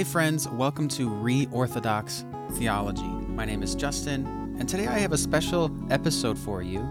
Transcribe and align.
Hey, 0.00 0.04
friends, 0.04 0.48
welcome 0.48 0.88
to 0.88 1.10
Reorthodox 1.10 2.24
Theology. 2.52 3.02
My 3.02 3.44
name 3.44 3.62
is 3.62 3.74
Justin, 3.74 4.56
and 4.58 4.66
today 4.66 4.86
I 4.86 4.98
have 4.98 5.12
a 5.12 5.18
special 5.18 5.70
episode 5.90 6.38
for 6.38 6.62
you. 6.62 6.88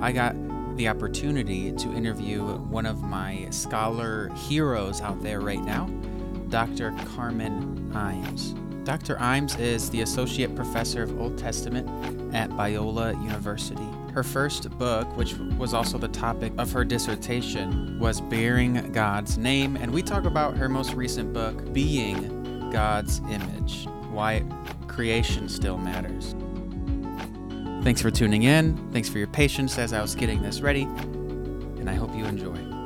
I 0.00 0.12
got 0.12 0.34
the 0.78 0.88
opportunity 0.88 1.72
to 1.72 1.92
interview 1.92 2.42
one 2.42 2.86
of 2.86 3.02
my 3.02 3.48
scholar 3.50 4.30
heroes 4.30 5.02
out 5.02 5.22
there 5.22 5.42
right 5.42 5.60
now, 5.60 5.90
Dr. 6.48 6.92
Carmen 7.14 7.90
Imes. 7.92 8.54
Dr. 8.82 9.16
Imes 9.16 9.60
is 9.60 9.90
the 9.90 10.00
Associate 10.00 10.56
Professor 10.56 11.02
of 11.02 11.20
Old 11.20 11.36
Testament 11.36 11.86
at 12.34 12.48
Biola 12.48 13.12
University. 13.22 13.86
Her 14.14 14.22
first 14.22 14.70
book, 14.78 15.14
which 15.18 15.34
was 15.58 15.74
also 15.74 15.98
the 15.98 16.08
topic 16.08 16.54
of 16.56 16.72
her 16.72 16.82
dissertation, 16.82 17.98
was 18.00 18.22
Bearing 18.22 18.90
God's 18.92 19.36
Name, 19.36 19.76
and 19.76 19.92
we 19.92 20.02
talk 20.02 20.24
about 20.24 20.56
her 20.56 20.70
most 20.70 20.94
recent 20.94 21.34
book, 21.34 21.74
Being 21.74 22.37
God's 22.70 23.20
Image 23.30 23.86
Why 24.10 24.44
Creation 24.86 25.48
Still 25.48 25.78
Matters. 25.78 26.34
Thanks 27.84 28.02
for 28.02 28.10
tuning 28.10 28.42
in. 28.42 28.76
Thanks 28.92 29.08
for 29.08 29.18
your 29.18 29.28
patience 29.28 29.78
as 29.78 29.92
I 29.92 30.02
was 30.02 30.14
getting 30.14 30.42
this 30.42 30.60
ready, 30.60 30.82
and 30.82 31.88
I 31.88 31.94
hope 31.94 32.14
you 32.14 32.24
enjoy. 32.24 32.77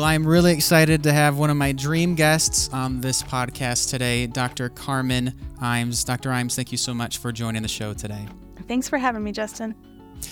Well, 0.00 0.08
I'm 0.08 0.26
really 0.26 0.54
excited 0.54 1.02
to 1.02 1.12
have 1.12 1.36
one 1.36 1.50
of 1.50 1.58
my 1.58 1.72
dream 1.72 2.14
guests 2.14 2.70
on 2.72 3.02
this 3.02 3.22
podcast 3.22 3.90
today, 3.90 4.26
Dr. 4.26 4.70
Carmen 4.70 5.38
Imes. 5.60 6.06
Dr. 6.06 6.30
Imes, 6.30 6.56
thank 6.56 6.72
you 6.72 6.78
so 6.78 6.94
much 6.94 7.18
for 7.18 7.32
joining 7.32 7.60
the 7.60 7.68
show 7.68 7.92
today. 7.92 8.26
Thanks 8.66 8.88
for 8.88 8.96
having 8.96 9.22
me, 9.22 9.30
Justin. 9.30 9.74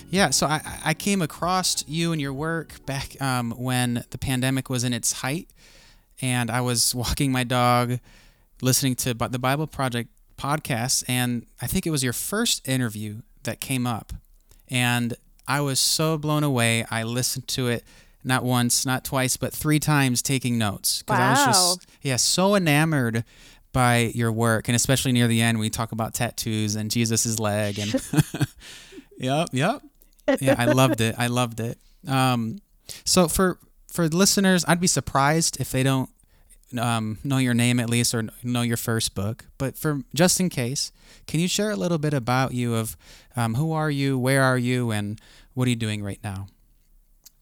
Yeah, 0.09 0.31
so 0.31 0.47
I, 0.47 0.61
I 0.83 0.93
came 0.95 1.21
across 1.21 1.87
you 1.87 2.11
and 2.13 2.19
your 2.19 2.33
work 2.33 2.83
back 2.87 3.21
um, 3.21 3.51
when 3.51 4.03
the 4.09 4.17
pandemic 4.17 4.71
was 4.71 4.83
in 4.83 4.91
its 4.91 5.11
height, 5.11 5.51
and 6.19 6.49
I 6.49 6.61
was 6.61 6.95
walking 6.95 7.31
my 7.31 7.43
dog, 7.43 7.99
listening 8.63 8.95
to 8.95 9.13
the 9.13 9.37
Bible 9.37 9.67
Project 9.67 10.09
podcast, 10.35 11.03
and 11.07 11.45
I 11.61 11.67
think 11.67 11.85
it 11.85 11.91
was 11.91 12.03
your 12.03 12.13
first 12.13 12.67
interview 12.67 13.21
that 13.43 13.59
came 13.59 13.85
up, 13.85 14.13
and 14.67 15.13
I 15.47 15.61
was 15.61 15.79
so 15.79 16.17
blown 16.17 16.43
away. 16.43 16.85
I 16.89 17.03
listened 17.03 17.47
to 17.49 17.67
it 17.67 17.83
not 18.29 18.45
once, 18.45 18.85
not 18.85 19.03
twice, 19.03 19.35
but 19.35 19.51
three 19.51 19.79
times 19.79 20.21
taking 20.21 20.57
notes 20.57 21.01
because 21.01 21.19
wow. 21.19 21.43
I 21.43 21.47
was 21.47 21.77
just 21.77 21.89
yeah 22.01 22.15
so 22.15 22.55
enamored 22.55 23.25
by 23.73 24.11
your 24.15 24.31
work, 24.31 24.69
and 24.69 24.75
especially 24.75 25.11
near 25.11 25.27
the 25.27 25.41
end 25.41 25.59
we 25.59 25.69
talk 25.69 25.91
about 25.91 26.13
tattoos 26.13 26.75
and 26.75 26.89
Jesus's 26.89 27.39
leg 27.39 27.77
and 27.77 27.93
yep, 29.17 29.49
yep, 29.51 29.81
yeah, 30.39 30.55
I 30.57 30.65
loved 30.65 31.01
it. 31.01 31.15
I 31.17 31.27
loved 31.27 31.59
it. 31.59 31.77
Um, 32.07 32.59
so 33.03 33.27
for 33.27 33.57
for 33.91 34.07
listeners, 34.07 34.63
I'd 34.67 34.79
be 34.79 34.87
surprised 34.87 35.59
if 35.59 35.71
they 35.71 35.83
don't 35.83 36.09
um, 36.77 37.17
know 37.23 37.37
your 37.37 37.53
name 37.55 37.79
at 37.79 37.89
least 37.89 38.13
or 38.13 38.29
know 38.43 38.61
your 38.61 38.77
first 38.77 39.15
book. 39.15 39.45
But 39.57 39.75
for 39.75 40.01
just 40.13 40.39
in 40.39 40.49
case, 40.49 40.91
can 41.27 41.39
you 41.39 41.47
share 41.47 41.71
a 41.71 41.75
little 41.75 41.97
bit 41.97 42.13
about 42.13 42.53
you 42.53 42.75
of 42.75 42.95
um, 43.35 43.55
who 43.55 43.71
are 43.73 43.89
you, 43.89 44.17
where 44.17 44.43
are 44.43 44.57
you, 44.57 44.91
and 44.91 45.19
what 45.53 45.65
are 45.67 45.69
you 45.69 45.75
doing 45.75 46.03
right 46.03 46.19
now? 46.23 46.47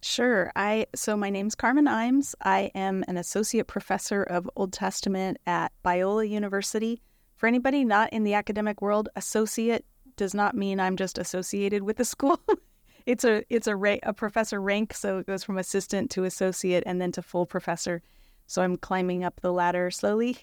Sure. 0.08 0.54
I 0.56 0.88
so 0.96 1.18
my 1.18 1.30
name's 1.30 1.54
Carmen 1.54 1.86
Imes. 1.86 2.34
I 2.42 2.72
am 2.74 3.04
an 3.10 3.18
associate 3.18 3.68
professor 3.68 4.24
of 4.24 4.50
Old 4.56 4.72
Testament 4.72 5.38
at 5.46 5.74
Biola 5.84 6.28
University. 6.28 7.02
For 7.36 7.45
anybody 7.45 7.84
not 7.84 8.14
in 8.14 8.23
the 8.23 8.34
academic 8.34 8.82
world, 8.82 9.10
associate 9.17 9.86
does 10.16 10.34
not 10.34 10.56
mean 10.56 10.80
I'm 10.80 10.96
just 10.96 11.17
associated 11.17 11.84
with 11.84 11.98
the 11.98 12.06
school. 12.06 12.40
it's 13.06 13.26
a 13.26 13.44
it's 13.50 13.67
a 13.67 13.76
ra- 13.76 13.98
a 14.04 14.14
professor 14.14 14.62
rank, 14.62 14.94
so 14.94 15.17
it 15.17 15.28
goes 15.28 15.44
from 15.44 15.58
assistant 15.58 16.10
to 16.12 16.23
associate 16.23 16.84
and 16.86 17.02
then 17.02 17.12
to 17.12 17.22
full 17.22 17.46
professor. 17.46 18.02
So 18.48 18.62
I'm 18.62 18.78
climbing 18.78 19.26
up 19.26 19.42
the 19.42 19.52
ladder 19.52 19.92
slowly, 19.92 20.38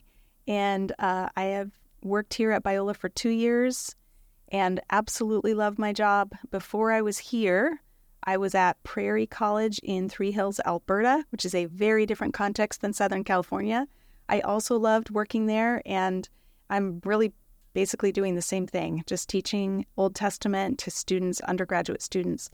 and 0.46 0.92
uh, 0.98 1.30
I 1.38 1.44
have 1.44 1.70
worked 2.02 2.34
here 2.34 2.52
at 2.52 2.62
Biola 2.62 2.94
for 2.94 3.08
two 3.08 3.30
years, 3.30 3.96
and 4.48 4.78
absolutely 4.90 5.54
love 5.54 5.78
my 5.78 5.94
job. 5.94 6.32
Before 6.50 6.92
I 6.92 7.00
was 7.00 7.16
here, 7.16 7.80
I 8.24 8.38
was 8.38 8.54
at 8.54 8.82
Prairie 8.82 9.26
College 9.26 9.78
in 9.82 10.08
Three 10.08 10.32
Hills, 10.32 10.60
Alberta, 10.64 11.24
which 11.30 11.44
is 11.44 11.54
a 11.54 11.66
very 11.66 12.06
different 12.06 12.34
context 12.34 12.80
than 12.80 12.92
Southern 12.92 13.22
California. 13.22 13.86
I 14.28 14.40
also 14.40 14.78
loved 14.78 15.10
working 15.10 15.46
there, 15.46 15.82
and 15.84 16.28
I'm 16.70 17.00
really 17.04 17.34
basically 17.74 18.12
doing 18.12 18.34
the 18.34 18.42
same 18.42 18.66
thing, 18.66 19.04
just 19.06 19.28
teaching 19.28 19.84
Old 19.96 20.14
Testament 20.14 20.78
to 20.80 20.90
students, 20.90 21.40
undergraduate 21.42 22.00
students. 22.00 22.50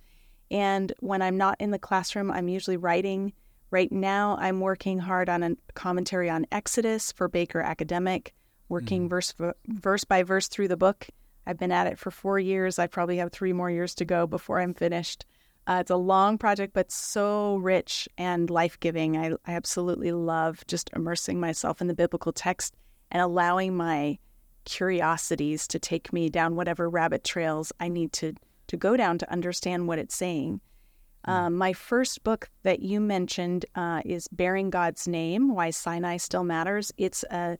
And 0.51 0.93
when 1.01 1.23
I'm 1.23 1.37
not 1.37 1.57
in 1.61 1.71
the 1.71 1.79
classroom, 1.79 2.31
I'm 2.31 2.49
usually 2.49 2.77
writing. 2.77 3.33
Right 3.71 3.93
now, 3.93 4.37
I'm 4.41 4.59
working 4.59 4.99
hard 4.99 5.29
on 5.29 5.43
a 5.45 5.57
commentary 5.75 6.29
on 6.29 6.47
Exodus 6.51 7.13
for 7.13 7.29
Baker 7.29 7.61
Academic, 7.61 8.35
working 8.69 9.07
mm. 9.07 9.11
verse, 9.11 9.35
verse 9.69 10.03
by 10.03 10.25
verse 10.25 10.49
through 10.49 10.69
the 10.69 10.77
book. 10.77 11.07
I've 11.47 11.59
been 11.59 11.71
at 11.71 11.87
it 11.87 11.99
for 11.99 12.11
four 12.11 12.41
years. 12.41 12.81
I 12.81 12.89
probably 12.89 13.19
have 13.19 13.31
three 13.31 13.53
more 13.53 13.71
years 13.71 13.95
to 13.97 14.05
go 14.05 14.27
before 14.27 14.61
I'm 14.61 14.75
finished. 14.75 15.25
Uh, 15.71 15.79
it's 15.79 15.91
a 15.91 15.97
long 15.97 16.37
project, 16.37 16.75
but 16.75 16.91
so 16.91 17.55
rich 17.59 18.09
and 18.19 18.51
life 18.51 18.81
giving. 18.81 19.17
I, 19.17 19.31
I 19.47 19.53
absolutely 19.53 20.11
love 20.11 20.67
just 20.67 20.91
immersing 20.97 21.39
myself 21.39 21.81
in 21.81 21.87
the 21.87 21.95
biblical 21.95 22.33
text 22.33 22.75
and 23.13 23.23
allowing 23.23 23.77
my 23.77 24.19
curiosities 24.65 25.69
to 25.69 25.79
take 25.79 26.13
me 26.13 26.29
down 26.29 26.57
whatever 26.57 26.91
rabbit 26.91 27.23
trails 27.23 27.73
I 27.79 27.89
need 27.89 28.13
to 28.15 28.35
to 28.67 28.77
go 28.77 28.97
down 28.97 29.19
to 29.19 29.33
understand 29.33 29.87
what 29.87 30.01
it's 30.01 30.17
saying. 30.17 30.61
Mm. 31.29 31.33
Um, 31.33 31.57
my 31.57 31.73
first 31.73 32.25
book 32.25 32.51
that 32.65 32.81
you 32.81 32.99
mentioned 32.99 33.65
uh, 33.77 34.03
is 34.05 34.27
"Bearing 34.33 34.71
God's 34.71 35.07
Name: 35.07 35.55
Why 35.55 35.71
Sinai 35.71 36.17
Still 36.17 36.43
Matters." 36.43 36.91
It's 36.97 37.23
a 37.31 37.59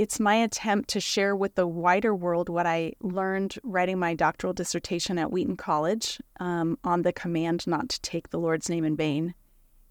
it's 0.00 0.18
my 0.18 0.36
attempt 0.36 0.88
to 0.88 0.98
share 0.98 1.36
with 1.36 1.56
the 1.56 1.66
wider 1.66 2.14
world 2.14 2.48
what 2.48 2.64
I 2.64 2.94
learned 3.02 3.56
writing 3.62 3.98
my 3.98 4.14
doctoral 4.14 4.54
dissertation 4.54 5.18
at 5.18 5.30
Wheaton 5.30 5.58
College 5.58 6.18
um, 6.40 6.78
on 6.84 7.02
the 7.02 7.12
command 7.12 7.66
not 7.66 7.90
to 7.90 8.00
take 8.00 8.30
the 8.30 8.38
Lord's 8.38 8.70
name 8.70 8.86
in 8.86 8.96
vain. 8.96 9.34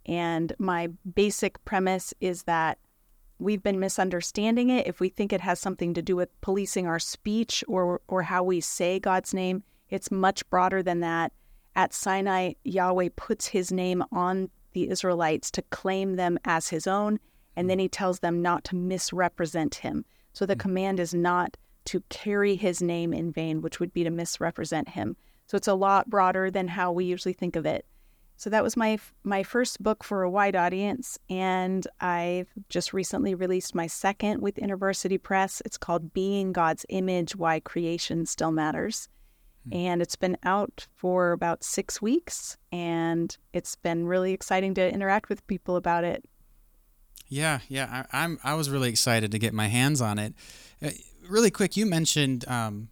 And 0.07 0.51
my 0.57 0.87
basic 1.13 1.63
premise 1.63 2.11
is 2.21 2.41
that 2.45 2.79
we've 3.37 3.61
been 3.61 3.79
misunderstanding 3.79 4.71
it. 4.71 4.87
If 4.87 4.99
we 4.99 5.09
think 5.09 5.31
it 5.31 5.41
has 5.41 5.59
something 5.59 5.93
to 5.93 6.01
do 6.01 6.15
with 6.15 6.41
policing 6.41 6.87
our 6.87 6.97
speech 6.97 7.63
or, 7.67 8.01
or 8.07 8.23
how 8.23 8.41
we 8.41 8.61
say 8.61 8.99
God's 8.99 9.31
name, 9.31 9.61
it's 9.91 10.09
much 10.09 10.49
broader 10.49 10.81
than 10.81 11.01
that. 11.01 11.33
At 11.75 11.93
Sinai, 11.93 12.53
Yahweh 12.63 13.09
puts 13.15 13.45
his 13.45 13.71
name 13.71 14.03
on 14.11 14.49
the 14.73 14.89
Israelites 14.89 15.51
to 15.51 15.61
claim 15.61 16.15
them 16.15 16.39
as 16.45 16.69
his 16.69 16.87
own 16.87 17.19
and 17.59 17.69
then 17.69 17.77
he 17.77 17.89
tells 17.89 18.19
them 18.21 18.41
not 18.41 18.63
to 18.63 18.75
misrepresent 18.77 19.75
him. 19.75 20.05
So 20.31 20.45
the 20.45 20.53
mm-hmm. 20.53 20.61
command 20.61 20.99
is 21.01 21.13
not 21.13 21.57
to 21.85 22.01
carry 22.07 22.55
his 22.55 22.81
name 22.81 23.11
in 23.13 23.33
vain, 23.33 23.61
which 23.61 23.81
would 23.81 23.91
be 23.91 24.05
to 24.05 24.09
misrepresent 24.09 24.87
him. 24.87 25.17
So 25.45 25.57
it's 25.57 25.67
a 25.67 25.73
lot 25.73 26.09
broader 26.09 26.49
than 26.49 26.69
how 26.69 26.93
we 26.93 27.03
usually 27.03 27.33
think 27.33 27.57
of 27.57 27.65
it. 27.65 27.85
So 28.37 28.49
that 28.49 28.63
was 28.63 28.77
my 28.77 28.97
my 29.25 29.43
first 29.43 29.83
book 29.83 30.05
for 30.05 30.23
a 30.23 30.29
wide 30.29 30.55
audience, 30.55 31.19
and 31.29 31.85
I've 31.99 32.47
just 32.69 32.93
recently 32.93 33.35
released 33.35 33.75
my 33.75 33.87
second 33.87 34.41
with 34.41 34.55
InterVarsity 34.55 35.21
Press. 35.21 35.61
It's 35.65 35.77
called 35.77 36.13
"Being 36.13 36.53
God's 36.53 36.85
Image: 36.87 37.35
Why 37.35 37.59
Creation 37.59 38.25
Still 38.25 38.53
Matters," 38.53 39.09
hmm. 39.65 39.75
and 39.75 40.01
it's 40.01 40.15
been 40.15 40.37
out 40.43 40.87
for 40.95 41.33
about 41.33 41.65
six 41.65 42.01
weeks, 42.01 42.55
and 42.71 43.35
it's 43.51 43.75
been 43.75 44.05
really 44.05 44.31
exciting 44.31 44.73
to 44.75 44.93
interact 44.93 45.27
with 45.27 45.45
people 45.47 45.75
about 45.75 46.05
it. 46.05 46.23
Yeah, 47.29 47.59
yeah, 47.67 48.05
I, 48.11 48.23
am 48.23 48.39
I 48.43 48.55
was 48.55 48.69
really 48.69 48.89
excited 48.89 49.31
to 49.31 49.39
get 49.39 49.53
my 49.53 49.67
hands 49.67 50.01
on 50.01 50.17
it. 50.17 50.33
Uh, 50.83 50.89
really 51.29 51.51
quick, 51.51 51.77
you 51.77 51.85
mentioned 51.85 52.47
um, 52.47 52.89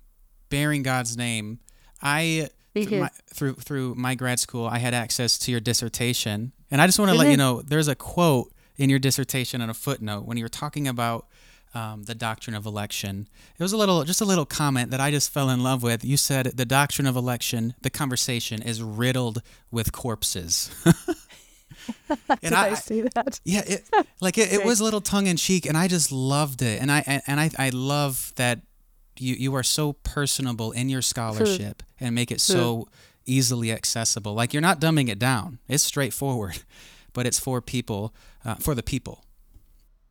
bearing 0.50 0.84
God's 0.84 1.18
name. 1.18 1.60
I 2.02 2.50
through 2.74 3.00
my, 3.00 3.10
through 3.34 3.54
through 3.56 3.96
my 3.96 4.14
grad 4.14 4.40
school, 4.40 4.68
I 4.68 4.78
had 4.78 4.94
access 4.94 5.40
to 5.40 5.52
your 5.52 5.60
dissertation, 5.60 6.54
and 6.70 6.80
I 6.80 6.86
just 6.86 7.00
want 7.00 7.12
to 7.12 7.18
let 7.18 7.30
you 7.30 7.38
know 7.38 7.62
there's 7.64 7.88
a 7.88 7.96
quote 7.96 8.54
in 8.78 8.90
your 8.90 9.00
dissertation 9.00 9.62
on 9.62 9.70
a 9.70 9.74
footnote 9.74 10.26
when 10.26 10.38
you 10.38 10.46
were 10.46 10.50
talking 10.50 10.88
about 10.88 11.28
um, 11.74 12.04
the 12.04 12.16
doctrine 12.16 12.56
of 12.56 12.66
election. 12.66 13.28
It 13.58 13.64
was 13.64 13.74
a 13.74 13.78
little, 13.78 14.04
just 14.04 14.22
a 14.22 14.26
little 14.26 14.46
comment 14.46 14.92
that 14.92 15.00
I 15.00 15.12
just 15.12 15.32
fell 15.32 15.50
in 15.50 15.64
love 15.64 15.84
with. 15.84 16.06
You 16.06 16.18
said 16.18 16.46
the 16.46 16.66
doctrine 16.66 17.08
of 17.08 17.16
election, 17.16 17.76
the 17.82 17.90
conversation 17.90 18.62
is 18.62 18.82
riddled 18.82 19.42
with 19.72 19.92
corpses. 19.92 20.70
and 22.10 22.40
Did 22.42 22.54
I, 22.54 22.70
I, 22.70 22.74
say 22.74 23.02
that? 23.02 23.40
Yeah, 23.44 23.64
it, 23.66 23.90
like 24.22 24.38
it, 24.38 24.52
it 24.52 24.66
was 24.66 24.80
a 24.80 24.84
little 24.84 25.02
tongue 25.02 25.28
in 25.28 25.38
cheek, 25.38 25.66
and 25.66 25.78
I 25.78 25.88
just 25.88 26.12
loved 26.12 26.62
it. 26.62 26.82
And 26.82 26.92
I 26.92 27.22
and 27.28 27.40
I 27.40 27.50
I 27.58 27.70
love 27.70 28.34
that 28.36 28.62
you 29.20 29.36
you 29.36 29.56
are 29.56 29.64
so 29.64 29.94
personable 29.94 30.72
in 30.72 30.90
your 30.90 31.02
scholarship 31.02 31.84
and 32.00 32.14
make 32.14 32.32
it 32.32 32.42
so 32.42 32.88
easily 33.26 33.72
accessible. 33.72 34.34
Like 34.34 34.54
you're 34.54 34.62
not 34.62 34.80
dumbing 34.80 35.10
it 35.10 35.20
down. 35.20 35.60
It's 35.68 35.84
straightforward, 35.84 36.64
but 37.14 37.28
it's 37.28 37.40
for 37.40 37.62
people, 37.62 38.14
uh, 38.46 38.56
for 38.56 38.74
the 38.74 38.84
people. 38.84 39.24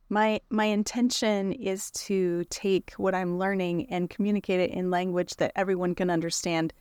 My 0.09 0.41
my 0.51 0.67
intention 0.67 1.53
is 1.53 1.91
to 1.93 2.45
take 2.45 2.93
what 2.93 3.15
I'm 3.15 3.39
learning 3.39 3.91
and 3.91 4.09
communicate 4.09 4.61
it 4.61 4.71
in 4.71 4.91
language 4.91 5.37
that 5.37 5.53
everyone 5.57 5.95
can 5.95 6.11
understand. 6.11 6.73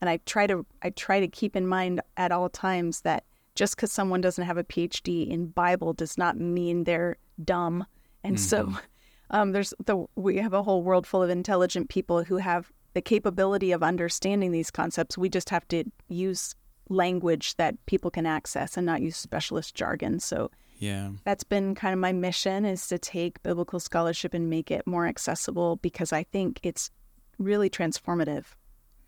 And 0.00 0.10
I 0.10 0.18
try 0.26 0.48
to 0.48 0.66
I 0.82 0.90
try 0.90 1.20
to 1.20 1.28
keep 1.28 1.54
in 1.54 1.66
mind 1.66 2.00
at 2.16 2.32
all 2.32 2.48
times 2.48 3.02
that 3.02 3.24
just 3.54 3.76
because 3.76 3.92
someone 3.92 4.20
doesn't 4.20 4.44
have 4.44 4.58
a 4.58 4.64
PhD 4.64 5.28
in 5.28 5.46
Bible 5.48 5.92
does 5.92 6.16
not 6.16 6.36
mean 6.38 6.84
they're 6.84 7.16
dumb. 7.44 7.86
And 8.24 8.36
mm-hmm. 8.36 8.72
so 8.72 8.78
um, 9.30 9.52
there's 9.52 9.74
the 9.84 10.06
we 10.16 10.36
have 10.38 10.52
a 10.52 10.62
whole 10.62 10.82
world 10.82 11.06
full 11.06 11.22
of 11.22 11.30
intelligent 11.30 11.88
people 11.88 12.24
who 12.24 12.36
have 12.36 12.70
the 12.94 13.02
capability 13.02 13.72
of 13.72 13.82
understanding 13.82 14.52
these 14.52 14.70
concepts. 14.70 15.16
We 15.16 15.28
just 15.28 15.50
have 15.50 15.66
to 15.68 15.84
use 16.08 16.54
language 16.88 17.56
that 17.56 17.84
people 17.86 18.10
can 18.10 18.26
access 18.26 18.76
and 18.76 18.84
not 18.84 19.00
use 19.00 19.16
specialist 19.16 19.74
jargon. 19.74 20.20
So 20.20 20.50
yeah. 20.82 21.10
That's 21.22 21.44
been 21.44 21.76
kind 21.76 21.94
of 21.94 22.00
my 22.00 22.12
mission 22.12 22.64
is 22.64 22.88
to 22.88 22.98
take 22.98 23.40
biblical 23.44 23.78
scholarship 23.78 24.34
and 24.34 24.50
make 24.50 24.68
it 24.68 24.84
more 24.84 25.06
accessible 25.06 25.76
because 25.76 26.12
I 26.12 26.24
think 26.24 26.58
it's 26.64 26.90
really 27.38 27.70
transformative. 27.70 28.46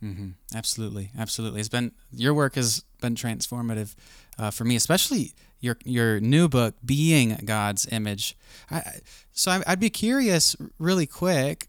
Mm-hmm. 0.04 0.28
Absolutely, 0.54 1.10
absolutely. 1.18 1.60
It's 1.60 1.68
been 1.70 1.92
your 2.12 2.34
work 2.34 2.56
has 2.56 2.84
been 3.00 3.14
transformative 3.14 3.94
uh, 4.38 4.50
for 4.50 4.64
me, 4.64 4.76
especially 4.76 5.32
your 5.60 5.78
your 5.84 6.20
new 6.20 6.46
book, 6.48 6.74
"Being 6.84 7.40
God's 7.44 7.86
Image." 7.90 8.36
I, 8.70 8.82
so 9.32 9.50
I, 9.50 9.62
would 9.70 9.80
be 9.80 9.88
curious, 9.88 10.54
really 10.78 11.06
quick, 11.06 11.68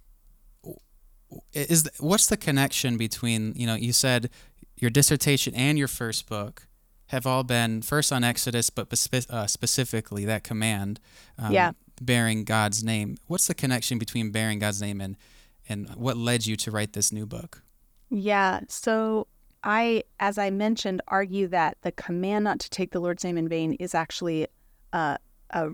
is 1.53 1.89
what's 1.99 2.27
the 2.27 2.35
connection 2.35 2.97
between 2.97 3.53
you 3.55 3.65
know 3.65 3.75
you 3.75 3.93
said 3.93 4.29
your 4.75 4.89
dissertation 4.89 5.55
and 5.55 5.77
your 5.77 5.87
first 5.87 6.27
book 6.27 6.67
have 7.07 7.25
all 7.25 7.43
been 7.43 7.81
first 7.81 8.11
on 8.11 8.23
Exodus, 8.23 8.69
but 8.69 8.87
uh, 9.29 9.47
specifically 9.47 10.25
that 10.25 10.43
command, 10.43 10.99
um, 11.37 11.53
yeah. 11.53 11.71
bearing 12.01 12.43
God's 12.43 12.83
name. 12.83 13.17
What's 13.27 13.47
the 13.47 13.53
connection 13.53 13.97
between 13.97 14.31
bearing 14.31 14.59
God's 14.59 14.81
name 14.81 14.99
and 14.99 15.15
and 15.69 15.89
what 15.95 16.17
led 16.17 16.45
you 16.45 16.55
to 16.57 16.71
write 16.71 16.93
this 16.93 17.13
new 17.13 17.25
book? 17.25 17.61
Yeah, 18.15 18.61
so 18.69 19.27
I, 19.61 20.03
as 20.21 20.37
I 20.37 20.49
mentioned, 20.49 21.01
argue 21.09 21.47
that 21.49 21.77
the 21.81 21.91
command 21.91 22.45
not 22.45 22.59
to 22.61 22.69
take 22.69 22.91
the 22.91 23.01
Lord's 23.01 23.25
name 23.25 23.37
in 23.37 23.49
vain 23.49 23.73
is 23.73 23.93
actually 23.93 24.47
uh, 24.93 25.17
a 25.49 25.71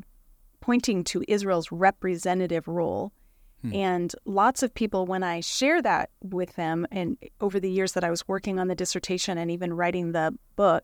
pointing 0.59 1.03
to 1.03 1.23
Israel's 1.27 1.71
representative 1.71 2.67
role. 2.67 3.13
Hmm. 3.61 3.75
And 3.75 4.15
lots 4.25 4.63
of 4.63 4.73
people, 4.73 5.05
when 5.05 5.21
I 5.21 5.41
share 5.41 5.83
that 5.83 6.09
with 6.23 6.55
them, 6.55 6.88
and 6.91 7.15
over 7.41 7.59
the 7.59 7.69
years 7.69 7.91
that 7.91 8.03
I 8.03 8.09
was 8.09 8.27
working 8.27 8.57
on 8.57 8.69
the 8.69 8.75
dissertation 8.75 9.38
and 9.38 9.51
even 9.51 9.73
writing 9.73 10.11
the 10.11 10.35
book, 10.55 10.83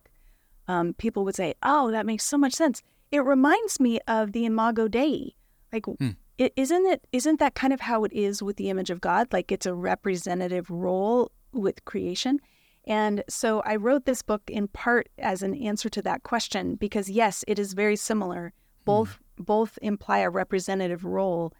um, 0.68 0.94
people 0.94 1.26
would 1.26 1.36
say, 1.36 1.56
"Oh, 1.64 1.90
that 1.90 2.06
makes 2.06 2.24
so 2.24 2.38
much 2.38 2.54
sense." 2.54 2.84
It 3.12 3.22
reminds 3.22 3.80
me 3.80 4.00
of 4.08 4.34
the 4.34 4.46
Imago 4.46 4.88
Dei. 4.88 5.34
Like, 5.74 5.86
hmm. 5.86 6.10
it, 6.38 6.54
isn't 6.56 6.86
it? 6.86 7.08
Isn't 7.12 7.40
that 7.40 7.56
kind 7.56 7.74
of 7.74 7.80
how 7.80 8.04
it 8.04 8.14
is 8.14 8.44
with 8.44 8.58
the 8.58 8.70
image 8.70 8.92
of 8.92 9.02
God? 9.02 9.34
Like, 9.34 9.52
it's 9.52 9.66
a 9.66 9.74
representative 9.74 10.70
role 10.70 11.32
with 11.54 11.86
creation. 11.86 12.40
And 12.86 13.24
so 13.28 13.62
I 13.62 13.76
wrote 13.76 14.06
this 14.06 14.22
book 14.22 14.44
in 14.48 14.70
part 14.70 15.10
as 15.20 15.44
an 15.44 15.54
answer 15.56 15.90
to 15.90 16.02
that 16.04 16.24
question 16.24 16.76
because 16.76 17.10
yes, 17.10 17.44
it 17.48 17.60
is 17.60 17.74
very 17.74 17.96
similar. 17.96 18.54
Both 18.86 19.20
hmm. 19.38 19.44
both 19.44 19.78
imply 19.82 20.20
a 20.20 20.30
representative 20.30 21.04
role, 21.04 21.54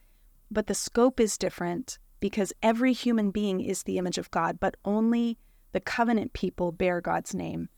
but 0.50 0.68
the 0.68 0.74
scope 0.74 1.20
is 1.20 1.38
different 1.38 2.00
because 2.22 2.54
every 2.64 2.94
human 2.94 3.32
being 3.32 3.60
is 3.60 3.84
the 3.84 3.98
image 3.98 4.18
of 4.18 4.32
God, 4.32 4.60
but 4.60 4.78
only 4.86 5.38
the 5.74 5.82
covenant 5.82 6.32
people 6.32 6.72
bear 6.72 7.02
God's 7.02 7.36
name. 7.36 7.70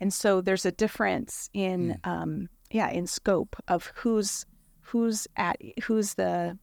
And 0.00 0.12
so 0.12 0.40
there's 0.40 0.66
a 0.66 0.72
difference 0.72 1.50
in 1.52 2.00
mm. 2.02 2.10
um, 2.10 2.48
yeah 2.70 2.90
in 2.90 3.06
scope 3.06 3.56
of 3.68 3.92
who's 3.94 4.46
who's 4.80 5.26
at 5.36 5.56
who's 5.84 6.14
the 6.14 6.58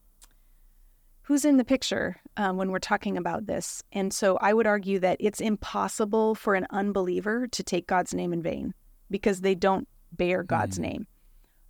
who's 1.22 1.44
in 1.44 1.56
the 1.56 1.64
picture 1.64 2.20
um, 2.36 2.56
when 2.56 2.70
we're 2.70 2.78
talking 2.78 3.16
about 3.16 3.46
this. 3.46 3.82
And 3.92 4.12
so 4.12 4.36
I 4.40 4.52
would 4.52 4.66
argue 4.66 4.98
that 5.00 5.18
it's 5.20 5.40
impossible 5.40 6.34
for 6.34 6.54
an 6.54 6.66
unbeliever 6.70 7.46
to 7.48 7.62
take 7.62 7.86
God's 7.86 8.14
name 8.14 8.32
in 8.32 8.42
vain 8.42 8.74
because 9.10 9.40
they 9.40 9.54
don't 9.54 9.86
bear 10.12 10.42
God's 10.42 10.78
mm. 10.78 10.82
name. 10.82 11.06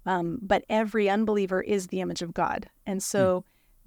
Um, 0.07 0.39
but 0.43 0.65
every 0.69 1.09
unbeliever 1.09 1.61
is 1.61 1.89
the 1.89 2.01
image 2.01 2.23
of 2.23 2.35
God. 2.35 2.69
And 2.87 3.03
so 3.03 3.41
mm. 3.41 3.45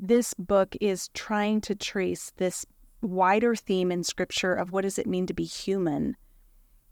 this 0.07 0.33
book 0.33 0.75
is 0.80 1.10
trying 1.10 1.62
to 1.62 1.75
trace 1.75 2.31
this 2.38 2.66
wider 3.01 3.56
theme 3.56 3.92
in 3.92 4.04
scripture 4.04 4.54
of 4.54 4.71
what 4.71 4.81
does 4.81 4.98
it 4.98 5.07
mean 5.07 5.28
to 5.28 5.33
be 5.33 5.44
human 5.44 6.16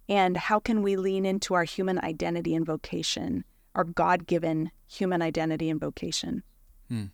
and 0.10 0.36
how 0.36 0.60
can 0.60 0.82
we 0.82 0.96
lean 0.96 1.26
into 1.26 1.54
our 1.54 1.64
human 1.64 2.00
identity 2.04 2.56
and 2.56 2.66
vocation, 2.66 3.46
our 3.76 3.84
God 3.84 4.28
given 4.28 4.70
human 4.88 5.22
identity 5.22 5.70
and 5.70 5.80
vocation? 5.80 6.44
Hmm, 6.90 6.96
hmm, 6.96 7.06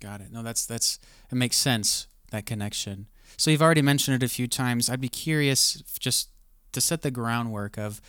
got 0.00 0.20
it. 0.20 0.32
No, 0.32 0.42
that's 0.42 0.66
that's 0.66 0.98
it 1.30 1.34
makes 1.34 1.56
sense 1.56 2.06
that 2.30 2.46
connection. 2.46 3.06
So 3.36 3.50
you've 3.50 3.62
already 3.62 3.82
mentioned 3.82 4.22
it 4.22 4.26
a 4.26 4.28
few 4.28 4.46
times. 4.46 4.90
I'd 4.90 5.00
be 5.00 5.08
curious 5.08 5.82
just 5.98 6.30
to 6.72 6.80
set 6.80 7.02
the 7.02 7.10
groundwork 7.10 7.78
of 7.78 8.00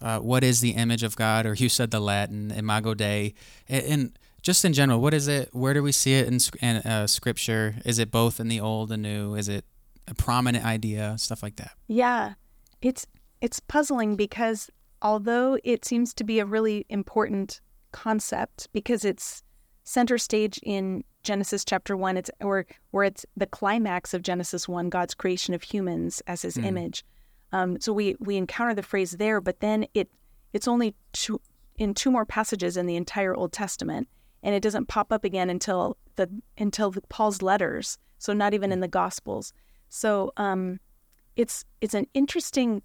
uh, 0.00 0.18
what 0.18 0.42
is 0.42 0.60
the 0.60 0.70
image 0.70 1.02
of 1.02 1.16
God, 1.16 1.46
or 1.46 1.54
you 1.54 1.68
said 1.68 1.90
the 1.90 2.00
Latin 2.00 2.50
Imago 2.50 2.94
Dei, 2.94 3.34
and, 3.68 3.84
and 3.84 4.18
just 4.42 4.64
in 4.64 4.72
general, 4.72 5.00
what 5.00 5.12
is 5.12 5.28
it? 5.28 5.50
Where 5.52 5.74
do 5.74 5.82
we 5.82 5.92
see 5.92 6.14
it 6.14 6.26
in, 6.26 6.38
in 6.66 6.76
uh, 6.78 7.06
Scripture? 7.06 7.76
Is 7.84 7.98
it 7.98 8.10
both 8.10 8.40
in 8.40 8.48
the 8.48 8.60
Old 8.60 8.90
and 8.90 9.02
New? 9.02 9.34
Is 9.34 9.48
it 9.48 9.64
a 10.08 10.14
prominent 10.14 10.64
idea? 10.64 11.16
Stuff 11.18 11.42
like 11.42 11.56
that. 11.56 11.72
Yeah, 11.86 12.34
it's 12.80 13.06
it's 13.40 13.60
puzzling 13.60 14.16
because 14.16 14.70
although 15.02 15.58
it 15.64 15.84
seems 15.84 16.14
to 16.14 16.24
be 16.24 16.38
a 16.38 16.46
really 16.46 16.86
important 16.88 17.60
concept 17.92 18.68
because 18.72 19.04
it's 19.04 19.42
center 19.84 20.18
stage 20.18 20.58
in 20.62 21.04
Genesis 21.22 21.64
chapter 21.64 21.96
1 21.96 22.16
it's 22.16 22.30
or 22.40 22.66
where 22.90 23.04
it's 23.04 23.26
the 23.36 23.46
climax 23.46 24.14
of 24.14 24.22
Genesis 24.22 24.68
1 24.68 24.88
God's 24.88 25.14
creation 25.14 25.54
of 25.54 25.62
humans 25.62 26.22
as 26.26 26.42
his 26.42 26.56
mm. 26.56 26.64
image. 26.64 27.04
Um, 27.52 27.80
so 27.80 27.92
we 27.92 28.16
we 28.20 28.36
encounter 28.36 28.74
the 28.74 28.82
phrase 28.82 29.12
there 29.12 29.40
but 29.40 29.60
then 29.60 29.86
it 29.94 30.10
it's 30.52 30.68
only 30.68 30.94
two, 31.12 31.40
in 31.76 31.94
two 31.94 32.10
more 32.10 32.26
passages 32.26 32.76
in 32.76 32.86
the 32.86 32.96
entire 32.96 33.34
Old 33.34 33.52
Testament 33.52 34.08
and 34.42 34.54
it 34.54 34.62
doesn't 34.62 34.88
pop 34.88 35.12
up 35.12 35.24
again 35.24 35.50
until 35.50 35.96
the 36.16 36.28
until 36.58 36.90
the, 36.90 37.02
Paul's 37.02 37.42
letters 37.42 37.98
so 38.18 38.32
not 38.32 38.54
even 38.54 38.72
in 38.72 38.80
the 38.80 38.88
gospels. 38.88 39.52
So 39.88 40.32
um, 40.36 40.80
it's 41.36 41.64
it's 41.80 41.94
an 41.94 42.06
interesting 42.14 42.82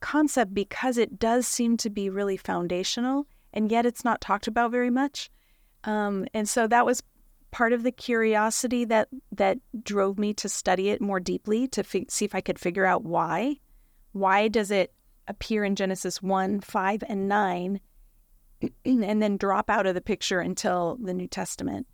concept 0.00 0.54
because 0.54 0.96
it 0.96 1.18
does 1.18 1.46
seem 1.46 1.76
to 1.78 1.90
be 1.90 2.08
really 2.08 2.36
foundational 2.36 3.26
and 3.52 3.70
yet 3.70 3.86
it's 3.86 4.04
not 4.04 4.20
talked 4.20 4.46
about 4.46 4.70
very 4.70 4.90
much. 4.90 5.30
Um, 5.84 6.26
and 6.34 6.48
so 6.48 6.66
that 6.66 6.84
was 6.84 7.02
part 7.50 7.72
of 7.72 7.82
the 7.82 7.92
curiosity 7.92 8.84
that 8.84 9.08
that 9.32 9.58
drove 9.82 10.18
me 10.18 10.34
to 10.34 10.48
study 10.48 10.90
it 10.90 11.00
more 11.00 11.20
deeply 11.20 11.68
to 11.68 11.84
see 12.08 12.24
if 12.24 12.34
I 12.34 12.40
could 12.40 12.58
figure 12.58 12.86
out 12.86 13.04
why. 13.04 13.56
Why 14.12 14.48
does 14.48 14.70
it 14.70 14.92
appear 15.26 15.64
in 15.64 15.76
Genesis 15.76 16.22
1, 16.22 16.60
5, 16.60 17.04
and 17.08 17.28
9 17.28 17.80
and 18.84 19.22
then 19.22 19.36
drop 19.36 19.70
out 19.70 19.86
of 19.86 19.94
the 19.94 20.00
picture 20.00 20.40
until 20.40 20.98
the 21.00 21.14
New 21.14 21.28
Testament? 21.28 21.86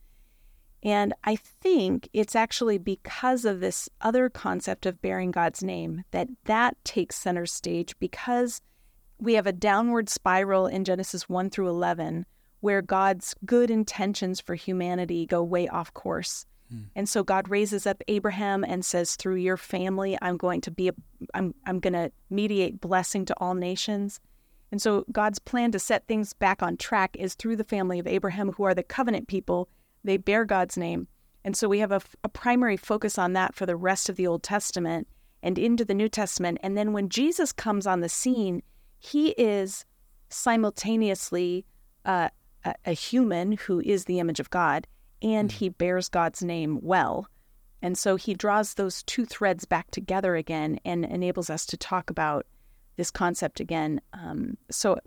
And 0.82 1.14
I 1.25 1.37
think 1.37 2.11
it's 2.12 2.37
actually 2.37 2.76
because 2.76 3.46
of 3.46 3.61
this 3.61 3.88
other 4.02 4.28
concept 4.28 4.84
of 4.84 5.00
bearing 5.00 5.30
God's 5.30 5.62
name 5.62 6.04
that 6.11 6.28
that 6.44 6.76
takes 6.84 7.16
center 7.16 7.46
stage 7.46 7.99
because 7.99 8.61
we 9.18 9.34
have 9.34 9.46
a 9.46 9.52
downward 9.52 10.11
spiral 10.11 10.66
in 10.66 10.84
Genesis 10.84 11.26
1 11.26 11.49
through 11.49 11.68
11 11.68 12.26
where 12.64 12.80
God's 12.80 13.35
good 13.44 13.71
intentions 13.71 14.40
for 14.40 14.54
humanity 14.54 15.26
go 15.26 15.42
way 15.42 15.68
off 15.68 15.92
course. 15.92 16.47
Hmm. 16.71 16.85
And 16.97 17.06
so 17.06 17.23
God 17.23 17.50
raises 17.50 17.87
up 17.87 18.02
Abraham 18.09 18.64
and 18.64 18.83
says 18.83 19.16
through 19.16 19.37
your 19.37 19.59
family 19.59 20.16
I'm 20.23 20.38
going 20.38 20.62
to 20.62 20.71
be 20.71 20.88
a 20.88 20.94
I'm 21.35 21.54
I'm 21.66 21.78
going 21.78 21.92
to 21.92 22.11
mediate 22.30 22.80
blessing 22.80 23.26
to 23.26 23.35
all 23.37 23.52
nations. 23.52 24.18
And 24.73 24.80
so 24.80 25.04
God's 25.12 25.38
plan 25.38 25.73
to 25.73 25.78
set 25.78 26.06
things 26.06 26.33
back 26.33 26.62
on 26.62 26.78
track 26.78 27.14
is 27.18 27.35
through 27.35 27.56
the 27.56 27.64
family 27.64 27.99
of 27.99 28.06
Abraham 28.06 28.52
who 28.52 28.64
are 28.64 28.75
the 28.75 28.83
covenant 28.83 29.28
people 29.28 29.68
they 30.02 30.16
bear 30.16 30.47
God's 30.47 30.78
name. 30.78 31.06
And 31.44 31.54
so 31.54 31.68
we 31.68 31.80
have 31.80 31.92
a, 31.92 32.00
a 32.25 32.30
primary 32.30 32.78
focus 32.78 33.18
on 33.18 33.35
that 33.35 33.54
for 33.54 33.66
the 33.66 33.76
rest 33.76 34.09
of 34.09 34.16
the 34.16 34.26
Old 34.26 34.42
Testament 34.42 35.06
and 35.42 35.59
into 35.59 35.85
the 35.85 35.92
New 35.92 36.09
Testament. 36.09 36.56
And 36.62 36.78
then 36.78 36.94
when 36.94 37.11
Jesus 37.11 37.52
comes 37.52 37.87
on 37.87 38.00
the 38.00 38.09
scene, 38.09 38.62
he 39.00 39.33
is 39.33 39.85
simultaneously 40.30 41.66
uh, 42.06 42.30
a, 42.64 42.75
a, 42.87 42.92
human 42.92 43.52
who 43.52 43.80
is 43.80 44.04
the 44.04 44.18
image 44.21 44.40
of 44.40 44.50
God, 44.50 44.87
and 45.23 45.49
mm-hmm. 45.49 45.59
he 45.59 45.68
bears 45.68 46.09
God's 46.09 46.42
name 46.42 46.78
well. 46.83 47.28
And 47.83 47.99
so 47.99 48.16
he 48.16 48.35
draws 48.35 48.75
those 48.75 49.02
two 49.02 49.26
threads 49.26 49.64
back 49.64 49.90
together 49.90 50.37
again 50.37 50.78
and 50.85 51.04
enables 51.04 51.50
us 51.50 51.66
to 51.66 51.76
talk 51.76 52.09
about 52.09 52.47
this 52.97 53.11
concept 53.11 53.61
again. 53.61 54.00
Um, 54.12 54.56
so, 54.71 54.99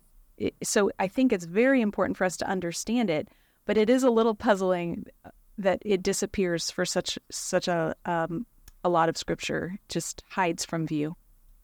so 0.62 0.92
I 1.00 1.08
think 1.08 1.34
it's 1.34 1.46
very 1.46 1.82
important 1.82 2.18
for 2.18 2.26
us 2.26 2.38
to 2.38 2.48
understand 2.48 3.10
it 3.10 3.30
but 3.68 3.78
it 3.78 3.90
is 3.92 4.02
a 4.02 4.10
little 4.10 4.34
puzzling 4.34 5.06
that 5.60 5.80
it 5.86 6.02
disappears 6.02 6.72
for 6.72 6.86
such 6.86 7.20
such 7.30 7.68
a 7.68 7.94
um, 8.06 8.48
a 8.84 8.90
lot 8.90 9.10
of 9.10 9.18
scripture 9.18 9.78
just 9.90 10.24
hides 10.30 10.66
from 10.66 10.88
view. 10.88 11.16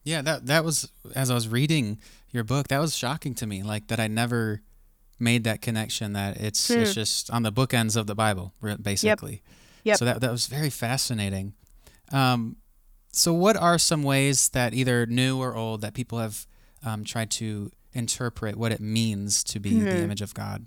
Yeah, 0.03 0.21
that 0.21 0.45
that 0.45 0.63
was 0.63 0.91
as 1.15 1.31
I 1.31 1.33
was 1.33 1.47
reading 1.47 1.99
your 2.29 2.43
book, 2.43 2.67
that 2.67 2.79
was 2.79 2.95
shocking 2.95 3.33
to 3.35 3.47
me. 3.47 3.63
Like 3.63 3.87
that 3.87 3.99
I 3.99 4.07
never 4.07 4.61
made 5.23 5.43
that 5.45 5.61
connection 5.61 6.13
that 6.13 6.37
it's 6.37 6.69
it's 6.69 6.91
Hmm. 6.91 6.93
just 6.93 7.31
on 7.31 7.43
the 7.43 7.51
bookends 7.51 7.95
of 7.95 8.05
the 8.07 8.15
Bible, 8.15 8.53
basically. 8.81 9.31
Yep. 9.33 9.41
yep. 9.85 9.97
So 9.97 10.05
that 10.05 10.21
that 10.21 10.31
was 10.31 10.45
very 10.47 10.69
fascinating. 10.69 11.53
Um, 12.11 12.57
so 13.11 13.33
what 13.33 13.55
are 13.55 13.77
some 13.79 14.03
ways 14.03 14.49
that 14.49 14.73
either 14.73 15.05
new 15.05 15.39
or 15.41 15.55
old 15.55 15.81
that 15.81 15.93
people 15.93 16.19
have 16.19 16.45
um, 16.85 17.03
tried 17.03 17.31
to 17.31 17.71
interpret 17.93 18.57
what 18.57 18.71
it 18.71 18.81
means 18.81 19.43
to 19.45 19.59
be 19.59 19.79
the 19.79 19.85
Mhm. 19.85 20.03
image 20.03 20.21
of 20.21 20.33
God? 20.33 20.65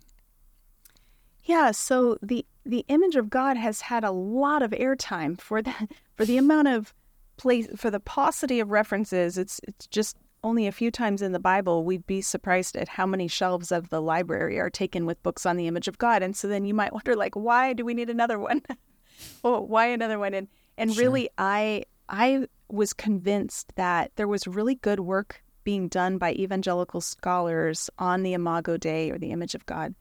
Yeah, 1.44 1.70
so 1.70 2.18
the 2.22 2.44
the 2.64 2.84
image 2.88 3.14
of 3.14 3.30
God 3.30 3.56
has 3.56 3.82
had 3.82 4.02
a 4.02 4.10
lot 4.10 4.60
of 4.62 4.72
airtime 4.72 5.40
for 5.40 5.62
the 5.62 5.72
for 6.16 6.24
the 6.24 6.36
amount 6.38 6.68
of 6.68 6.92
place 7.36 7.68
for 7.76 7.90
the 7.90 8.00
paucity 8.00 8.58
of 8.60 8.70
references. 8.70 9.38
It's 9.38 9.60
it's 9.68 9.86
just 9.86 10.16
only 10.44 10.66
a 10.66 10.72
few 10.72 10.90
times 10.90 11.22
in 11.22 11.32
the 11.32 11.38
Bible 11.40 11.84
we'd 11.84 12.06
be 12.06 12.20
surprised 12.20 12.76
at 12.76 12.88
how 12.88 13.06
many 13.06 13.28
shelves 13.28 13.72
of 13.72 13.88
the 13.88 14.00
library 14.00 14.58
are 14.58 14.70
taken 14.70 15.06
with 15.06 15.22
books 15.22 15.46
on 15.46 15.56
the 15.56 15.66
image 15.66 15.88
of 15.88 15.98
God. 15.98 16.22
And 16.22 16.36
so 16.36 16.46
then 16.48 16.64
you 16.64 16.74
might 16.74 16.92
wonder 16.92 17.16
like 17.16 17.34
why 17.34 17.72
do 17.72 17.84
we 17.84 17.94
need 17.94 18.10
another 18.10 18.38
one? 18.38 18.62
oh, 19.44 19.60
why 19.60 19.86
another 19.86 20.18
one? 20.18 20.34
And 20.34 20.48
and 20.78 20.92
Sure. 20.92 21.02
really 21.04 21.28
I 21.38 21.84
I 22.08 22.46
was 22.68 22.92
convinced 22.92 23.74
that 23.76 24.12
there 24.16 24.28
was 24.28 24.46
really 24.46 24.76
good 24.76 25.00
work 25.00 25.42
being 25.64 25.88
done 25.88 26.18
by 26.18 26.32
evangelical 26.32 27.00
scholars 27.00 27.90
on 27.98 28.22
the 28.22 28.34
Imago 28.34 28.76
Dei 28.76 29.10
or 29.10 29.18
the 29.18 29.32
image 29.32 29.54
of 29.54 29.66
God 29.66 29.94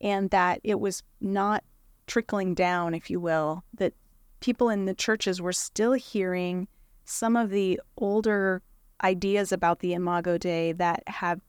and 0.00 0.30
that 0.30 0.60
it 0.64 0.80
was 0.80 1.02
not 1.20 1.64
trickling 2.06 2.54
down, 2.54 2.94
if 2.94 3.10
you 3.10 3.20
will, 3.20 3.64
that 3.74 3.94
people 4.40 4.68
in 4.68 4.86
the 4.86 4.94
churches 4.94 5.40
were 5.40 5.52
still 5.52 5.92
hearing 5.92 6.66
some 7.04 7.36
of 7.36 7.50
the 7.50 7.80
older 7.96 8.62
ideas 9.02 9.52
about 9.52 9.80
the 9.80 9.92
Imago 9.94 10.38
Dei 10.38 10.72
that 10.72 11.02
have 11.06 11.40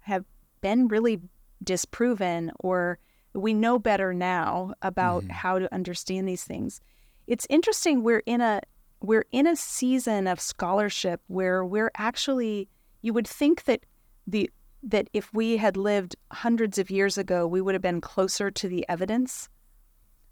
have 0.00 0.24
been 0.60 0.88
really 0.88 1.20
disproven 1.62 2.50
or 2.60 2.98
we 3.34 3.52
know 3.52 3.78
better 3.78 4.14
now 4.14 4.72
about 4.82 5.22
Mhm. 5.24 5.30
how 5.30 5.58
to 5.58 5.72
understand 5.74 6.26
these 6.26 6.44
things. 6.44 6.80
It's 7.26 7.46
interesting 7.50 8.02
we're 8.02 8.22
in 8.26 8.40
a 8.40 8.60
we're 9.00 9.26
in 9.30 9.46
a 9.46 9.54
season 9.54 10.26
of 10.26 10.40
scholarship 10.40 11.20
where 11.28 11.64
we're 11.64 11.90
actually 11.96 12.68
you 13.02 13.12
would 13.12 13.28
think 13.28 13.64
that 13.64 13.84
the 14.26 14.50
that 14.82 15.08
if 15.12 15.32
we 15.34 15.56
had 15.56 15.76
lived 15.76 16.16
hundreds 16.32 16.78
of 16.78 16.90
years 16.90 17.18
ago, 17.18 17.46
we 17.46 17.60
would 17.60 17.74
have 17.74 17.82
been 17.82 18.00
closer 18.00 18.50
to 18.50 18.68
the 18.68 18.84
evidence. 18.88 19.48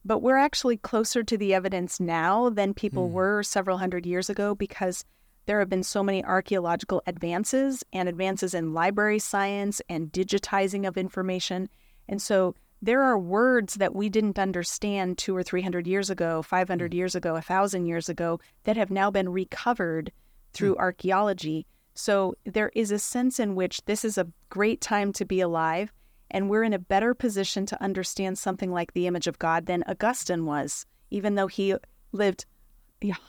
But 0.04 0.20
we're 0.20 0.36
actually 0.36 0.76
closer 0.76 1.22
to 1.24 1.36
the 1.36 1.52
evidence 1.52 1.98
now 2.00 2.48
than 2.48 2.72
people 2.74 3.08
Hmm. 3.08 3.14
were 3.14 3.42
several 3.42 3.78
hundred 3.78 4.06
years 4.06 4.30
ago 4.30 4.54
because 4.54 5.04
there 5.46 5.60
have 5.60 5.68
been 5.68 5.82
so 5.82 6.02
many 6.02 6.24
archaeological 6.24 7.02
advances 7.06 7.84
and 7.92 8.08
advances 8.08 8.52
in 8.52 8.74
library 8.74 9.18
science 9.18 9.80
and 9.88 10.12
digitizing 10.12 10.86
of 10.86 10.98
information. 10.98 11.68
And 12.08 12.20
so 12.20 12.54
there 12.82 13.02
are 13.02 13.18
words 13.18 13.74
that 13.74 13.94
we 13.94 14.08
didn't 14.08 14.38
understand 14.38 15.18
two 15.18 15.34
or 15.34 15.42
three 15.42 15.62
hundred 15.62 15.86
years 15.86 16.10
ago, 16.10 16.42
500 16.42 16.92
hmm. 16.92 16.96
years 16.96 17.14
ago, 17.14 17.36
a 17.36 17.42
thousand 17.42 17.86
years 17.86 18.08
ago, 18.08 18.40
that 18.64 18.76
have 18.76 18.90
now 18.90 19.10
been 19.10 19.28
recovered 19.28 20.12
through 20.52 20.74
hmm. 20.74 20.80
archaeology. 20.80 21.66
So 21.94 22.34
there 22.44 22.70
is 22.74 22.90
a 22.90 22.98
sense 22.98 23.40
in 23.40 23.54
which 23.54 23.82
this 23.86 24.04
is 24.04 24.18
a 24.18 24.28
great 24.50 24.80
time 24.80 25.12
to 25.14 25.24
be 25.24 25.40
alive, 25.40 25.92
and 26.30 26.50
we're 26.50 26.64
in 26.64 26.74
a 26.74 26.78
better 26.78 27.14
position 27.14 27.64
to 27.66 27.82
understand 27.82 28.36
something 28.36 28.70
like 28.70 28.92
the 28.92 29.06
image 29.06 29.26
of 29.26 29.38
God 29.38 29.66
than 29.66 29.84
Augustine 29.86 30.44
was, 30.44 30.84
even 31.10 31.36
though 31.36 31.46
he 31.46 31.74
lived 32.12 32.44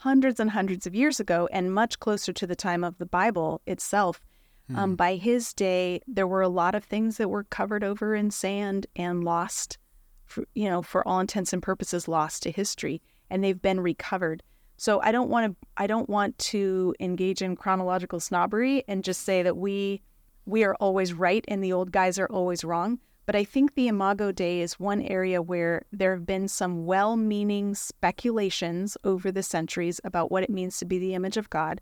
hundreds 0.02 0.40
and 0.40 0.52
hundreds 0.52 0.88
of 0.88 0.96
years 0.96 1.20
ago 1.20 1.48
and 1.52 1.74
much 1.74 2.00
closer 2.00 2.34
to 2.34 2.48
the 2.48 2.56
time 2.56 2.84
of 2.84 2.98
the 2.98 3.06
Bible 3.06 3.62
itself. 3.66 4.22
Um, 4.76 4.96
by 4.98 5.16
his 5.16 5.54
day, 5.54 6.02
there 6.08 6.28
were 6.28 6.42
a 6.42 6.50
lot 6.50 6.76
of 6.76 6.84
things 6.84 7.16
that 7.18 7.30
were 7.30 7.46
covered 7.46 7.86
over 7.86 8.14
in 8.14 8.32
sand 8.32 8.86
and 8.98 9.24
lost, 9.24 9.78
for, 10.26 10.44
you 10.56 10.70
know, 10.70 10.82
for 10.82 11.08
all 11.08 11.22
intents 11.22 11.54
and 11.54 11.64
purposes, 11.64 12.10
lost 12.10 12.44
to 12.44 12.52
history, 12.52 13.02
and 13.30 13.42
they've 13.42 13.62
been 13.62 13.80
recovered. 13.80 14.44
So 14.76 15.00
I 15.02 15.12
don't 15.12 15.30
want 15.30 15.52
to 15.52 15.68
I 15.78 15.88
don't 15.88 16.10
want 16.10 16.38
to 16.40 16.94
engage 17.00 17.42
in 17.42 17.56
chronological 17.56 18.20
snobbery 18.20 18.84
and 18.88 19.04
just 19.04 19.22
say 19.22 19.42
that 19.42 19.58
we 19.58 20.02
we 20.46 20.64
are 20.64 20.76
always 20.76 21.14
right 21.14 21.44
and 21.48 21.64
the 21.64 21.74
old 21.74 21.92
guys 21.92 22.20
are 22.20 22.28
always 22.28 22.64
wrong. 22.64 23.00
But 23.27 23.36
I 23.36 23.43
think 23.43 23.75
the 23.75 23.89
Imago 23.89 24.31
Dei 24.31 24.62
is 24.62 24.79
one 24.79 25.01
area 25.01 25.41
where 25.41 25.84
there 25.91 26.13
have 26.13 26.25
been 26.25 26.48
some 26.48 26.86
well-meaning 26.86 27.75
speculations 27.75 28.98
over 29.03 29.34
the 29.34 29.43
centuries 29.43 30.00
about 30.05 30.31
what 30.31 30.43
it 30.43 30.50
means 30.50 30.79
to 30.79 30.86
be 30.86 30.98
the 30.98 31.13
image 31.13 31.36
of 31.36 31.50
God. 31.50 31.81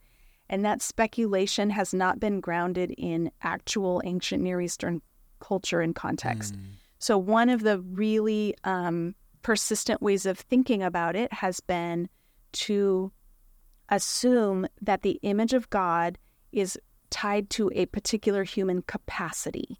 And 0.49 0.65
that 0.65 0.81
speculation 0.81 1.69
has 1.69 1.93
not 1.93 2.19
been 2.19 2.39
grounded 2.39 2.95
in 2.97 3.31
actual 3.43 4.01
ancient 4.05 4.41
Near 4.41 4.59
Eastern 4.59 5.03
culture 5.39 5.81
and 5.81 5.93
context. 5.93 6.55
Mm. 6.55 6.61
So, 6.97 7.15
one 7.15 7.49
of 7.49 7.61
the 7.61 7.79
really 7.79 8.55
um, 8.63 9.13
persistent 9.43 10.01
ways 10.01 10.25
of 10.25 10.39
thinking 10.39 10.81
about 10.81 11.15
it 11.15 11.31
has 11.31 11.59
been 11.59 12.09
to 12.53 13.11
assume 13.89 14.65
that 14.81 15.03
the 15.03 15.19
image 15.21 15.53
of 15.53 15.69
God 15.69 16.17
is 16.51 16.79
tied 17.11 17.51
to 17.51 17.71
a 17.75 17.85
particular 17.85 18.43
human 18.43 18.81
capacity, 18.81 19.79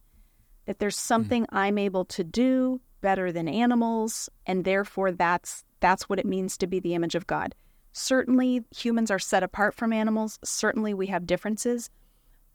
that 0.66 0.80
there's 0.80 0.98
something 0.98 1.46
I'm 1.50 1.78
able 1.78 2.06
to 2.06 2.24
do 2.24 2.82
better 3.02 3.32
than 3.32 3.48
animals, 3.48 4.30
and 4.46 4.66
therefore 4.66 5.12
that's 5.12 5.64
that's 5.80 6.10
what 6.10 6.20
it 6.20 6.26
means 6.26 6.58
to 6.58 6.68
be 6.68 6.80
the 6.80 6.96
image 6.96 7.16
of 7.16 7.28
God. 7.28 7.54
Certainly, 7.92 8.64
humans 8.76 9.12
are 9.12 9.20
set 9.20 9.44
apart 9.44 9.76
from 9.76 9.94
animals. 9.94 10.40
Certainly, 10.44 10.94
we 10.96 11.08
have 11.08 11.28
differences, 11.28 11.90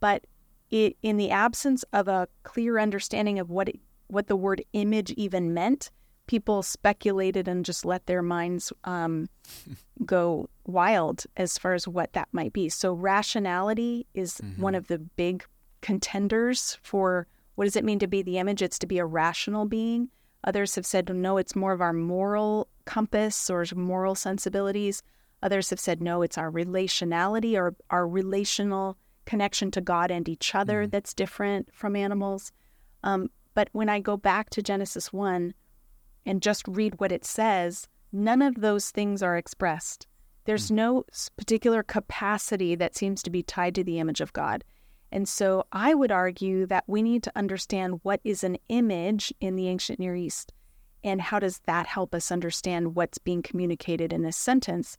but 0.00 0.26
it, 0.70 0.96
in 1.02 1.16
the 1.16 1.30
absence 1.30 1.84
of 1.92 2.08
a 2.08 2.28
clear 2.42 2.78
understanding 2.78 3.38
of 3.38 3.50
what 3.50 3.68
it, 3.68 3.80
what 4.08 4.26
the 4.26 4.36
word 4.36 4.62
image 4.72 5.12
even 5.12 5.54
meant, 5.54 5.90
people 6.26 6.62
speculated 6.62 7.48
and 7.48 7.64
just 7.64 7.84
let 7.84 8.06
their 8.06 8.22
minds 8.22 8.72
um, 8.84 9.28
go 10.04 10.48
wild 10.66 11.24
as 11.36 11.58
far 11.58 11.74
as 11.74 11.88
what 11.88 12.12
that 12.12 12.28
might 12.32 12.52
be. 12.52 12.68
So 12.68 12.92
rationality 12.92 14.06
is 14.14 14.40
one 14.56 14.74
of 14.74 14.88
the 14.88 14.98
big 14.98 15.44
contenders 15.80 16.78
for 16.82 17.26
what 17.60 17.66
does 17.66 17.76
it 17.76 17.84
mean 17.84 17.98
to 17.98 18.06
be 18.06 18.22
the 18.22 18.38
image? 18.38 18.62
It's 18.62 18.78
to 18.78 18.86
be 18.86 18.96
a 18.96 19.04
rational 19.04 19.66
being. 19.66 20.08
Others 20.44 20.76
have 20.76 20.86
said 20.86 21.14
no, 21.14 21.36
it's 21.36 21.54
more 21.54 21.74
of 21.74 21.82
our 21.82 21.92
moral 21.92 22.68
compass 22.86 23.50
or 23.50 23.66
moral 23.76 24.14
sensibilities. 24.14 25.02
Others 25.42 25.68
have 25.68 25.78
said 25.78 26.00
no, 26.00 26.22
it's 26.22 26.38
our 26.38 26.50
relationality 26.50 27.58
or 27.58 27.76
our 27.90 28.08
relational 28.08 28.96
connection 29.26 29.70
to 29.72 29.82
God 29.82 30.10
and 30.10 30.26
each 30.26 30.54
other 30.54 30.86
that's 30.86 31.12
different 31.12 31.68
from 31.70 31.96
animals. 31.96 32.50
Um, 33.04 33.28
but 33.52 33.68
when 33.72 33.90
I 33.90 34.00
go 34.00 34.16
back 34.16 34.48
to 34.50 34.62
Genesis 34.62 35.12
1 35.12 35.52
and 36.24 36.40
just 36.40 36.66
read 36.66 36.98
what 36.98 37.12
it 37.12 37.26
says, 37.26 37.88
none 38.10 38.40
of 38.40 38.62
those 38.62 38.90
things 38.90 39.22
are 39.22 39.36
expressed. 39.36 40.06
There's 40.46 40.70
no 40.70 41.04
particular 41.36 41.82
capacity 41.82 42.74
that 42.76 42.96
seems 42.96 43.22
to 43.22 43.28
be 43.28 43.42
tied 43.42 43.74
to 43.74 43.84
the 43.84 43.98
image 43.98 44.22
of 44.22 44.32
God. 44.32 44.64
And 45.12 45.28
so 45.28 45.64
I 45.72 45.94
would 45.94 46.12
argue 46.12 46.66
that 46.66 46.84
we 46.86 47.02
need 47.02 47.22
to 47.24 47.32
understand 47.34 48.00
what 48.02 48.20
is 48.22 48.44
an 48.44 48.58
image 48.68 49.32
in 49.40 49.56
the 49.56 49.68
ancient 49.68 49.98
Near 49.98 50.14
East 50.14 50.52
and 51.02 51.20
how 51.20 51.38
does 51.38 51.60
that 51.66 51.86
help 51.86 52.14
us 52.14 52.30
understand 52.30 52.94
what's 52.94 53.18
being 53.18 53.42
communicated 53.42 54.12
in 54.12 54.22
this 54.22 54.36
sentence 54.36 54.98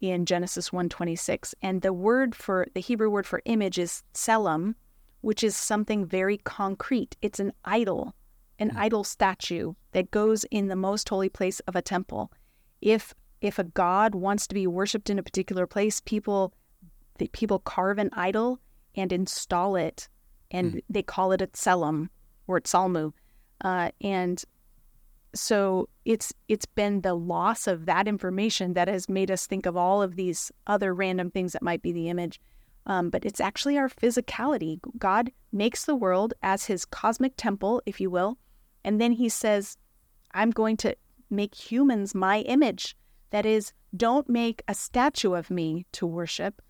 in 0.00 0.26
Genesis 0.26 0.70
1:26. 0.70 1.54
And 1.62 1.82
the 1.82 1.92
word 1.92 2.34
for 2.34 2.66
the 2.74 2.80
Hebrew 2.80 3.10
word 3.10 3.26
for 3.26 3.42
image 3.44 3.78
is 3.78 4.02
tselem, 4.12 4.74
which 5.20 5.42
is 5.44 5.56
something 5.56 6.04
very 6.04 6.38
concrete. 6.38 7.16
It's 7.22 7.40
an 7.40 7.52
idol, 7.64 8.14
an 8.58 8.70
hmm. 8.70 8.78
idol 8.78 9.04
statue 9.04 9.74
that 9.92 10.10
goes 10.10 10.44
in 10.50 10.68
the 10.68 10.76
most 10.76 11.08
holy 11.08 11.28
place 11.28 11.60
of 11.60 11.76
a 11.76 11.82
temple. 11.82 12.32
If 12.80 13.14
if 13.40 13.58
a 13.58 13.64
god 13.64 14.14
wants 14.14 14.46
to 14.46 14.54
be 14.54 14.66
worshipped 14.66 15.10
in 15.10 15.18
a 15.18 15.22
particular 15.22 15.66
place, 15.66 16.00
people 16.00 16.54
the 17.18 17.28
people 17.28 17.60
carve 17.60 17.98
an 17.98 18.10
idol 18.12 18.58
and 18.96 19.12
install 19.12 19.76
it, 19.76 20.08
and 20.50 20.80
they 20.88 21.02
call 21.02 21.32
it 21.32 21.42
a 21.42 21.46
tselem 21.48 22.08
or 22.46 22.60
tsalmu. 22.60 23.12
Uh, 23.60 23.90
and 24.00 24.44
so 25.34 25.88
it's 26.04 26.32
it's 26.48 26.66
been 26.66 27.00
the 27.00 27.14
loss 27.14 27.66
of 27.66 27.86
that 27.86 28.06
information 28.06 28.74
that 28.74 28.88
has 28.88 29.08
made 29.08 29.30
us 29.30 29.46
think 29.46 29.66
of 29.66 29.76
all 29.76 30.02
of 30.02 30.16
these 30.16 30.52
other 30.66 30.94
random 30.94 31.30
things 31.30 31.52
that 31.52 31.62
might 31.62 31.82
be 31.82 31.92
the 31.92 32.08
image. 32.08 32.40
Um, 32.86 33.08
but 33.10 33.24
it's 33.24 33.40
actually 33.40 33.78
our 33.78 33.88
physicality. 33.88 34.78
God 34.98 35.32
makes 35.52 35.86
the 35.86 35.96
world 35.96 36.34
as 36.42 36.66
his 36.66 36.84
cosmic 36.84 37.32
temple, 37.36 37.82
if 37.86 38.00
you 38.00 38.10
will, 38.10 38.38
and 38.84 39.00
then 39.00 39.12
he 39.12 39.28
says, 39.28 39.76
"I'm 40.32 40.50
going 40.50 40.76
to 40.78 40.94
make 41.30 41.54
humans 41.54 42.14
my 42.14 42.40
image." 42.40 42.96
That 43.30 43.46
is, 43.46 43.72
don't 43.96 44.28
make 44.28 44.62
a 44.68 44.74
statue 44.74 45.34
of 45.34 45.50
me 45.50 45.86
to 45.92 46.06
worship, 46.06 46.62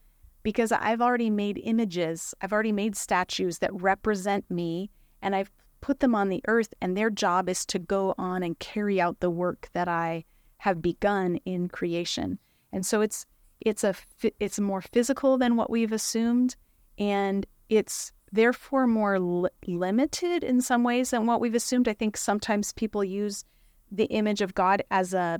because 0.45 0.71
I've 0.71 1.01
already 1.01 1.31
made 1.31 1.61
images. 1.65 2.35
I've 2.41 2.53
already 2.53 2.71
made 2.71 2.95
statues 2.95 3.59
that 3.59 3.75
represent 3.75 4.49
me, 4.49 4.91
and 5.21 5.35
I've 5.35 5.51
put 5.81 5.99
them 5.99 6.15
on 6.15 6.29
the 6.29 6.43
earth, 6.47 6.73
and 6.81 6.97
their 6.97 7.11
job 7.11 7.49
is 7.49 7.67
to 7.67 7.79
go 7.81 8.15
on 8.17 8.45
and 8.45 8.59
carry 8.61 9.01
out 9.01 9.19
the 9.19 9.31
work 9.31 9.69
that 9.73 9.89
I 9.89 10.25
have 10.59 10.81
begun 10.81 11.37
in 11.45 11.69
creation. 11.69 12.39
And 12.73 12.87
so 12.87 13.01
it's 13.01 13.27
it's 13.61 13.83
a 13.83 13.95
it's 14.39 14.61
more 14.61 14.83
physical 14.83 15.39
than 15.39 15.57
what 15.57 15.71
we've 15.71 15.93
assumed, 15.93 16.57
and 16.99 17.47
it's 17.69 18.13
therefore 18.33 18.87
more 18.87 19.19
li- 19.19 19.49
limited 19.67 20.45
in 20.45 20.61
some 20.61 20.85
ways 20.85 21.11
than 21.11 21.27
what 21.27 21.41
we've 21.41 21.55
assumed. 21.55 21.89
I 21.89 21.95
think 21.95 22.17
sometimes 22.17 22.73
people 22.73 23.03
use 23.03 23.45
the 23.91 24.07
image 24.07 24.43
of 24.43 24.55
God 24.55 24.83
as 24.91 25.15
a 25.15 25.39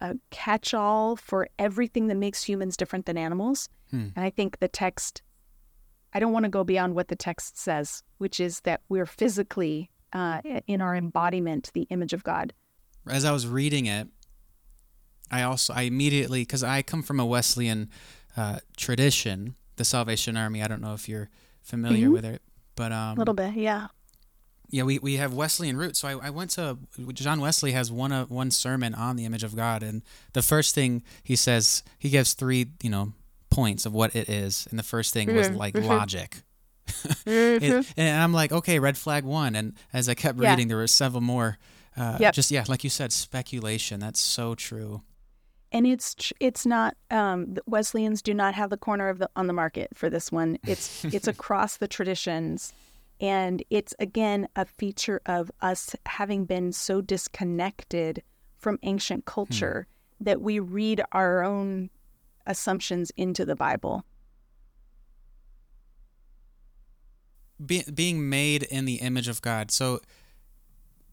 a, 0.00 0.10
a 0.10 0.14
catch-all 0.30 1.16
for 1.16 1.48
everything 1.58 2.06
that 2.08 2.16
makes 2.16 2.42
humans 2.44 2.76
different 2.76 3.06
than 3.06 3.16
animals. 3.18 3.68
Hmm. 3.90 4.08
And 4.16 4.24
I 4.24 4.30
think 4.30 4.58
the 4.58 4.68
text 4.68 5.22
I 6.12 6.18
don't 6.18 6.32
want 6.32 6.44
to 6.44 6.48
go 6.50 6.64
beyond 6.64 6.94
what 6.94 7.08
the 7.08 7.16
text 7.16 7.58
says, 7.58 8.02
which 8.18 8.40
is 8.40 8.60
that 8.60 8.80
we're 8.88 9.04
physically 9.06 9.90
uh, 10.14 10.40
in 10.66 10.80
our 10.80 10.96
embodiment 10.96 11.70
the 11.74 11.82
image 11.90 12.14
of 12.14 12.24
God. 12.24 12.54
As 13.06 13.24
I 13.24 13.32
was 13.32 13.46
reading 13.46 13.84
it, 13.86 14.08
I 15.30 15.42
also 15.42 15.74
I 15.74 15.82
immediately 15.82 16.42
because 16.42 16.62
I 16.64 16.82
come 16.82 17.02
from 17.02 17.20
a 17.20 17.26
Wesleyan 17.26 17.90
uh, 18.36 18.60
tradition, 18.76 19.56
the 19.76 19.84
Salvation 19.84 20.36
Army. 20.36 20.62
I 20.62 20.68
don't 20.68 20.80
know 20.80 20.94
if 20.94 21.08
you're 21.08 21.28
familiar 21.62 22.08
Mhm. 22.08 22.12
with 22.12 22.24
it, 22.24 22.42
but 22.76 22.92
um, 22.92 23.16
A 23.16 23.18
little 23.18 23.34
bit, 23.34 23.54
yeah. 23.54 23.88
Yeah, 24.70 24.82
we, 24.82 24.98
we 24.98 25.16
have 25.16 25.32
Wesleyan 25.34 25.76
roots. 25.76 26.00
So 26.00 26.08
I, 26.08 26.26
I 26.26 26.30
went 26.30 26.50
to 26.52 26.78
John 27.12 27.40
Wesley 27.40 27.72
has 27.72 27.90
one 27.92 28.12
uh, 28.12 28.24
one 28.26 28.50
sermon 28.50 28.94
on 28.94 29.16
the 29.16 29.24
image 29.24 29.44
of 29.44 29.54
God, 29.56 29.82
and 29.82 30.02
the 30.32 30.42
first 30.42 30.74
thing 30.74 31.02
he 31.22 31.36
says 31.36 31.82
he 31.98 32.08
gives 32.10 32.34
three 32.34 32.66
you 32.82 32.90
know 32.90 33.12
points 33.50 33.86
of 33.86 33.92
what 33.92 34.14
it 34.16 34.28
is, 34.28 34.66
and 34.70 34.78
the 34.78 34.82
first 34.82 35.12
thing 35.14 35.34
was 35.34 35.48
Mhm, 35.48 35.56
like 35.56 35.74
mhm. 35.74 35.86
logic. 35.86 36.42
Mhm. 37.24 37.62
It- 37.62 37.86
and 37.96 38.22
I'm 38.22 38.32
like, 38.32 38.52
okay, 38.52 38.78
red 38.78 38.96
flag 38.96 39.24
one. 39.24 39.54
And 39.56 39.74
as 39.92 40.08
I 40.08 40.14
kept 40.14 40.38
Yeah. 40.40 40.50
reading, 40.50 40.68
there 40.68 40.76
were 40.76 40.86
several 40.86 41.20
more. 41.20 41.58
Uh, 41.96 42.18
Yep. 42.20 42.34
Just 42.34 42.50
yeah, 42.50 42.64
like 42.68 42.84
you 42.84 42.90
said, 42.90 43.12
speculation. 43.12 44.00
That's 44.00 44.20
so 44.20 44.54
true. 44.54 45.02
and 45.72 45.86
it's 45.86 46.32
it's 46.40 46.64
not 46.64 46.94
um, 47.10 47.56
Wesleyans 47.66 48.22
do 48.22 48.32
not 48.34 48.54
have 48.54 48.70
the 48.70 48.76
corner 48.76 49.08
of 49.08 49.18
the 49.18 49.28
on 49.34 49.46
the 49.46 49.52
market 49.52 49.88
for 49.94 50.08
this 50.10 50.30
one. 50.30 50.58
It's 50.66 51.04
it's 51.06 51.26
across 51.36 51.76
the 51.78 51.88
traditions, 51.88 52.72
and 53.20 53.62
it's 53.70 53.94
again 53.98 54.48
a 54.56 54.64
feature 54.64 55.20
of 55.26 55.50
us 55.60 55.94
having 56.06 56.44
been 56.44 56.72
so 56.72 57.00
disconnected 57.00 58.22
from 58.56 58.78
ancient 58.82 59.24
hmm. 59.24 59.32
culture 59.32 59.86
that 60.20 60.40
we 60.40 60.58
read 60.58 61.02
our 61.12 61.42
own 61.42 61.90
assumptions 62.46 63.10
into 63.16 63.44
the 63.44 63.56
Bible. 63.56 64.04
Be, 67.64 67.84
being 67.92 68.28
made 68.28 68.62
in 68.64 68.84
the 68.84 68.96
image 68.96 69.28
of 69.28 69.40
God. 69.40 69.70
So, 69.70 70.00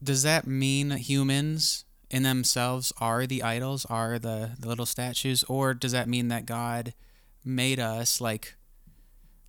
does 0.02 0.22
that 0.22 0.46
mean 0.46 0.90
humans 0.90 1.84
in 2.10 2.22
themselves 2.22 2.92
are 2.98 3.26
the 3.26 3.42
idols, 3.42 3.86
are 3.86 4.18
the, 4.18 4.50
the 4.58 4.68
little 4.68 4.84
statues, 4.84 5.42
or 5.44 5.72
does 5.72 5.92
that 5.92 6.08
mean 6.08 6.28
that 6.28 6.44
God 6.44 6.92
made 7.44 7.80
us 7.80 8.20
like 8.20 8.56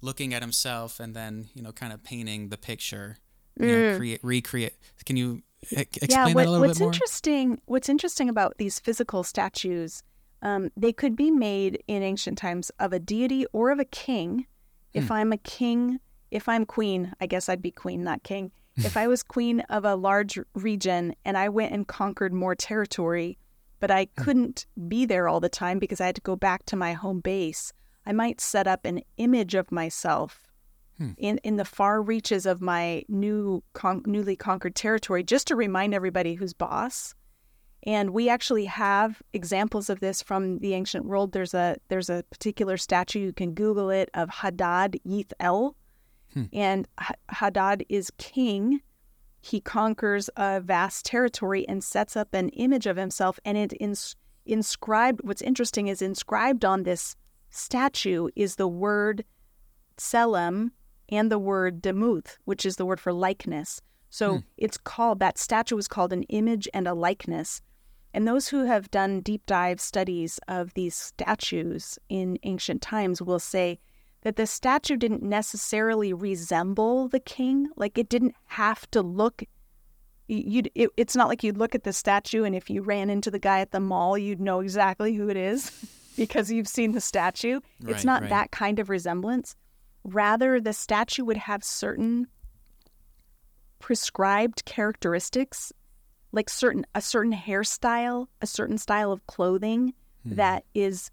looking 0.05 0.33
at 0.33 0.41
Himself 0.41 0.99
and 0.99 1.13
then 1.15 1.47
you 1.55 1.61
know 1.63 1.71
kind 1.71 1.91
of 1.93 2.03
painting 2.03 2.49
the 2.49 2.57
picture, 2.57 3.17
you 3.59 3.65
know, 3.67 3.73
Mm. 3.93 3.97
create, 3.97 4.19
recreate? 4.23 4.75
Can 5.05 5.17
you 5.17 5.41
e- 5.71 5.77
explain 5.81 6.09
yeah, 6.09 6.25
what, 6.25 6.35
that 6.35 6.47
a 6.47 6.51
little 6.51 6.67
what's 6.67 6.79
bit 6.79 6.83
more? 6.85 6.93
interesting 6.93 7.61
what's 7.65 7.89
interesting 7.89 8.29
about 8.29 8.57
these 8.57 8.79
physical 8.79 9.23
statues, 9.23 10.03
um, 10.41 10.69
they 10.77 10.93
could 10.93 11.15
be 11.15 11.31
made 11.31 11.83
in 11.87 12.03
ancient 12.03 12.37
times 12.37 12.69
of 12.79 12.93
a 12.93 12.99
deity 12.99 13.45
or 13.51 13.71
of 13.71 13.79
a 13.79 13.85
king. 13.85 14.45
If 14.93 15.11
I'm 15.11 15.33
a 15.33 15.37
king, 15.37 15.99
if 16.31 16.47
I'm 16.47 16.65
queen, 16.65 17.13
I 17.19 17.25
guess 17.27 17.49
I'd 17.49 17.61
be 17.61 17.71
queen, 17.71 18.01
not 18.03 18.23
king. 18.23 18.51
if 18.77 18.95
I 18.95 19.07
was 19.07 19.23
queen 19.35 19.59
of 19.61 19.83
a 19.85 19.95
large 19.95 20.37
region 20.53 21.15
and 21.25 21.37
I 21.37 21.49
went 21.49 21.73
and 21.73 21.85
conquered 21.87 22.33
more 22.33 22.55
territory, 22.55 23.37
but 23.81 23.91
I 23.91 24.05
couldn't 24.05 24.65
be 24.87 25.05
there 25.05 25.27
all 25.27 25.39
the 25.41 25.49
time 25.49 25.79
because 25.79 25.99
I 25.99 26.05
had 26.05 26.15
to 26.15 26.21
go 26.21 26.35
back 26.37 26.65
to 26.67 26.75
my 26.77 26.93
home 26.93 27.19
base, 27.19 27.73
I 28.05 28.11
might 28.11 28.39
set 28.39 28.67
up 28.67 28.85
an 28.85 29.01
image 29.17 29.55
of 29.55 29.71
myself 29.71 30.43
hmm. 30.97 31.11
in, 31.17 31.39
in 31.39 31.55
the 31.55 31.65
far 31.65 32.01
reaches 32.01 32.45
of 32.45 32.61
my 32.61 33.03
new 33.07 33.63
con- 33.73 34.03
newly 34.05 34.35
conquered 34.35 34.75
territory 34.75 35.23
just 35.23 35.47
to 35.47 35.55
remind 35.55 35.93
everybody 35.93 36.35
who's 36.35 36.53
boss. 36.53 37.15
And 37.83 38.11
we 38.11 38.29
actually 38.29 38.65
have 38.65 39.21
examples 39.33 39.89
of 39.89 39.99
this 39.99 40.21
from 40.21 40.59
the 40.59 40.73
ancient 40.73 41.05
world. 41.05 41.33
There's 41.33 41.53
a 41.53 41.77
there's 41.87 42.09
a 42.09 42.23
particular 42.31 42.77
statue 42.77 43.19
you 43.19 43.33
can 43.33 43.53
Google 43.53 43.89
it 43.91 44.09
of 44.13 44.29
Hadad 44.29 44.99
Yith 45.05 45.33
El, 45.39 45.75
hmm. 46.33 46.45
and 46.51 46.87
H- 46.99 47.17
Hadad 47.29 47.85
is 47.89 48.11
king. 48.17 48.81
He 49.39 49.61
conquers 49.61 50.31
a 50.35 50.59
vast 50.61 51.05
territory 51.05 51.67
and 51.67 51.83
sets 51.83 52.15
up 52.15 52.33
an 52.33 52.49
image 52.49 52.87
of 52.87 52.97
himself, 52.97 53.39
and 53.45 53.55
it 53.55 53.73
ins- 53.79 54.15
inscribed. 54.47 55.21
What's 55.23 55.43
interesting 55.43 55.87
is 55.87 56.01
inscribed 56.01 56.65
on 56.65 56.83
this 56.83 57.15
statue 57.55 58.29
is 58.35 58.55
the 58.55 58.67
word 58.67 59.23
tselem 59.97 60.71
and 61.09 61.31
the 61.31 61.39
word 61.39 61.81
demuth, 61.81 62.37
which 62.45 62.65
is 62.65 62.75
the 62.75 62.85
word 62.85 62.99
for 62.99 63.13
likeness. 63.13 63.81
So 64.09 64.35
hmm. 64.35 64.39
it's 64.57 64.77
called 64.77 65.19
that 65.19 65.37
statue 65.37 65.77
is 65.77 65.87
called 65.87 66.13
an 66.13 66.23
image 66.23 66.67
and 66.73 66.87
a 66.87 66.93
likeness. 66.93 67.61
And 68.13 68.27
those 68.27 68.47
who 68.47 68.65
have 68.65 68.91
done 68.91 69.19
deep 69.19 69.45
dive 69.45 69.81
studies 69.81 70.39
of 70.47 70.73
these 70.73 70.95
statues 70.95 71.99
in 72.07 72.39
ancient 72.43 72.81
times 72.81 73.21
will 73.21 73.39
say 73.39 73.79
that 74.21 74.37
the 74.37 74.47
statue 74.47 74.95
didn't 74.95 75.21
necessarily 75.21 76.13
resemble 76.13 77.09
the 77.09 77.19
king. 77.19 77.67
Like 77.75 77.97
it 77.97 78.07
didn't 78.07 78.35
have 78.45 78.89
to 78.91 79.01
look. 79.01 79.43
You, 80.27 80.63
it, 80.73 80.89
it's 80.97 81.15
not 81.15 81.27
like 81.27 81.43
you'd 81.43 81.57
look 81.57 81.75
at 81.75 81.83
the 81.83 81.93
statue 81.93 82.45
and 82.45 82.55
if 82.55 82.69
you 82.69 82.81
ran 82.81 83.09
into 83.09 83.29
the 83.29 83.37
guy 83.37 83.59
at 83.59 83.71
the 83.71 83.81
mall, 83.81 84.17
you'd 84.17 84.41
know 84.41 84.61
exactly 84.61 85.13
who 85.13 85.29
it 85.29 85.37
is 85.37 85.71
because 86.15 86.51
you've 86.51 86.67
seen 86.67 86.91
the 86.91 87.01
statue. 87.01 87.59
Right, 87.81 87.95
it's 87.95 88.05
not 88.05 88.21
right. 88.21 88.29
that 88.29 88.51
kind 88.51 88.79
of 88.79 88.89
resemblance. 88.89 89.55
Rather, 90.03 90.59
the 90.59 90.73
statue 90.73 91.25
would 91.25 91.37
have 91.37 91.63
certain 91.63 92.27
prescribed 93.79 94.65
characteristics 94.65 95.71
like 96.31 96.49
certain 96.49 96.85
a 96.95 97.01
certain 97.01 97.33
hairstyle 97.33 98.27
a 98.41 98.47
certain 98.47 98.77
style 98.77 99.11
of 99.11 99.25
clothing 99.27 99.93
hmm. 100.23 100.35
that 100.35 100.63
is 100.73 101.11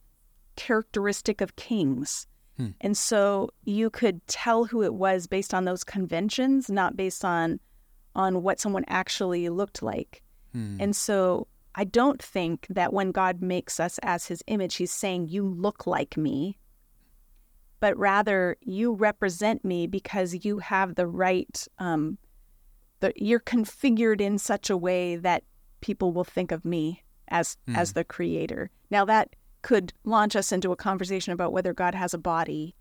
characteristic 0.56 1.40
of 1.40 1.54
kings 1.56 2.26
hmm. 2.56 2.68
and 2.80 2.96
so 2.96 3.50
you 3.64 3.90
could 3.90 4.26
tell 4.26 4.64
who 4.64 4.82
it 4.82 4.94
was 4.94 5.26
based 5.26 5.52
on 5.52 5.64
those 5.64 5.84
conventions 5.84 6.70
not 6.70 6.96
based 6.96 7.24
on 7.24 7.60
on 8.14 8.42
what 8.42 8.58
someone 8.58 8.84
actually 8.88 9.48
looked 9.48 9.82
like 9.82 10.22
hmm. 10.52 10.76
and 10.80 10.96
so 10.96 11.46
i 11.74 11.84
don't 11.84 12.22
think 12.22 12.66
that 12.68 12.92
when 12.92 13.12
god 13.12 13.42
makes 13.42 13.78
us 13.80 13.98
as 14.02 14.26
his 14.26 14.42
image 14.46 14.76
he's 14.76 14.92
saying 14.92 15.28
you 15.28 15.46
look 15.46 15.86
like 15.86 16.16
me 16.16 16.56
but 17.80 17.98
rather 17.98 18.56
you 18.60 18.92
represent 18.92 19.64
me 19.64 19.88
because 19.88 20.44
you 20.44 20.58
have 20.58 20.94
the 20.94 21.06
right 21.06 21.66
um, 21.78 22.16
the, 23.00 23.12
you're 23.16 23.40
configured 23.40 24.20
in 24.20 24.38
such 24.38 24.70
a 24.70 24.76
way 24.76 25.16
that 25.16 25.42
people 25.80 26.12
will 26.12 26.24
think 26.24 26.52
of 26.52 26.64
me 26.64 27.02
as 27.28 27.56
as 27.74 27.92
the 27.92 28.04
creator. 28.04 28.70
Now 28.90 29.04
that 29.06 29.34
could 29.60 29.92
launch 30.04 30.36
us 30.36 30.52
into 30.52 30.72
a 30.72 30.76
conversation 30.76 31.32
about 31.32 31.52
whether 31.52 31.74
God 31.74 31.94
has 31.94 32.14
a 32.14 32.18
body, 32.18 32.74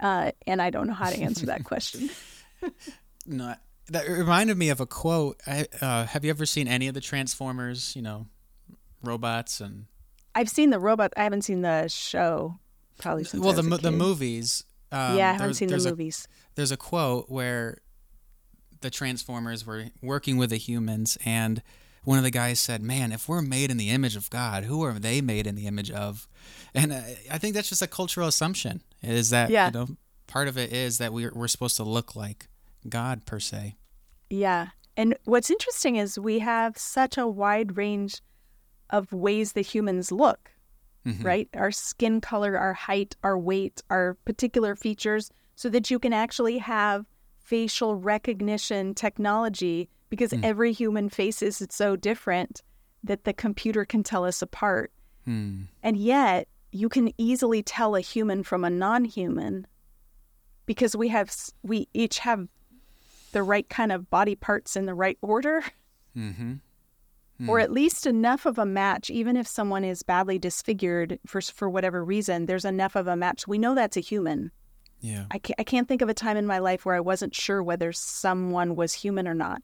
uh, 0.00 0.32
and 0.46 0.60
I 0.60 0.70
don't 0.70 0.86
know 0.86 0.94
how 0.94 1.10
to 1.10 1.20
answer 1.20 1.46
that 1.46 1.64
question. 1.72 2.10
No, 3.26 3.54
that 3.88 4.08
reminded 4.08 4.56
me 4.56 4.68
of 4.70 4.80
a 4.80 4.86
quote. 4.86 5.40
I, 5.46 5.66
uh, 5.80 6.06
have 6.06 6.24
you 6.24 6.30
ever 6.30 6.46
seen 6.46 6.68
any 6.68 6.88
of 6.88 6.94
the 6.94 7.00
Transformers? 7.00 7.94
You 7.96 8.02
know, 8.02 8.26
robots 9.02 9.60
and 9.60 9.86
I've 10.34 10.48
seen 10.48 10.70
the 10.70 10.78
robot. 10.78 11.12
I 11.16 11.24
haven't 11.24 11.42
seen 11.42 11.62
the 11.62 11.88
show. 11.88 12.58
Probably 12.98 13.24
since 13.24 13.42
well, 13.42 13.52
the 13.52 13.62
mo- 13.62 13.76
the 13.78 13.90
movies. 13.90 14.64
Um, 14.92 15.16
yeah, 15.16 15.30
I 15.30 15.32
haven't 15.34 15.54
seen 15.54 15.68
the 15.68 15.72
there's 15.72 15.86
a- 15.86 15.90
movies. 15.90 16.28
there's 16.54 16.70
a 16.70 16.76
quote 16.76 17.28
where 17.30 17.78
the 18.80 18.90
Transformers 18.90 19.66
were 19.66 19.86
working 20.02 20.36
with 20.36 20.50
the 20.50 20.56
humans, 20.56 21.16
and 21.24 21.62
one 22.04 22.18
of 22.18 22.24
the 22.24 22.30
guys 22.30 22.60
said, 22.60 22.82
"Man, 22.82 23.10
if 23.12 23.28
we're 23.28 23.42
made 23.42 23.70
in 23.70 23.76
the 23.76 23.90
image 23.90 24.16
of 24.16 24.28
God, 24.30 24.64
who 24.64 24.82
are 24.84 24.92
they 24.98 25.20
made 25.20 25.46
in 25.46 25.54
the 25.54 25.66
image 25.66 25.90
of?" 25.90 26.28
And 26.74 26.92
I, 26.92 27.16
I 27.30 27.38
think 27.38 27.54
that's 27.54 27.68
just 27.68 27.82
a 27.82 27.86
cultural 27.86 28.28
assumption. 28.28 28.82
Is 29.02 29.30
that 29.30 29.50
Yeah. 29.50 29.66
you 29.66 29.72
know 29.72 29.88
part 30.26 30.48
of 30.48 30.56
it 30.56 30.72
is 30.72 30.98
that 30.98 31.12
we're 31.12 31.32
we're 31.34 31.48
supposed 31.48 31.76
to 31.76 31.84
look 31.84 32.14
like 32.14 32.48
God 32.88 33.24
per 33.26 33.40
se. 33.40 33.76
Yeah. 34.30 34.68
And 34.96 35.16
what's 35.24 35.50
interesting 35.50 35.96
is 35.96 36.18
we 36.18 36.38
have 36.40 36.76
such 36.76 37.16
a 37.16 37.26
wide 37.26 37.76
range 37.76 38.20
of 38.90 39.12
ways 39.12 39.52
that 39.52 39.62
humans 39.62 40.12
look, 40.12 40.50
right? 41.22 41.48
Our 41.54 41.70
skin 41.70 42.20
color, 42.20 42.58
our 42.58 42.74
height, 42.74 43.16
our 43.22 43.38
weight, 43.38 43.82
our 43.90 44.18
particular 44.24 44.76
features, 44.76 45.30
so 45.56 45.68
that 45.70 45.90
you 45.90 45.98
can 45.98 46.12
actually 46.12 46.58
have 46.58 47.06
facial 47.38 47.96
recognition 47.96 48.94
technology 48.94 49.88
because 50.10 50.34
every 50.42 50.72
human 50.72 51.08
face 51.08 51.40
is 51.42 51.66
so 51.70 51.96
different 51.96 52.62
that 53.02 53.24
the 53.24 53.32
computer 53.32 53.84
can 53.84 54.02
tell 54.02 54.24
us 54.24 54.42
apart. 54.42 54.92
Hmm. 55.24 55.62
And 55.82 55.96
yet, 55.96 56.48
you 56.70 56.88
can 56.88 57.12
easily 57.18 57.62
tell 57.62 57.94
a 57.94 58.00
human 58.00 58.42
from 58.42 58.64
a 58.64 58.70
non-human 58.70 59.66
because 60.66 60.94
we 60.94 61.08
have 61.08 61.34
we 61.62 61.88
each 61.92 62.18
have 62.20 62.48
the 63.32 63.42
right 63.42 63.68
kind 63.68 63.92
of 63.92 64.08
body 64.10 64.34
parts 64.34 64.76
in 64.76 64.86
the 64.86 64.94
right 64.94 65.18
order 65.22 65.62
Mm-hmm. 66.16 67.48
or 67.48 67.58
at 67.58 67.72
least 67.72 68.06
enough 68.06 68.44
of 68.46 68.58
a 68.58 68.66
match 68.66 69.08
even 69.10 69.36
if 69.36 69.46
someone 69.46 69.82
is 69.82 70.02
badly 70.02 70.38
disfigured 70.38 71.18
for 71.26 71.40
for 71.40 71.68
whatever 71.70 72.04
reason 72.04 72.46
there's 72.46 72.64
enough 72.66 72.94
of 72.94 73.06
a 73.08 73.16
match 73.16 73.48
we 73.48 73.56
know 73.58 73.74
that's 73.74 73.96
a 73.96 74.00
human 74.00 74.50
Yeah. 75.00 75.24
I 75.30 75.38
can't, 75.38 75.58
I 75.58 75.64
can't 75.64 75.88
think 75.88 76.02
of 76.02 76.08
a 76.08 76.14
time 76.14 76.36
in 76.36 76.46
my 76.46 76.58
life 76.58 76.84
where 76.84 76.94
I 76.94 77.00
wasn't 77.00 77.34
sure 77.34 77.62
whether 77.62 77.92
someone 77.92 78.76
was 78.76 78.92
human 78.92 79.26
or 79.26 79.34
not. 79.34 79.60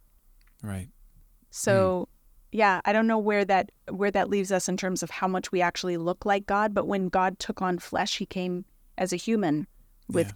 Right. 0.62 0.88
So, 1.50 2.08
yeah, 2.50 2.80
I 2.84 2.92
don't 2.92 3.06
know 3.06 3.18
where 3.18 3.44
that 3.44 3.70
where 3.90 4.10
that 4.10 4.28
leaves 4.30 4.50
us 4.50 4.68
in 4.68 4.76
terms 4.76 5.02
of 5.02 5.10
how 5.10 5.28
much 5.28 5.52
we 5.52 5.60
actually 5.62 5.96
look 5.96 6.26
like 6.26 6.46
God. 6.46 6.74
But 6.74 6.86
when 6.88 7.08
God 7.08 7.38
took 7.38 7.62
on 7.62 7.78
flesh, 7.78 8.18
He 8.18 8.26
came 8.26 8.64
as 8.96 9.12
a 9.12 9.16
human 9.16 9.66
with 10.08 10.28
Yeah. 10.28 10.32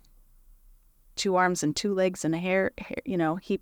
Two 1.16 1.36
arms 1.36 1.62
and 1.62 1.74
two 1.74 1.94
legs 1.94 2.24
and 2.24 2.34
a 2.34 2.38
hair. 2.38 2.72
hair 2.78 2.98
you 3.04 3.16
know, 3.16 3.36
He 3.36 3.60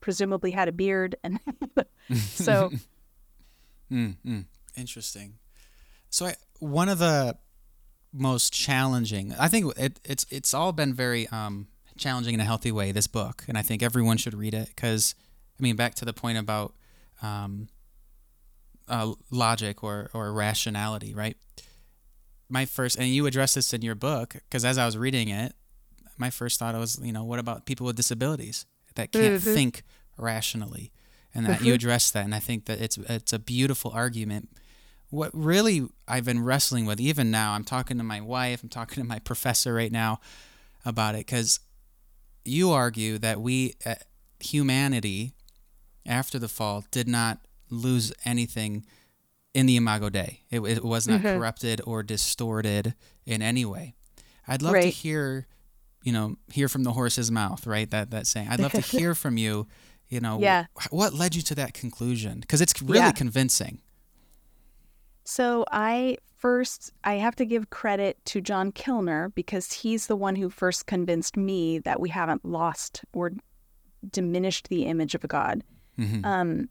presumably 0.00 0.50
had 0.50 0.68
a 0.68 0.72
beard, 0.72 1.16
and 1.22 1.40
so 2.12 2.70
Mm. 3.90 4.44
Interesting. 4.76 5.34
So 6.10 6.26
I, 6.26 6.34
one 6.58 6.88
of 6.88 6.98
the 6.98 7.36
most 8.12 8.52
challenging, 8.52 9.34
I 9.38 9.48
think 9.48 9.76
it, 9.76 10.00
it's 10.04 10.26
it's 10.30 10.54
all 10.54 10.72
been 10.72 10.94
very 10.94 11.28
um, 11.28 11.68
challenging 11.96 12.34
in 12.34 12.40
a 12.40 12.44
healthy 12.44 12.72
way. 12.72 12.92
This 12.92 13.06
book, 13.06 13.44
and 13.48 13.58
I 13.58 13.62
think 13.62 13.82
everyone 13.82 14.16
should 14.16 14.34
read 14.34 14.54
it 14.54 14.68
because, 14.68 15.14
I 15.58 15.62
mean, 15.62 15.76
back 15.76 15.94
to 15.96 16.04
the 16.04 16.12
point 16.12 16.38
about 16.38 16.74
um, 17.22 17.68
uh, 18.88 19.12
logic 19.30 19.82
or 19.82 20.10
or 20.14 20.32
rationality, 20.32 21.14
right? 21.14 21.36
My 22.48 22.64
first, 22.64 22.98
and 22.98 23.08
you 23.08 23.26
address 23.26 23.54
this 23.54 23.72
in 23.72 23.82
your 23.82 23.94
book 23.94 24.34
because 24.34 24.64
as 24.64 24.78
I 24.78 24.86
was 24.86 24.96
reading 24.96 25.28
it, 25.28 25.54
my 26.20 26.30
first 26.30 26.58
thought 26.58 26.74
was, 26.74 27.00
you 27.02 27.12
know, 27.12 27.24
what 27.24 27.38
about 27.38 27.64
people 27.66 27.86
with 27.86 27.96
disabilities 27.96 28.66
that 28.94 29.10
can't 29.12 29.34
Mhm. 29.42 29.54
think 29.54 29.82
rationally, 30.16 30.92
and 31.34 31.46
that 31.46 31.62
you 31.62 31.72
address 31.74 32.10
that, 32.10 32.24
and 32.24 32.34
I 32.34 32.40
think 32.40 32.66
that 32.66 32.80
it's 32.80 32.98
it's 32.98 33.32
a 33.32 33.38
beautiful 33.38 33.90
argument. 33.92 34.50
What 35.08 35.30
really 35.34 35.88
I've 36.06 36.24
been 36.24 36.44
wrestling 36.44 36.84
with, 36.86 37.00
even 37.00 37.30
now, 37.30 37.52
I'm 37.54 37.64
talking 37.64 37.96
to 37.98 38.04
my 38.04 38.20
wife, 38.20 38.62
I'm 38.62 38.68
talking 38.68 39.02
to 39.02 39.08
my 39.08 39.18
professor 39.30 39.72
right 39.74 39.90
now 39.92 40.20
about 40.84 41.14
it, 41.14 41.26
because 41.26 41.60
you 42.44 42.70
argue 42.70 43.18
that 43.18 43.40
we, 43.40 43.74
uh, 43.86 43.94
humanity, 44.40 45.32
after 46.06 46.38
the 46.38 46.48
fall, 46.48 46.84
did 46.90 47.08
not 47.08 47.38
lose 47.70 48.12
anything 48.24 48.84
in 49.54 49.66
the 49.66 49.76
Imago 49.76 50.08
Dei. 50.10 50.40
It, 50.50 50.60
it 50.60 50.84
was 50.84 51.06
not 51.08 51.20
Mhm. 51.20 51.36
corrupted 51.36 51.80
or 51.84 52.02
distorted 52.02 52.94
in 53.26 53.42
any 53.42 53.64
way. 53.64 53.94
I'd 54.48 54.62
love 54.62 54.74
to 54.74 54.80
hear, 54.90 55.46
you 56.02 56.12
know, 56.12 56.36
hear 56.52 56.68
from 56.68 56.84
the 56.84 56.92
horse's 56.92 57.30
mouth, 57.30 57.66
right? 57.66 57.90
That 57.90 58.10
that 58.10 58.26
saying. 58.26 58.48
I'd 58.48 58.60
love 58.60 58.72
to 58.72 58.80
hear 58.98 59.14
from 59.14 59.36
you. 59.36 59.66
You 60.08 60.20
know, 60.20 60.40
Yeah. 60.40 60.66
what 60.90 61.14
led 61.14 61.34
you 61.36 61.42
to 61.42 61.54
that 61.56 61.72
conclusion? 61.74 62.40
Because 62.40 62.60
it's 62.60 62.80
really 62.82 62.98
Yeah. 62.98 63.12
convincing. 63.12 63.80
So 65.24 65.64
I 65.70 66.16
first 66.36 66.92
I 67.04 67.14
have 67.14 67.36
to 67.36 67.44
give 67.44 67.70
credit 67.70 68.18
to 68.26 68.40
John 68.40 68.72
Kilner 68.72 69.32
because 69.34 69.72
he's 69.72 70.06
the 70.06 70.16
one 70.16 70.36
who 70.36 70.50
first 70.50 70.86
convinced 70.86 71.36
me 71.36 71.78
that 71.80 72.00
we 72.00 72.08
haven't 72.08 72.44
lost 72.44 73.04
or 73.12 73.32
diminished 74.10 74.68
the 74.68 74.86
image 74.86 75.14
of 75.14 75.22
God. 75.28 75.62
Mhm. 75.98 76.24
Um, 76.24 76.68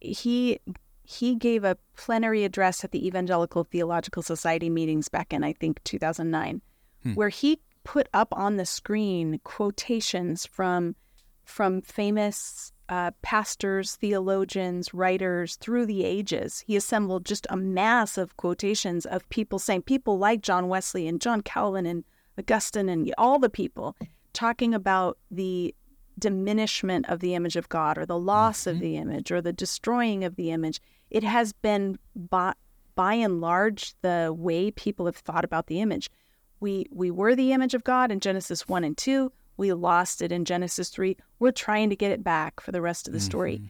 he 0.00 0.58
he 1.04 1.36
gave 1.36 1.62
a 1.62 1.78
plenary 1.96 2.42
address 2.44 2.82
at 2.82 2.90
the 2.90 3.06
Evangelical 3.06 3.62
Theological 3.62 4.22
Society 4.24 4.68
meetings 4.68 5.08
back 5.08 5.32
in 5.32 5.44
I 5.44 5.52
think 5.52 5.82
2009, 5.84 6.60
Hmm. 7.04 7.14
where 7.14 7.28
he 7.28 7.60
put 7.86 8.08
up 8.12 8.28
on 8.32 8.56
the 8.56 8.66
screen 8.66 9.40
quotations 9.44 10.44
from 10.44 10.96
from 11.44 11.80
famous 11.80 12.72
uh, 12.88 13.12
pastors, 13.22 13.94
theologians, 13.94 14.92
writers 14.92 15.54
through 15.54 15.86
the 15.86 16.04
ages. 16.04 16.64
He 16.66 16.74
assembled 16.74 17.24
just 17.24 17.46
a 17.48 17.56
mass 17.56 18.18
of 18.18 18.36
quotations 18.36 19.06
of 19.06 19.28
people 19.28 19.60
saying, 19.60 19.82
people 19.82 20.18
like 20.18 20.40
John 20.42 20.66
Wesley 20.66 21.06
and 21.06 21.20
John 21.20 21.42
Calvin 21.42 21.86
and 21.86 22.02
Augustine 22.36 22.88
and 22.88 23.14
all 23.16 23.38
the 23.38 23.48
people 23.48 23.96
talking 24.32 24.74
about 24.74 25.18
the 25.30 25.72
diminishment 26.18 27.08
of 27.08 27.20
the 27.20 27.36
image 27.36 27.54
of 27.54 27.68
God 27.68 27.96
or 27.96 28.04
the 28.04 28.18
loss 28.18 28.66
of 28.66 28.80
the 28.80 28.96
image 28.96 29.30
or 29.30 29.40
the 29.40 29.52
destroying 29.52 30.24
of 30.24 30.34
the 30.34 30.50
image. 30.50 30.80
It 31.10 31.22
has 31.22 31.52
been 31.52 31.96
by, 32.16 32.54
by 32.96 33.14
and 33.14 33.40
large 33.40 33.94
the 34.02 34.34
way 34.36 34.72
people 34.72 35.06
have 35.06 35.16
thought 35.16 35.44
about 35.44 35.68
the 35.68 35.80
image. 35.80 36.10
We 36.60 36.86
we 36.90 37.10
were 37.10 37.34
the 37.34 37.52
image 37.52 37.74
of 37.74 37.84
God 37.84 38.10
in 38.10 38.20
Genesis 38.20 38.68
1 38.68 38.84
and 38.84 38.96
2. 38.96 39.30
We 39.56 39.72
lost 39.72 40.22
it 40.22 40.32
in 40.32 40.44
Genesis 40.44 40.88
3. 40.90 41.16
We're 41.38 41.50
trying 41.50 41.90
to 41.90 41.96
get 41.96 42.10
it 42.10 42.22
back 42.22 42.60
for 42.60 42.72
the 42.72 42.82
rest 42.82 43.06
of 43.06 43.14
the 43.14 43.20
story. 43.20 43.62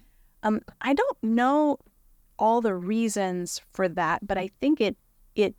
Um, 0.42 0.60
I 0.80 0.94
don't 0.94 1.22
know 1.22 1.78
all 2.38 2.60
the 2.60 2.74
reasons 2.74 3.60
for 3.72 3.88
that, 3.88 4.26
but 4.26 4.38
I 4.38 4.50
think 4.60 4.80
it 4.80 4.96
it 5.34 5.54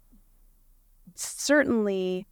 certainly 1.15 2.27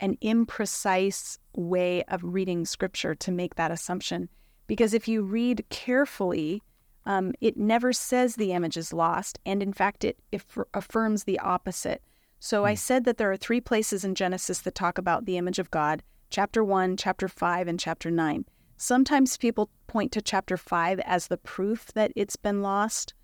an 0.00 0.16
imprecise 0.22 1.38
way 1.56 2.04
of 2.04 2.22
reading 2.22 2.64
scripture 2.64 3.14
to 3.16 3.32
make 3.32 3.56
that 3.56 3.70
assumption. 3.70 4.28
Because 4.66 4.94
if 4.94 5.08
you 5.08 5.22
read 5.22 5.64
carefully, 5.70 6.62
um, 7.06 7.32
it 7.40 7.56
never 7.56 7.92
says 7.92 8.36
the 8.36 8.52
image 8.52 8.76
is 8.76 8.92
lost, 8.92 9.38
and 9.46 9.62
in 9.62 9.72
fact, 9.72 10.04
it, 10.04 10.18
it 10.30 10.42
affirms 10.74 11.24
the 11.24 11.38
opposite. 11.38 12.02
So 12.40 12.64
I 12.64 12.72
hmm. 12.72 12.76
said 12.76 13.04
that 13.04 13.18
there 13.18 13.30
are 13.30 13.36
three 13.36 13.60
places 13.60 14.04
in 14.04 14.14
Genesis 14.14 14.60
that 14.60 14.74
talk 14.74 14.98
about 14.98 15.24
the 15.24 15.36
image 15.36 15.58
of 15.58 15.70
God 15.70 16.02
chapter 16.30 16.62
1, 16.62 16.96
chapter 16.96 17.26
5, 17.26 17.68
and 17.68 17.80
chapter 17.80 18.10
9. 18.10 18.44
Sometimes 18.76 19.36
people 19.36 19.70
point 19.86 20.12
to 20.12 20.22
chapter 20.22 20.56
5 20.56 21.00
as 21.00 21.26
the 21.26 21.38
proof 21.38 21.86
that 21.94 22.12
it's 22.14 22.36
been 22.36 22.62
lost 22.62 23.14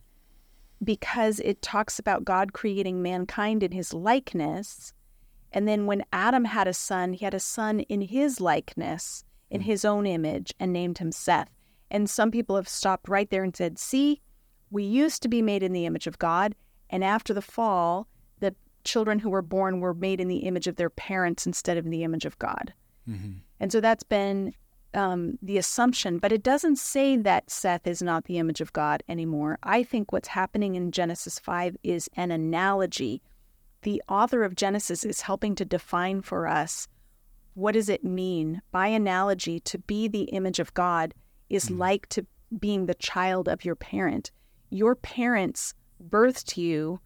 because 0.82 1.38
it 1.40 1.62
talks 1.62 1.98
about 1.98 2.24
God 2.24 2.52
creating 2.52 3.02
mankind 3.02 3.62
in 3.62 3.72
his 3.72 3.92
likeness. 3.92 4.92
And 5.52 5.68
then 5.68 5.86
when 5.86 6.04
Adam 6.12 6.46
had 6.46 6.66
a 6.66 6.74
son, 6.74 7.12
he 7.12 7.24
had 7.24 7.34
a 7.34 7.40
son 7.40 7.80
in 7.80 8.00
his 8.00 8.40
likeness, 8.40 9.24
in 9.50 9.60
hmm. 9.60 9.66
his 9.66 9.84
own 9.84 10.06
image, 10.06 10.52
and 10.58 10.72
named 10.72 10.98
him 10.98 11.12
Seth. 11.12 11.50
And 11.90 12.10
some 12.10 12.30
people 12.30 12.56
have 12.56 12.68
stopped 12.68 13.08
right 13.08 13.30
there 13.30 13.44
and 13.44 13.54
said, 13.54 13.78
see, 13.78 14.20
we 14.70 14.82
used 14.82 15.22
to 15.22 15.28
be 15.28 15.42
made 15.42 15.62
in 15.62 15.72
the 15.72 15.86
image 15.86 16.08
of 16.08 16.18
God. 16.18 16.56
And 16.90 17.04
after 17.04 17.32
the 17.32 17.42
fall, 17.42 18.08
children 18.84 19.18
who 19.18 19.30
were 19.30 19.42
born 19.42 19.80
were 19.80 19.94
made 19.94 20.20
in 20.20 20.28
the 20.28 20.38
image 20.38 20.66
of 20.66 20.76
their 20.76 20.90
parents 20.90 21.46
instead 21.46 21.76
of 21.76 21.84
in 21.84 21.90
the 21.90 22.04
image 22.04 22.24
of 22.24 22.38
God. 22.38 22.72
Mhm. 23.08 23.40
And 23.60 23.72
so 23.72 23.80
that's 23.80 24.04
been 24.04 24.54
um, 24.94 25.38
the 25.42 25.58
assumption, 25.58 26.18
but 26.18 26.30
it 26.30 26.42
doesn't 26.42 26.76
say 26.76 27.16
that 27.16 27.50
Seth 27.50 27.84
is 27.86 28.00
not 28.00 28.26
the 28.26 28.38
image 28.38 28.60
of 28.60 28.72
God 28.72 29.02
anymore. 29.08 29.58
I 29.64 29.82
think 29.82 30.12
what's 30.12 30.28
happening 30.28 30.76
in 30.76 30.92
Genesis 30.92 31.38
5 31.40 31.76
is 31.82 32.08
an 32.14 32.30
analogy. 32.30 33.20
The 33.82 34.00
author 34.08 34.44
of 34.44 34.54
Genesis 34.54 35.04
is 35.04 35.22
helping 35.22 35.56
to 35.56 35.64
define 35.64 36.22
for 36.22 36.46
us 36.46 36.86
what 37.54 37.72
does 37.72 37.88
it 37.88 38.04
mean 38.04 38.62
by 38.70 38.88
analogy 38.88 39.60
to 39.60 39.78
be 39.78 40.08
the 40.08 40.24
image 40.24 40.60
of 40.60 40.74
God 40.74 41.12
is 41.48 41.70
like 41.70 42.08
to 42.10 42.26
being 42.58 42.86
the 42.86 42.94
child 42.94 43.48
of 43.48 43.64
your 43.64 43.74
parent. 43.74 44.30
Your 44.70 44.94
parents 44.94 45.74
birthed 46.08 46.56
you, 46.56 47.00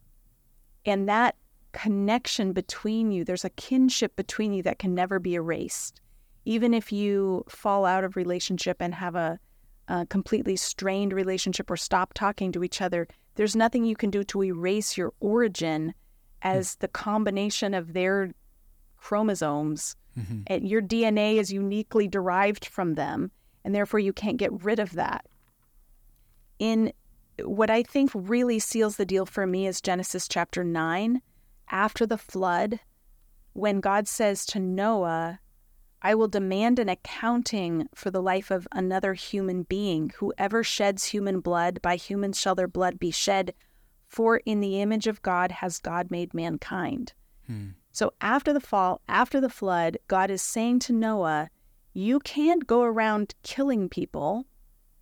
and 0.85 1.07
that 1.07 1.35
connection 1.71 2.53
between 2.53 3.11
you, 3.11 3.23
there's 3.23 3.45
a 3.45 3.49
kinship 3.51 4.15
between 4.15 4.53
you 4.53 4.63
that 4.63 4.79
can 4.79 4.95
never 4.95 5.19
be 5.19 5.35
erased. 5.35 6.01
Even 6.45 6.73
if 6.73 6.91
you 6.91 7.43
fall 7.47 7.85
out 7.85 8.03
of 8.03 8.15
relationship 8.15 8.77
and 8.79 8.93
have 8.95 9.15
a, 9.15 9.39
a 9.87 10.05
completely 10.07 10.55
strained 10.55 11.13
relationship 11.13 11.69
or 11.69 11.77
stop 11.77 12.13
talking 12.13 12.51
to 12.51 12.63
each 12.63 12.81
other, 12.81 13.07
there's 13.35 13.55
nothing 13.55 13.85
you 13.85 13.95
can 13.95 14.09
do 14.09 14.23
to 14.25 14.43
erase 14.43 14.97
your 14.97 15.13
origin 15.19 15.93
as 16.41 16.75
the 16.75 16.87
combination 16.87 17.73
of 17.73 17.93
their 17.93 18.31
chromosomes. 18.97 19.95
Mhm. 20.17 20.43
And 20.47 20.67
your 20.67 20.81
DNA 20.81 21.37
is 21.37 21.53
uniquely 21.53 22.07
derived 22.07 22.65
from 22.65 22.95
them, 22.95 23.31
and 23.63 23.75
therefore 23.75 23.99
you 23.99 24.13
can't 24.13 24.37
get 24.37 24.63
rid 24.63 24.79
of 24.79 24.93
that. 24.93 25.25
In 26.57 26.91
what 27.43 27.69
I 27.69 27.83
think 27.83 28.11
really 28.13 28.59
seals 28.59 28.97
the 28.97 29.05
deal 29.05 29.25
for 29.25 29.47
me 29.47 29.67
is 29.67 29.81
Genesis 29.81 30.27
chapter 30.27 30.63
9, 30.63 31.21
after 31.69 32.05
the 32.05 32.17
flood, 32.17 32.79
when 33.53 33.79
God 33.79 34.07
says 34.07 34.45
to 34.47 34.59
Noah, 34.59 35.39
I 36.01 36.15
will 36.15 36.27
demand 36.27 36.79
an 36.79 36.87
accounting 36.87 37.89
for 37.93 38.09
the 38.09 38.21
life 38.21 38.51
of 38.51 38.67
another 38.71 39.13
human 39.13 39.63
being. 39.63 40.11
Whoever 40.17 40.63
sheds 40.63 41.05
human 41.05 41.41
blood, 41.41 41.81
by 41.81 41.97
humans 41.97 42.39
shall 42.39 42.55
their 42.55 42.67
blood 42.67 42.99
be 42.99 43.11
shed. 43.11 43.53
For 44.07 44.37
in 44.37 44.61
the 44.61 44.81
image 44.81 45.07
of 45.07 45.21
God 45.21 45.51
has 45.51 45.79
God 45.79 46.09
made 46.09 46.33
mankind. 46.33 47.13
Hmm. 47.47 47.69
So 47.91 48.13
after 48.21 48.53
the 48.53 48.61
fall, 48.61 49.01
after 49.07 49.41
the 49.41 49.49
flood, 49.49 49.97
God 50.07 50.31
is 50.31 50.41
saying 50.41 50.79
to 50.79 50.93
Noah, 50.93 51.49
You 51.93 52.19
can't 52.19 52.65
go 52.65 52.83
around 52.83 53.35
killing 53.43 53.89
people. 53.89 54.45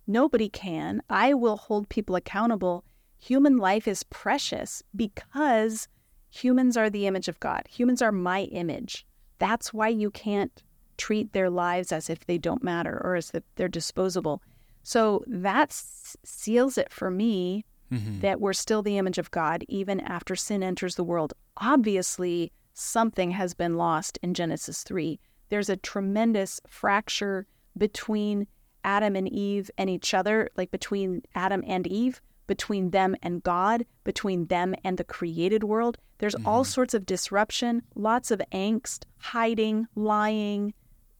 Nobody 0.06 0.48
can. 0.48 1.02
I 1.08 1.34
will 1.34 1.56
hold 1.56 1.88
people 1.88 2.16
accountable. 2.16 2.84
Human 3.18 3.56
life 3.56 3.86
is 3.86 4.02
precious 4.04 4.82
because 4.96 5.86
humans 6.30 6.76
are 6.76 6.90
the 6.90 7.06
image 7.06 7.28
of 7.28 7.40
God. 7.40 7.62
Humans 7.68 8.02
are 8.02 8.12
my 8.12 8.42
image. 8.44 9.06
That's 9.38 9.72
why 9.72 9.88
you 9.88 10.10
can't 10.10 10.62
treat 10.96 11.32
their 11.32 11.48
lives 11.50 11.92
as 11.92 12.10
if 12.10 12.26
they 12.26 12.38
don't 12.38 12.62
matter 12.62 13.00
or 13.04 13.14
as 13.14 13.30
if 13.32 13.42
they're 13.54 13.68
disposable. 13.68 14.42
So 14.82 15.22
that 15.26 15.72
seals 15.72 16.76
it 16.78 16.92
for 16.92 17.10
me 17.10 17.64
Mhm. 17.90 18.20
that 18.20 18.40
we're 18.40 18.52
still 18.52 18.82
the 18.82 18.98
image 18.98 19.18
of 19.18 19.30
God 19.30 19.64
even 19.68 20.00
after 20.00 20.34
sin 20.36 20.62
enters 20.62 20.96
the 20.96 21.04
world. 21.04 21.34
Obviously, 21.58 22.52
something 22.74 23.30
has 23.32 23.54
been 23.54 23.76
lost 23.76 24.18
in 24.22 24.34
Genesis 24.34 24.82
3. 24.82 25.20
there's 25.50 25.70
a 25.70 25.76
tremendous 25.78 26.60
fracture 26.66 27.46
between 27.74 28.46
Adam 28.84 29.16
and 29.16 29.26
Eve 29.26 29.70
and 29.78 29.88
each 29.88 30.12
other, 30.12 30.50
like 30.58 30.70
between 30.70 31.22
Adam 31.34 31.64
and 31.66 31.86
Eve, 31.86 32.20
between 32.48 32.90
them 32.90 33.14
and 33.22 33.44
God, 33.44 33.86
between 34.02 34.46
them 34.46 34.74
and 34.82 34.98
the 34.98 35.04
created 35.04 35.62
world. 35.62 35.98
There's 36.18 36.34
mm-hmm. 36.34 36.48
all 36.48 36.64
sorts 36.64 36.94
of 36.94 37.06
disruption, 37.06 37.82
lots 37.94 38.32
of 38.32 38.42
angst, 38.52 39.04
hiding, 39.18 39.86
lying, 39.94 40.74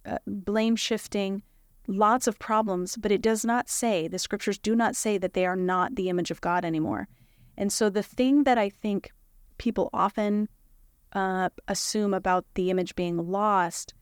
uh, 0.05 0.19
blame 0.27 0.75
shifting, 0.75 1.43
lots 1.87 2.27
of 2.27 2.39
problems, 2.41 2.97
but 2.97 3.13
it 3.13 3.23
does 3.23 3.45
not 3.45 3.69
say, 3.69 4.09
the 4.09 4.19
scriptures 4.19 4.59
do 4.59 4.75
not 4.75 4.97
say 4.97 5.19
that 5.19 5.35
they 5.35 5.47
are 5.47 5.57
not 5.57 5.95
the 5.95 6.09
image 6.09 6.33
of 6.33 6.41
God 6.41 6.65
anymore. 6.65 7.07
And 7.57 7.73
so 7.73 7.89
the 7.89 8.03
thing 8.03 8.43
that 8.45 8.59
I 8.59 8.69
think 8.69 9.13
people 9.59 9.91
often 9.93 10.49
uh, 11.13 11.51
assume 11.69 12.13
about 12.13 12.45
the 12.55 12.71
image 12.71 12.95
being 12.97 13.17
lost 13.17 13.95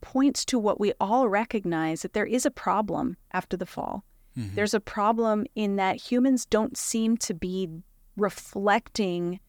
points 0.00 0.44
to 0.44 0.58
what 0.58 0.78
we 0.78 0.92
all 1.00 1.28
recognize 1.28 2.02
that 2.02 2.12
there 2.12 2.26
is 2.26 2.44
a 2.44 2.50
problem 2.50 3.16
after 3.32 3.56
the 3.56 3.66
fall. 3.66 4.04
Mm-hmm. 4.38 4.54
There's 4.54 4.74
a 4.74 4.80
problem 4.80 5.46
in 5.54 5.76
that 5.76 5.96
humans 5.96 6.44
don't 6.46 6.76
seem 6.76 7.16
to 7.18 7.34
be 7.34 7.68
reflecting 8.16 9.40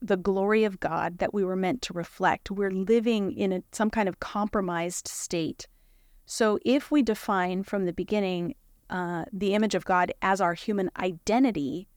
the 0.00 0.16
glory 0.16 0.64
of 0.64 0.80
God 0.80 1.18
that 1.18 1.32
we 1.32 1.44
were 1.44 1.56
meant 1.56 1.80
to 1.82 1.92
reflect. 1.92 2.50
We're 2.50 2.72
living 2.72 3.32
in 3.32 3.52
a, 3.52 3.62
some 3.72 3.90
kind 3.90 4.08
of 4.08 4.20
compromised 4.20 5.06
state. 5.06 5.66
So, 6.26 6.58
if 6.64 6.90
we 6.90 7.02
define 7.02 7.62
from 7.62 7.84
the 7.84 7.92
beginning 7.92 8.54
uh, 8.90 9.24
the 9.32 9.54
image 9.54 9.74
of 9.74 9.84
God 9.84 10.12
as 10.20 10.40
our 10.40 10.54
human 10.54 10.90
identity 10.98 11.88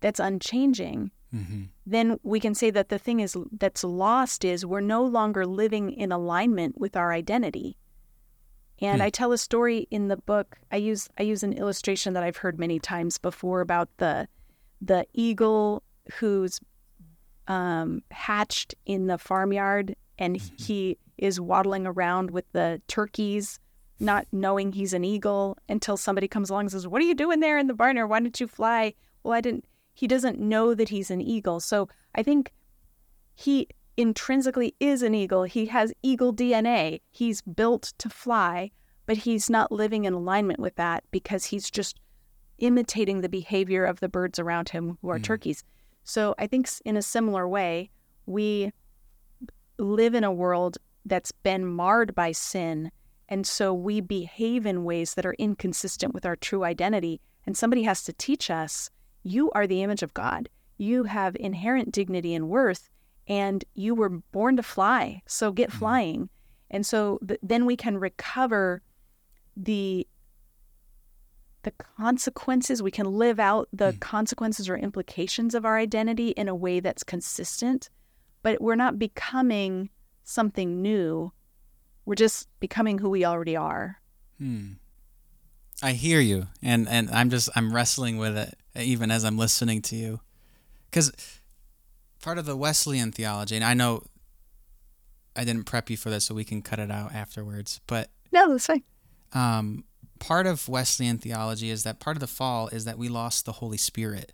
that's 0.00 0.20
unchanging, 0.20 1.10
mm-hmm. 1.34 1.64
then 1.86 2.18
we 2.22 2.38
can 2.38 2.54
say 2.54 2.70
that 2.70 2.90
the 2.90 2.98
thing 2.98 3.20
is 3.20 3.36
that's 3.52 3.82
lost 3.82 4.44
is 4.44 4.66
we're 4.66 4.80
no 4.80 5.02
longer 5.04 5.46
living 5.46 5.90
in 5.90 6.12
alignment 6.12 6.78
with 6.78 6.96
our 6.96 7.12
identity. 7.12 7.76
And 8.80 9.00
mm. 9.00 9.04
I 9.04 9.10
tell 9.10 9.32
a 9.32 9.38
story 9.38 9.86
in 9.90 10.08
the 10.08 10.16
book. 10.16 10.58
I 10.70 10.76
use 10.76 11.08
I 11.18 11.22
use 11.22 11.42
an 11.42 11.52
illustration 11.52 12.12
that 12.14 12.22
I've 12.22 12.36
heard 12.36 12.58
many 12.58 12.78
times 12.78 13.18
before 13.18 13.60
about 13.60 13.88
the 13.98 14.28
the 14.80 15.06
eagle 15.14 15.82
who's 16.18 16.60
um, 17.48 18.02
hatched 18.10 18.74
in 18.84 19.06
the 19.06 19.18
farmyard 19.18 19.96
and 20.18 20.36
mm-hmm. 20.36 20.54
he 20.56 20.98
is 21.16 21.40
waddling 21.40 21.86
around 21.86 22.30
with 22.30 22.44
the 22.52 22.80
turkeys, 22.88 23.58
not 24.00 24.26
knowing 24.32 24.72
he's 24.72 24.92
an 24.92 25.04
eagle 25.04 25.56
until 25.68 25.96
somebody 25.96 26.28
comes 26.28 26.50
along 26.50 26.62
and 26.62 26.72
says, 26.72 26.86
"What 26.86 27.00
are 27.00 27.06
you 27.06 27.14
doing 27.14 27.40
there 27.40 27.58
in 27.58 27.66
the 27.66 27.74
barn? 27.74 27.98
Or 27.98 28.06
why 28.06 28.20
didn't 28.20 28.40
you 28.40 28.46
fly?" 28.46 28.94
Well, 29.22 29.34
I 29.34 29.40
didn't. 29.40 29.64
He 29.94 30.06
doesn't 30.06 30.38
know 30.38 30.74
that 30.74 30.90
he's 30.90 31.10
an 31.10 31.22
eagle. 31.22 31.60
So 31.60 31.88
I 32.14 32.22
think 32.22 32.52
he 33.34 33.68
intrinsically 33.96 34.74
is 34.80 35.02
an 35.02 35.14
eagle. 35.14 35.44
He 35.44 35.66
has 35.66 35.92
eagle 36.02 36.34
DNA. 36.34 37.00
He's 37.10 37.42
built 37.42 37.92
to 37.98 38.10
fly, 38.10 38.70
but 39.06 39.18
he's 39.18 39.48
not 39.48 39.72
living 39.72 40.04
in 40.04 40.12
alignment 40.12 40.60
with 40.60 40.76
that 40.76 41.04
because 41.10 41.46
he's 41.46 41.70
just 41.70 41.98
imitating 42.58 43.20
the 43.20 43.28
behavior 43.28 43.84
of 43.84 44.00
the 44.00 44.08
birds 44.08 44.38
around 44.38 44.68
him 44.68 44.98
who 45.00 45.10
are 45.10 45.18
mm. 45.18 45.24
turkeys. 45.24 45.62
So 46.04 46.34
I 46.38 46.46
think 46.46 46.68
in 46.84 46.96
a 46.96 47.02
similar 47.02 47.48
way, 47.48 47.90
we 48.26 48.72
live 49.78 50.14
in 50.14 50.24
a 50.24 50.32
world 50.32 50.78
that's 51.04 51.32
been 51.32 51.66
marred 51.66 52.14
by 52.14 52.32
sin. 52.32 52.90
And 53.28 53.46
so 53.46 53.74
we 53.74 54.00
behave 54.00 54.66
in 54.66 54.84
ways 54.84 55.14
that 55.14 55.26
are 55.26 55.34
inconsistent 55.38 56.14
with 56.14 56.24
our 56.26 56.36
true 56.36 56.64
identity. 56.64 57.20
And 57.46 57.56
somebody 57.56 57.82
has 57.84 58.02
to 58.04 58.12
teach 58.12 58.50
us 58.50 58.90
you 59.22 59.50
are 59.52 59.66
the 59.66 59.82
image 59.82 60.02
of 60.02 60.14
God. 60.14 60.48
You 60.78 61.04
have 61.04 61.36
inherent 61.36 61.90
dignity 61.90 62.34
and 62.34 62.48
worth 62.48 62.88
and 63.28 63.64
you 63.74 63.94
were 63.94 64.08
born 64.08 64.56
to 64.56 64.62
fly. 64.62 65.22
So 65.26 65.52
get 65.52 65.70
mm-hmm. 65.70 65.78
flying. 65.78 66.28
And 66.70 66.84
so 66.84 67.18
th- 67.26 67.40
then 67.42 67.66
we 67.66 67.76
can 67.76 67.98
recover 67.98 68.82
the 69.56 70.06
the 71.62 71.72
consequences 71.98 72.80
we 72.80 72.92
can 72.92 73.06
live 73.06 73.40
out 73.40 73.68
the 73.72 73.90
mm. 73.90 73.98
consequences 73.98 74.68
or 74.68 74.76
implications 74.76 75.52
of 75.52 75.64
our 75.64 75.76
identity 75.76 76.28
in 76.28 76.46
a 76.46 76.54
way 76.54 76.78
that's 76.78 77.02
consistent 77.02 77.90
but 78.42 78.60
we're 78.60 78.76
not 78.76 79.00
becoming 79.00 79.90
something 80.22 80.80
new 80.80 81.32
we're 82.04 82.14
just 82.14 82.48
becoming 82.60 82.98
who 82.98 83.10
we 83.10 83.24
already 83.24 83.56
are 83.56 84.00
hmm. 84.38 84.74
i 85.82 85.90
hear 85.90 86.20
you 86.20 86.46
and 86.62 86.88
and 86.88 87.10
i'm 87.10 87.30
just 87.30 87.48
i'm 87.56 87.74
wrestling 87.74 88.16
with 88.16 88.36
it 88.36 88.54
even 88.76 89.10
as 89.10 89.24
i'm 89.24 89.36
listening 89.36 89.82
to 89.82 89.96
you 89.96 90.20
because 90.88 91.10
part 92.26 92.38
of 92.38 92.44
the 92.44 92.56
Wesleyan 92.56 93.12
theology, 93.12 93.54
and 93.54 93.64
I 93.64 93.72
know 93.72 94.02
I 95.36 95.44
didn't 95.44 95.62
prep 95.62 95.88
you 95.88 95.96
for 95.96 96.10
this, 96.10 96.24
so 96.24 96.34
we 96.34 96.42
can 96.42 96.60
cut 96.60 96.80
it 96.80 96.90
out 96.90 97.14
afterwards. 97.14 97.80
But 97.86 98.10
no, 98.32 98.50
that's 98.50 98.66
fine. 98.66 98.82
Um, 99.32 99.84
part 100.18 100.48
of 100.48 100.68
Wesleyan 100.68 101.18
theology 101.18 101.70
is 101.70 101.84
that 101.84 102.00
part 102.00 102.16
of 102.16 102.20
the 102.20 102.26
fall 102.26 102.66
is 102.66 102.84
that 102.84 102.98
we 102.98 103.08
lost 103.08 103.46
the 103.46 103.52
Holy 103.52 103.76
Spirit. 103.76 104.32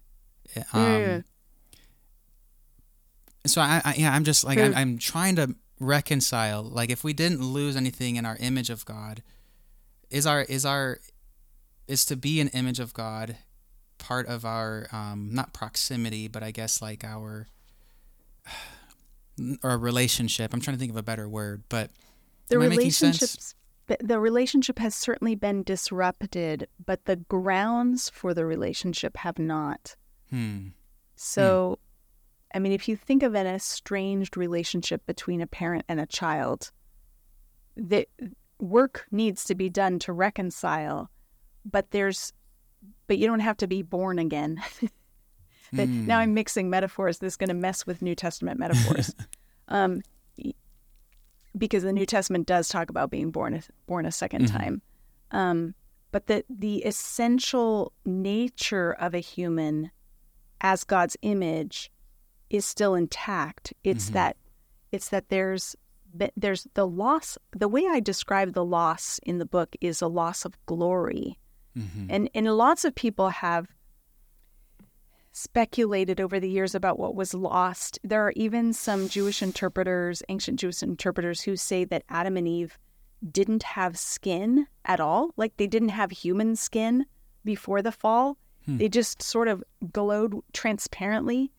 Eh, 0.56 0.62
um, 0.72 0.82
yeah. 0.82 1.20
So 3.44 3.60
I, 3.60 3.82
I, 3.84 3.94
yeah, 3.98 4.14
I'm 4.14 4.24
just 4.24 4.42
like 4.42 4.58
I'm, 4.58 4.74
I'm 4.74 4.96
trying 4.96 5.36
to 5.36 5.54
reconcile. 5.78 6.62
Like, 6.62 6.88
if 6.88 7.04
we 7.04 7.12
didn't 7.12 7.42
lose 7.42 7.76
anything 7.76 8.16
in 8.16 8.24
our 8.24 8.38
image 8.40 8.70
of 8.70 8.86
God, 8.86 9.22
is 10.08 10.26
our 10.26 10.40
is 10.44 10.64
our 10.64 10.98
is 11.86 12.06
to 12.06 12.16
be 12.16 12.40
an 12.40 12.48
image 12.48 12.80
of 12.80 12.94
God 12.94 13.36
part 13.98 14.28
of 14.28 14.46
our 14.46 14.86
um, 14.92 15.28
not 15.30 15.52
proximity, 15.52 16.26
but 16.26 16.42
I 16.42 16.52
guess 16.52 16.80
like 16.80 17.04
our 17.04 17.48
or 19.62 19.70
a 19.70 19.78
relationship. 19.78 20.52
I'm 20.52 20.60
trying 20.60 20.76
to 20.76 20.80
think 20.80 20.90
of 20.90 20.96
a 20.96 21.02
better 21.02 21.28
word, 21.28 21.62
but 21.68 21.90
the 22.48 22.58
relationships 22.58 23.54
the, 24.00 24.20
relationship 24.20 24.78
has 24.78 24.94
certainly 24.94 25.34
been 25.34 25.62
disrupted, 25.62 26.68
but 26.84 27.04
the 27.04 27.16
grounds 27.16 28.10
for 28.10 28.34
the 28.34 28.44
relationship 28.44 29.16
have 29.18 29.38
not. 29.38 29.96
Hmm. 30.30 30.68
So, 31.16 31.78
hmm. 32.52 32.56
I 32.56 32.58
mean, 32.60 32.72
if 32.72 32.88
you 32.88 32.96
think 32.96 33.22
of 33.22 33.34
an 33.34 33.46
estranged 33.46 34.36
relationship 34.36 35.04
between 35.06 35.40
a 35.40 35.46
parent 35.46 35.84
and 35.88 36.00
a 36.00 36.06
child, 36.06 36.70
the 37.76 38.06
work 38.58 39.06
needs 39.10 39.44
to 39.44 39.54
be 39.54 39.68
done 39.68 39.98
to 40.00 40.12
reconcile, 40.12 41.10
but 41.64 41.90
there's, 41.90 42.32
but 43.06 43.18
you 43.18 43.26
don't 43.26 43.40
have 43.40 43.56
to 43.58 43.66
be 43.66 43.82
born 43.82 44.18
again. 44.18 44.62
that 45.72 45.88
mm. 45.88 46.06
now 46.06 46.18
I'm 46.18 46.34
mixing 46.34 46.70
metaphors. 46.70 47.18
This 47.18 47.34
is 47.34 47.36
going 47.36 47.48
to 47.48 47.54
mess 47.54 47.86
with 47.86 48.02
New 48.02 48.14
Testament 48.14 48.58
metaphors, 48.58 49.14
um, 49.68 50.02
because 51.56 51.82
the 51.82 51.92
New 51.92 52.06
Testament 52.06 52.46
does 52.46 52.68
talk 52.68 52.90
about 52.90 53.10
being 53.10 53.30
born 53.30 53.54
a, 53.54 53.62
born 53.86 54.06
a 54.06 54.10
2nd 54.10 54.42
mm-hmm. 54.42 54.56
time. 54.56 54.82
Um, 55.30 55.74
but 56.10 56.26
the 56.26 56.44
the 56.50 56.84
essential 56.84 57.92
nature 58.04 58.92
of 58.92 59.14
a 59.14 59.18
human 59.18 59.90
as 60.60 60.84
God's 60.84 61.16
image 61.22 61.90
is 62.50 62.64
still 62.64 62.94
intact. 62.94 63.72
It's 63.82 64.06
mm-hmm. 64.06 64.14
that 64.14 64.36
it's 64.92 65.08
that 65.08 65.30
there's 65.30 65.74
there's 66.36 66.68
the 66.74 66.86
loss. 66.86 67.38
The 67.56 67.68
way 67.68 67.86
I 67.88 68.00
describe 68.00 68.52
the 68.52 68.64
loss 68.64 69.18
in 69.24 69.38
the 69.38 69.46
book 69.46 69.74
is 69.80 70.02
a 70.02 70.06
loss 70.06 70.44
of 70.44 70.54
glory, 70.66 71.38
mm-hmm. 71.76 72.06
and 72.10 72.30
and 72.34 72.46
lots 72.56 72.84
of 72.84 72.94
people 72.94 73.30
have 73.30 73.66
speculated 75.32 76.20
over 76.20 76.38
the 76.38 76.48
years 76.48 76.74
about 76.74 76.98
what 76.98 77.14
was 77.14 77.34
lost. 77.34 77.98
There 78.04 78.24
are 78.26 78.32
even 78.36 78.72
some 78.72 79.08
Jewish 79.08 79.42
interpreters, 79.42 80.22
ancient 80.28 80.60
Jewish 80.60 80.82
interpreters, 80.82 81.42
who 81.42 81.56
say 81.56 81.84
that 81.86 82.04
Adam 82.08 82.36
and 82.36 82.46
Eve 82.46 82.78
didn't 83.30 83.62
have 83.62 83.98
skin 83.98 84.66
at 84.84 85.00
all. 85.00 85.30
Like 85.36 85.56
they 85.56 85.66
didn't 85.66 85.90
have 85.90 86.10
human 86.10 86.54
skin 86.54 87.06
before 87.44 87.82
the 87.82 87.92
fall. 87.92 88.36
Hmm. 88.66 88.76
They 88.76 88.88
just 88.88 89.22
sort 89.22 89.48
of 89.48 89.64
glowed 89.90 90.34
transparently. 90.52 91.50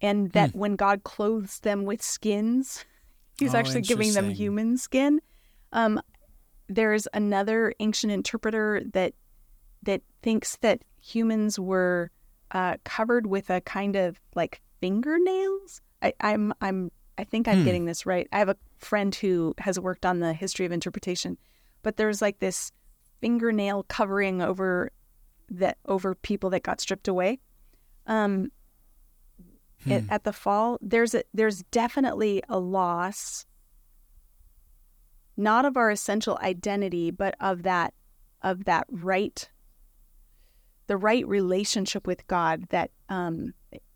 And 0.00 0.32
that 0.32 0.50
hmm. 0.50 0.58
when 0.58 0.76
God 0.76 1.04
clothes 1.04 1.60
them 1.60 1.84
with 1.84 2.02
skins, 2.02 2.84
he's 3.38 3.54
oh, 3.54 3.58
actually 3.58 3.82
giving 3.82 4.12
them 4.12 4.30
human 4.30 4.76
skin. 4.76 5.20
Um, 5.72 6.00
there's 6.68 7.06
another 7.14 7.72
ancient 7.78 8.12
interpreter 8.12 8.82
that 8.92 9.14
that 9.82 10.02
thinks 10.20 10.56
that 10.62 10.82
humans 11.00 11.60
were 11.60 12.10
uh, 12.56 12.78
covered 12.84 13.26
with 13.26 13.50
a 13.50 13.60
kind 13.60 13.96
of 13.96 14.18
like 14.34 14.62
fingernails. 14.80 15.82
I, 16.00 16.14
I'm 16.20 16.54
I'm 16.62 16.90
I 17.18 17.24
think 17.24 17.48
I'm 17.48 17.58
hmm. 17.58 17.64
getting 17.64 17.84
this 17.84 18.06
right. 18.06 18.26
I 18.32 18.38
have 18.38 18.48
a 18.48 18.56
friend 18.78 19.14
who 19.14 19.54
has 19.58 19.78
worked 19.78 20.06
on 20.06 20.20
the 20.20 20.32
history 20.32 20.64
of 20.64 20.72
interpretation, 20.72 21.36
but 21.82 21.98
there's 21.98 22.22
like 22.22 22.38
this 22.38 22.72
fingernail 23.20 23.84
covering 23.88 24.40
over 24.40 24.90
that 25.50 25.76
over 25.84 26.14
people 26.14 26.48
that 26.48 26.62
got 26.62 26.80
stripped 26.80 27.08
away. 27.08 27.40
Um, 28.06 28.50
hmm. 29.84 29.92
it, 29.92 30.04
at 30.08 30.24
the 30.24 30.32
fall, 30.32 30.78
there's 30.80 31.14
a 31.14 31.24
there's 31.34 31.62
definitely 31.64 32.42
a 32.48 32.58
loss, 32.58 33.44
not 35.36 35.66
of 35.66 35.76
our 35.76 35.90
essential 35.90 36.38
identity, 36.40 37.10
but 37.10 37.34
of 37.38 37.64
that 37.64 37.92
of 38.40 38.64
that 38.64 38.86
right 38.90 39.50
the 40.86 40.96
right 40.96 41.26
relationship 41.26 42.06
with 42.06 42.26
God 42.26 42.66
that 42.70 42.90
um, 43.08 43.52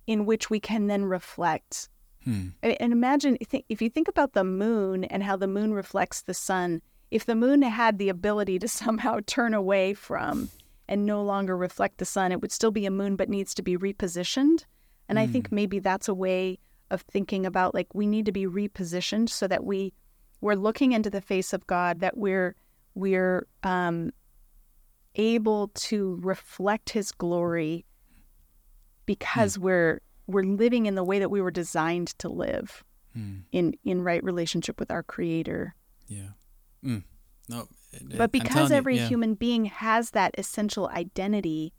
in 0.06 0.26
which 0.26 0.50
we 0.50 0.60
can 0.60 0.86
then 0.86 1.04
reflect 1.04 1.88
Hmm. 2.24 2.48
And 2.62 2.92
imagine 2.92 3.38
if 3.40 3.80
you 3.80 3.88
think 3.88 4.08
about 4.08 4.34
the 4.34 4.44
moon 4.44 5.04
and 5.04 5.22
how 5.22 5.36
the 5.36 5.46
moon 5.46 5.72
reflects 5.72 6.22
the 6.22 6.34
sun, 6.34 6.82
if 7.10 7.24
the 7.24 7.34
moon 7.34 7.62
had 7.62 7.98
the 7.98 8.08
ability 8.08 8.58
to 8.58 8.68
somehow 8.68 9.20
turn 9.26 9.54
away 9.54 9.94
from 9.94 10.50
and 10.88 11.06
no 11.06 11.22
longer 11.22 11.56
reflect 11.56 11.98
the 11.98 12.04
sun, 12.04 12.32
it 12.32 12.40
would 12.40 12.52
still 12.52 12.70
be 12.70 12.86
a 12.86 12.90
moon 12.90 13.16
but 13.16 13.28
needs 13.28 13.54
to 13.54 13.62
be 13.62 13.76
repositioned. 13.76 14.64
And 15.08 15.18
mm. 15.18 15.22
I 15.22 15.26
think 15.26 15.48
hmm. 15.48 15.54
maybe 15.54 15.78
that's 15.78 16.08
a 16.08 16.14
way 16.14 16.58
of 16.90 17.02
thinking 17.02 17.46
about 17.46 17.72
like 17.72 17.88
we 17.94 18.06
need 18.06 18.26
to 18.26 18.32
be 18.32 18.46
repositioned 18.46 19.28
so 19.28 19.46
that 19.46 19.64
we 19.64 19.92
we're 20.40 20.54
looking 20.54 20.92
into 20.92 21.10
the 21.10 21.20
face 21.20 21.52
of 21.52 21.66
God, 21.66 22.00
that 22.00 22.16
we're 22.16 22.54
we're 22.94 23.46
um, 23.62 24.10
able 25.16 25.68
to 25.68 26.18
reflect 26.22 26.90
His 26.90 27.12
glory 27.12 27.84
because 29.06 29.56
mm. 29.56 29.62
we're 29.62 30.00
we're 30.26 30.44
living 30.44 30.86
in 30.86 30.94
the 30.94 31.04
way 31.04 31.18
that 31.18 31.30
we 31.30 31.40
were 31.40 31.50
designed 31.50 32.08
to 32.18 32.28
live 32.28 32.84
mm. 33.16 33.42
in 33.52 33.74
in 33.84 34.02
right 34.02 34.22
relationship 34.22 34.78
with 34.78 34.90
our 34.90 35.02
Creator. 35.02 35.74
Yeah. 36.08 36.30
Mm. 36.84 37.04
No. 37.48 37.68
But 38.16 38.30
because 38.30 38.70
every 38.70 38.94
you, 38.94 39.02
yeah. 39.02 39.08
human 39.08 39.34
being 39.34 39.64
has 39.64 40.10
that 40.12 40.34
essential 40.38 40.88
identity, 40.88 41.72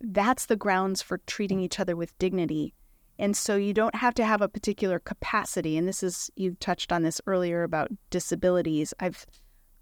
that's 0.00 0.46
the 0.46 0.56
grounds 0.56 1.00
for 1.00 1.18
treating 1.18 1.60
each 1.60 1.78
other 1.78 1.94
with 1.94 2.18
dignity. 2.18 2.74
And 3.20 3.36
so 3.36 3.56
you 3.56 3.72
don't 3.72 3.94
have 3.94 4.14
to 4.14 4.24
have 4.24 4.42
a 4.42 4.48
particular 4.48 4.98
capacity. 4.98 5.76
And 5.76 5.88
this 5.88 6.02
is 6.02 6.30
you 6.36 6.56
touched 6.60 6.92
on 6.92 7.02
this 7.02 7.20
earlier 7.26 7.62
about 7.62 7.90
disabilities. 8.10 8.94
I've 9.00 9.26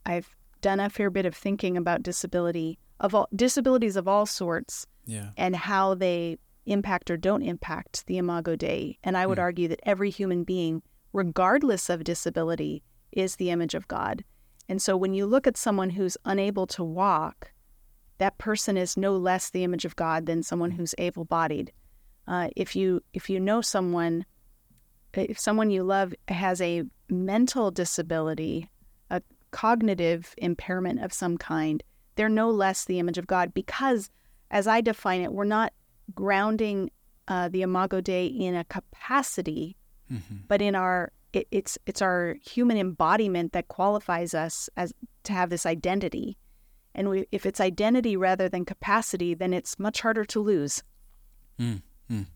I've 0.04 0.34
done 0.66 0.80
a 0.80 0.90
fair 0.90 1.10
bit 1.10 1.24
of 1.24 1.32
thinking 1.36 1.76
about 1.76 2.02
disability 2.02 2.76
of 2.98 3.14
all 3.14 3.28
disabilities 3.36 3.94
of 3.94 4.08
all 4.08 4.26
sorts 4.26 4.84
yeah. 5.04 5.28
and 5.36 5.54
how 5.54 5.94
they 5.94 6.36
impact 6.64 7.08
or 7.08 7.16
don't 7.16 7.42
impact 7.42 8.04
the 8.08 8.18
imago 8.18 8.56
dei. 8.56 8.98
And 9.04 9.16
I 9.16 9.28
would 9.28 9.38
mm. 9.38 9.42
argue 9.42 9.68
that 9.68 9.78
every 9.84 10.10
human 10.10 10.42
being, 10.42 10.82
regardless 11.12 11.88
of 11.88 12.02
disability, 12.02 12.82
is 13.12 13.36
the 13.36 13.50
image 13.50 13.76
of 13.76 13.86
God. 13.86 14.24
And 14.68 14.82
so 14.82 14.96
when 14.96 15.14
you 15.14 15.24
look 15.24 15.46
at 15.46 15.56
someone 15.56 15.90
who's 15.90 16.16
unable 16.24 16.66
to 16.66 16.82
walk, 16.82 17.52
that 18.18 18.36
person 18.38 18.76
is 18.76 18.96
no 18.96 19.16
less 19.16 19.50
the 19.50 19.62
image 19.62 19.84
of 19.84 19.94
God 19.94 20.26
than 20.26 20.42
someone 20.42 20.72
who's 20.72 20.96
able-bodied. 20.98 21.70
Uh, 22.26 22.48
if 22.56 22.74
you 22.74 23.04
if 23.14 23.30
you 23.30 23.38
know 23.38 23.60
someone, 23.60 24.26
if 25.14 25.38
someone 25.38 25.70
you 25.70 25.84
love 25.84 26.12
has 26.26 26.60
a 26.60 26.82
mental 27.08 27.70
disability, 27.70 28.68
cognitive 29.56 30.34
impairment 30.36 31.02
of 31.02 31.14
some 31.14 31.38
kind, 31.38 31.82
they're 32.16 32.28
no 32.28 32.50
less 32.50 32.84
the 32.84 32.98
image 32.98 33.16
of 33.16 33.26
God 33.26 33.54
because, 33.54 34.10
as 34.50 34.66
I 34.66 34.82
define 34.82 35.22
it, 35.22 35.32
we're 35.32 35.44
not 35.44 35.72
grounding 36.14 36.90
uh, 37.26 37.48
the 37.48 37.62
Imago 37.62 38.02
Dei 38.02 38.26
in 38.26 38.54
a 38.54 38.64
capacity, 38.64 39.74
mm-hmm. 40.12 40.36
but 40.46 40.60
in 40.60 40.74
our 40.74 41.10
it, 41.32 41.48
it's 41.50 41.78
it's 41.86 42.02
our 42.02 42.36
human 42.44 42.76
embodiment 42.76 43.54
that 43.54 43.68
qualifies 43.68 44.34
us 44.34 44.68
as 44.76 44.92
to 45.24 45.32
have 45.32 45.48
this 45.48 45.64
identity. 45.64 46.36
And 46.94 47.08
we, 47.08 47.26
if 47.32 47.46
it's 47.46 47.60
identity 47.60 48.14
rather 48.14 48.50
than 48.50 48.66
capacity, 48.66 49.32
then 49.32 49.54
it's 49.54 49.78
much 49.78 50.02
harder 50.02 50.26
to 50.26 50.40
lose. 50.40 50.82
Mm. 51.58 51.80
Mm. 52.12 52.26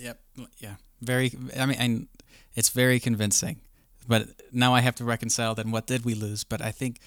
Yep. 0.00 0.18
Yeah. 0.58 0.76
Very. 1.02 1.30
I 1.58 1.66
mean, 1.66 1.76
and 1.78 2.08
it's 2.54 2.70
very 2.70 3.00
convincing. 3.00 3.60
But 4.06 4.28
now 4.52 4.74
I 4.74 4.80
have 4.80 4.94
to 4.96 5.04
reconcile. 5.04 5.54
Then 5.54 5.70
what 5.70 5.86
did 5.86 6.04
we 6.04 6.14
lose? 6.14 6.44
But 6.44 6.60
I 6.60 6.70
think. 6.70 7.00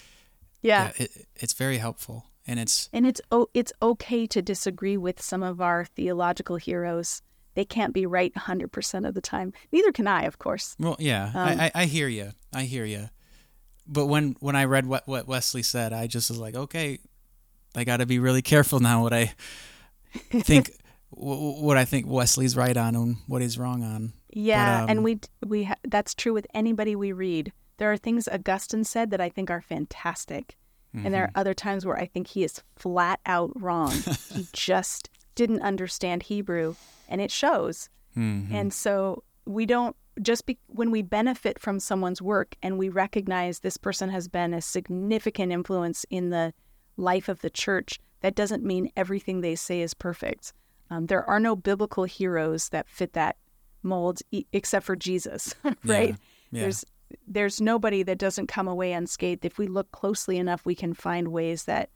Yeah. 0.62 0.92
yeah 0.98 1.06
it, 1.06 1.28
it's 1.36 1.54
very 1.54 1.78
helpful, 1.78 2.26
and 2.48 2.60
it's 2.60 2.90
and 2.92 3.06
it's 3.06 3.22
oh, 3.32 3.48
it's 3.54 3.72
okay 3.82 4.26
to 4.28 4.42
disagree 4.42 4.98
with 4.98 5.22
some 5.22 5.44
of 5.44 5.62
our 5.62 5.86
theological 5.86 6.56
heroes. 6.56 7.22
They 7.54 7.66
can't 7.66 7.94
be 7.94 8.06
right 8.06 8.32
100% 8.36 9.08
of 9.08 9.16
the 9.16 9.22
time. 9.22 9.52
Neither 9.72 9.92
can 9.92 10.08
I, 10.08 10.26
of 10.26 10.38
course. 10.38 10.76
Well, 10.80 10.96
yeah, 11.00 11.32
um, 11.34 11.60
I, 11.60 11.66
I, 11.66 11.72
I 11.74 11.86
hear 11.86 12.08
you. 12.08 12.34
I 12.54 12.64
hear 12.64 12.86
you. 12.86 13.10
But 13.88 14.06
when 14.08 14.36
when 14.40 14.56
I 14.56 14.66
read 14.66 14.86
what 14.86 15.08
what 15.08 15.28
Wesley 15.28 15.64
said, 15.64 15.94
I 15.94 16.08
just 16.08 16.30
was 16.30 16.40
like, 16.40 16.56
okay, 16.56 17.00
I 17.76 17.84
got 17.84 17.98
to 17.98 18.06
be 18.06 18.20
really 18.20 18.42
careful 18.42 18.80
now 18.80 19.04
what 19.04 19.14
I 19.14 19.34
think 20.32 20.72
what 21.10 21.78
I 21.78 21.86
think 21.86 22.08
Wesley's 22.08 22.58
right 22.58 22.76
on 22.76 22.96
and 22.96 23.18
what 23.28 23.42
he's 23.42 23.58
wrong 23.58 23.84
on. 23.84 24.14
Yeah, 24.30 24.82
but, 24.82 24.84
um, 24.84 24.90
and 24.90 25.04
we 25.04 25.20
we 25.46 25.64
ha- 25.66 25.76
that's 25.84 26.14
true 26.14 26.34
with 26.34 26.48
anybody 26.54 26.96
we 26.96 27.12
read. 27.12 27.52
There 27.78 27.92
are 27.92 27.98
things 27.98 28.28
Augustine 28.28 28.84
said 28.84 29.12
that 29.12 29.22
I 29.22 29.30
think 29.30 29.50
are 29.50 29.62
fantastic, 29.62 30.58
mm-hmm. 30.96 31.06
and 31.06 31.14
there 31.14 31.24
are 31.24 31.28
mm-hmm. 31.28 31.40
other 31.40 31.54
times 31.54 31.86
where 31.86 31.98
I 31.98 32.06
think 32.06 32.28
he 32.28 32.44
is 32.44 32.62
flat 32.76 33.20
out 33.26 33.52
wrong. 33.56 33.94
he 34.30 34.48
just 34.54 35.10
didn't 35.36 35.62
understand 35.62 36.24
Hebrew, 36.24 36.76
and 37.08 37.22
it 37.22 37.32
shows. 37.32 37.90
Mm-hmm. 38.18 38.56
And 38.56 38.74
so 38.74 39.24
we 39.46 39.66
don't 39.66 39.96
just 40.22 40.46
be, 40.46 40.58
when 40.68 40.92
we 40.92 41.02
benefit 41.02 41.60
from 41.60 41.80
someone's 41.80 42.22
work 42.22 42.56
and 42.64 42.78
we 42.78 42.90
recognize 42.90 43.60
this 43.60 43.78
person 43.78 44.10
has 44.10 44.28
been 44.28 44.54
a 44.54 44.62
significant 44.62 45.52
influence 45.52 46.06
in 46.10 46.30
the 46.32 46.54
life 46.98 47.30
of 47.30 47.42
the 47.42 47.50
church. 47.50 48.00
That 48.22 48.36
doesn't 48.36 48.64
mean 48.64 48.92
everything 48.98 49.42
they 49.42 49.56
say 49.56 49.82
is 49.82 49.94
perfect. 49.94 50.54
Um, 50.90 51.06
there 51.06 51.24
are 51.30 51.40
no 51.40 51.56
biblical 51.56 52.06
heroes 52.06 52.70
that 52.70 52.90
fit 52.90 53.14
that 53.14 53.38
mold 53.84 54.20
e- 54.32 54.46
except 54.52 54.86
for 54.86 54.96
Jesus, 54.96 55.56
right? 55.86 56.10
Yeah, 56.10 56.16
yeah. 56.52 56.62
There's 56.62 56.86
there's 57.26 57.62
nobody 57.62 58.04
that 58.04 58.18
doesn't 58.18 58.48
come 58.48 58.68
away 58.68 58.92
unscathed. 58.92 59.46
If 59.46 59.58
we 59.58 59.68
look 59.68 59.92
closely 59.92 60.38
enough, 60.38 60.66
we 60.66 60.76
can 60.76 60.94
find 60.94 61.30
ways 61.30 61.64
that 61.64 61.90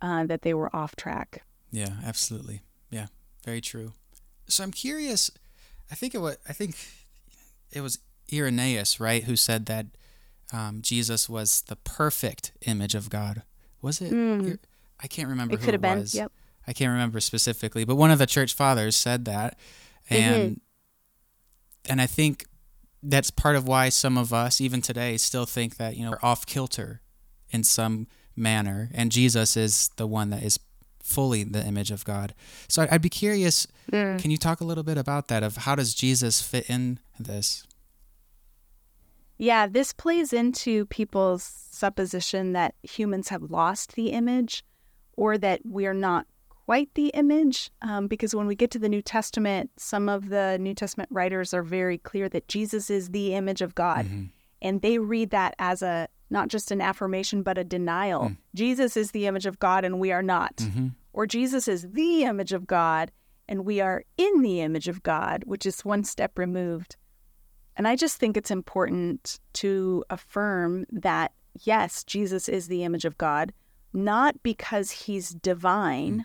uh, 0.00 0.24
that 0.26 0.42
they 0.42 0.54
were 0.54 0.74
off 0.74 0.96
track. 0.96 1.42
Yeah, 1.70 1.94
absolutely. 2.04 2.62
Yeah, 2.90 3.06
very 3.44 3.60
true. 3.60 3.92
So 4.48 4.64
I'm 4.64 4.70
curious. 4.70 5.30
I 5.90 5.94
think 5.94 6.14
it 6.14 6.18
was. 6.18 6.36
I 6.48 6.52
think 6.52 6.76
it 7.72 7.80
was 7.80 7.98
Irenaeus, 8.32 9.00
right, 9.00 9.24
who 9.24 9.36
said 9.36 9.66
that 9.66 9.86
um, 10.52 10.80
Jesus 10.82 11.28
was 11.28 11.62
the 11.62 11.76
perfect 11.76 12.52
image 12.66 12.94
of 12.94 13.10
God. 13.10 13.42
Was 13.82 14.00
it? 14.00 14.12
Mm. 14.12 14.58
I 15.00 15.06
can't 15.06 15.28
remember. 15.28 15.54
It 15.54 15.60
could 15.60 15.74
have 15.74 15.82
been. 15.82 16.00
Was. 16.00 16.14
Yep. 16.14 16.32
I 16.66 16.72
can't 16.72 16.92
remember 16.92 17.20
specifically, 17.20 17.84
but 17.84 17.96
one 17.96 18.10
of 18.10 18.18
the 18.18 18.26
church 18.26 18.54
fathers 18.54 18.96
said 18.96 19.26
that, 19.26 19.58
and 20.08 20.34
mm-hmm. 20.52 20.54
And 21.88 22.00
I 22.00 22.06
think 22.06 22.46
that's 23.02 23.30
part 23.30 23.56
of 23.56 23.68
why 23.68 23.90
some 23.90 24.16
of 24.16 24.32
us, 24.32 24.60
even 24.60 24.80
today, 24.80 25.16
still 25.16 25.46
think 25.46 25.76
that 25.76 25.96
you 25.96 26.04
know 26.04 26.12
we're 26.12 26.28
off 26.28 26.46
kilter 26.46 27.00
in 27.50 27.64
some 27.64 28.06
manner, 28.36 28.90
and 28.94 29.12
Jesus 29.12 29.56
is 29.56 29.90
the 29.96 30.06
one 30.06 30.30
that 30.30 30.42
is 30.42 30.58
fully 31.02 31.44
the 31.44 31.64
image 31.64 31.90
of 31.90 32.04
God. 32.04 32.34
So 32.68 32.86
I'd 32.90 33.02
be 33.02 33.10
curious. 33.10 33.66
Mm. 33.92 34.18
Can 34.18 34.30
you 34.30 34.38
talk 34.38 34.60
a 34.60 34.64
little 34.64 34.82
bit 34.82 34.96
about 34.96 35.28
that? 35.28 35.42
Of 35.42 35.58
how 35.58 35.74
does 35.74 35.94
Jesus 35.94 36.40
fit 36.40 36.68
in 36.68 36.98
this? 37.18 37.66
Yeah, 39.36 39.66
this 39.66 39.92
plays 39.92 40.32
into 40.32 40.86
people's 40.86 41.42
supposition 41.42 42.52
that 42.52 42.74
humans 42.82 43.28
have 43.28 43.42
lost 43.42 43.94
the 43.94 44.10
image 44.10 44.64
or 45.16 45.36
that 45.38 45.60
we're 45.64 45.94
not 45.94 46.26
quite 46.66 46.92
the 46.94 47.08
image 47.08 47.70
um, 47.82 48.06
because 48.06 48.34
when 48.34 48.46
we 48.46 48.54
get 48.54 48.70
to 48.70 48.78
the 48.78 48.88
New 48.88 49.02
Testament, 49.02 49.70
some 49.76 50.08
of 50.08 50.28
the 50.30 50.56
New 50.58 50.74
Testament 50.74 51.10
writers 51.12 51.52
are 51.52 51.62
very 51.62 51.98
clear 51.98 52.28
that 52.30 52.48
Jesus 52.48 52.90
is 52.90 53.10
the 53.10 53.34
image 53.34 53.60
of 53.60 53.74
God. 53.74 54.06
Mm-hmm. 54.06 54.24
And 54.62 54.80
they 54.80 54.98
read 54.98 55.30
that 55.30 55.54
as 55.58 55.82
a 55.82 56.08
not 56.30 56.48
just 56.48 56.70
an 56.70 56.80
affirmation, 56.80 57.42
but 57.42 57.58
a 57.58 57.64
denial. 57.64 58.22
Mm. 58.22 58.36
Jesus 58.54 58.96
is 58.96 59.10
the 59.10 59.26
image 59.26 59.44
of 59.44 59.58
God 59.58 59.84
and 59.84 60.00
we 60.00 60.10
are 60.10 60.22
not. 60.22 60.56
Mm-hmm. 60.56 60.88
Or 61.12 61.26
Jesus 61.26 61.68
is 61.68 61.90
the 61.92 62.24
image 62.24 62.52
of 62.52 62.66
God 62.66 63.12
and 63.46 63.66
we 63.66 63.80
are 63.80 64.04
in 64.16 64.40
the 64.40 64.62
image 64.62 64.88
of 64.88 65.02
God, 65.02 65.44
which 65.44 65.66
is 65.66 65.84
one 65.84 66.02
step 66.02 66.38
removed. 66.38 66.96
And 67.76 67.86
I 67.86 67.94
just 67.94 68.16
think 68.16 68.36
it's 68.36 68.50
important 68.50 69.38
to 69.54 70.02
affirm 70.08 70.86
that, 70.90 71.32
yes, 71.60 72.04
Jesus 72.04 72.48
is 72.48 72.68
the 72.68 72.84
image 72.84 73.04
of 73.04 73.18
God, 73.18 73.52
not 73.92 74.42
because 74.42 74.90
he's 74.90 75.30
divine, 75.30 76.20
mm 76.20 76.24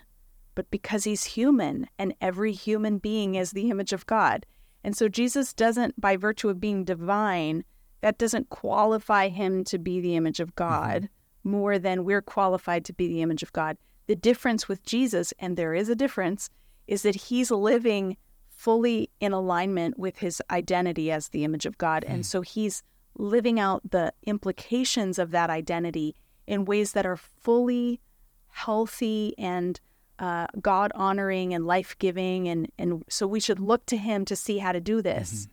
but 0.59 0.69
because 0.71 1.05
he's 1.05 1.23
human 1.23 1.87
and 1.97 2.13
every 2.19 2.51
human 2.51 2.97
being 2.97 3.35
is 3.35 3.51
the 3.51 3.69
image 3.69 3.93
of 3.93 4.05
God. 4.05 4.45
And 4.83 4.93
so 4.93 5.07
Jesus 5.07 5.53
doesn't, 5.53 6.01
by 6.01 6.17
virtue 6.17 6.49
of 6.49 6.59
being 6.59 6.83
divine, 6.83 7.63
that 8.01 8.17
doesn't 8.17 8.49
qualify 8.49 9.29
him 9.29 9.63
to 9.63 9.77
be 9.77 10.01
the 10.01 10.17
image 10.17 10.41
of 10.41 10.55
God 10.55 11.03
mm-hmm. 11.03 11.49
more 11.49 11.79
than 11.79 12.03
we're 12.03 12.21
qualified 12.21 12.83
to 12.83 12.93
be 12.93 13.07
the 13.07 13.21
image 13.21 13.41
of 13.41 13.53
God. 13.53 13.77
The 14.07 14.17
difference 14.17 14.67
with 14.67 14.83
Jesus, 14.83 15.33
and 15.39 15.55
there 15.55 15.73
is 15.73 15.87
a 15.87 15.95
difference, 15.95 16.49
is 16.87 17.03
that 17.03 17.15
he's 17.15 17.51
living 17.51 18.17
fully 18.49 19.09
in 19.21 19.31
alignment 19.31 19.97
with 19.97 20.17
his 20.17 20.41
identity 20.51 21.09
as 21.09 21.29
the 21.29 21.45
image 21.45 21.65
of 21.65 21.77
God. 21.77 22.03
Mm. 22.05 22.15
And 22.15 22.25
so 22.25 22.41
he's 22.41 22.83
living 23.15 23.61
out 23.61 23.91
the 23.91 24.11
implications 24.23 25.19
of 25.19 25.31
that 25.31 25.49
identity 25.49 26.17
in 26.47 26.65
ways 26.65 26.91
that 26.91 27.05
are 27.05 27.15
fully 27.15 28.01
healthy 28.49 29.33
and 29.37 29.79
uh, 30.19 30.47
God 30.61 30.91
honoring 30.95 31.53
and 31.53 31.65
life 31.65 31.97
giving, 31.97 32.47
and 32.47 32.69
and 32.77 33.03
so 33.09 33.25
we 33.25 33.39
should 33.39 33.59
look 33.59 33.85
to 33.87 33.97
Him 33.97 34.25
to 34.25 34.35
see 34.35 34.57
how 34.57 34.71
to 34.71 34.81
do 34.81 35.01
this. 35.01 35.31
Mm-hmm. 35.33 35.51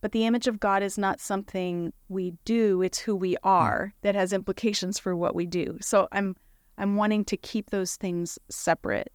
But 0.00 0.12
the 0.12 0.26
image 0.26 0.46
of 0.46 0.60
God 0.60 0.82
is 0.84 0.96
not 0.96 1.20
something 1.20 1.92
we 2.08 2.34
do; 2.44 2.82
it's 2.82 3.00
who 3.00 3.16
we 3.16 3.36
are 3.42 3.94
that 4.02 4.14
has 4.14 4.32
implications 4.32 4.98
for 4.98 5.16
what 5.16 5.34
we 5.34 5.44
do. 5.44 5.76
So 5.80 6.08
I'm 6.12 6.36
I'm 6.78 6.94
wanting 6.96 7.24
to 7.26 7.36
keep 7.36 7.70
those 7.70 7.96
things 7.96 8.38
separate, 8.48 9.12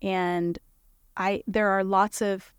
and 0.00 0.58
I 1.16 1.42
there 1.48 1.68
are 1.68 1.82
lots 1.82 2.22
of 2.22 2.52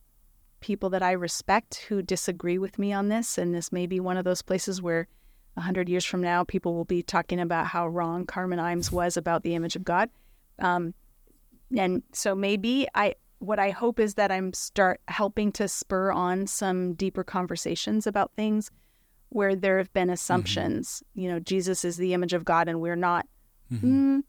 people 0.60 0.90
that 0.90 1.04
I 1.04 1.12
respect 1.12 1.86
who 1.88 2.02
disagree 2.02 2.58
with 2.58 2.78
me 2.78 2.92
on 2.92 3.08
this, 3.08 3.38
and 3.38 3.56
this 3.56 3.72
may 3.72 3.88
be 3.88 4.02
one 4.02 4.18
of 4.18 4.26
those 4.26 4.42
places 4.42 4.82
where 4.82 5.08
a 5.56 5.62
hundred 5.62 5.88
years 5.88 6.04
from 6.04 6.22
now 6.22 6.44
people 6.44 6.74
will 6.74 6.86
be 6.86 7.02
talking 7.02 7.40
about 7.40 7.68
how 7.68 7.88
wrong 7.88 8.26
Carmen 8.26 8.60
Imes 8.60 8.92
was 8.92 9.16
about 9.16 9.44
the 9.44 9.56
image 9.56 9.78
of 9.78 9.86
God. 9.86 10.10
Um, 10.60 10.94
and 11.78 12.04
so 12.12 12.36
maybe 12.36 12.88
I 12.96 13.16
what 13.40 13.60
I 13.60 13.72
hope 13.72 14.00
is 14.00 14.16
that 14.16 14.32
I'm 14.32 14.54
start 14.54 15.02
helping 15.08 15.52
to 15.54 15.68
spur 15.68 16.12
on 16.12 16.48
some 16.48 16.94
deeper 16.94 17.24
conversations 17.24 18.08
about 18.08 18.32
things 18.36 18.72
where 19.30 19.56
there 19.56 19.80
have 19.80 19.92
been 19.94 20.10
assumptions. 20.10 21.04
Mm-hmm. 21.12 21.20
You 21.20 21.32
know, 21.32 21.40
Jesus 21.40 21.84
is 21.84 21.98
the 21.98 22.14
image 22.14 22.34
of 22.34 22.46
God, 22.46 22.70
and 22.70 22.80
we're 22.80 22.96
not. 22.96 23.28
Mm-hmm. 23.72 24.18
Mm, 24.18 24.24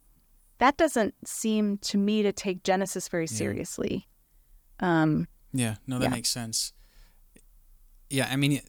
that 0.58 0.76
doesn't 0.76 1.14
seem 1.26 1.78
to 1.78 1.98
me 1.98 2.22
to 2.22 2.32
take 2.32 2.64
Genesis 2.64 3.08
very 3.08 3.26
seriously. 3.26 4.08
Yeah, 4.80 5.02
um, 5.02 5.28
yeah 5.52 5.74
no, 5.86 5.98
that 5.98 6.06
yeah. 6.06 6.10
makes 6.10 6.30
sense. 6.30 6.72
Yeah, 8.10 8.28
I 8.30 8.36
mean, 8.36 8.60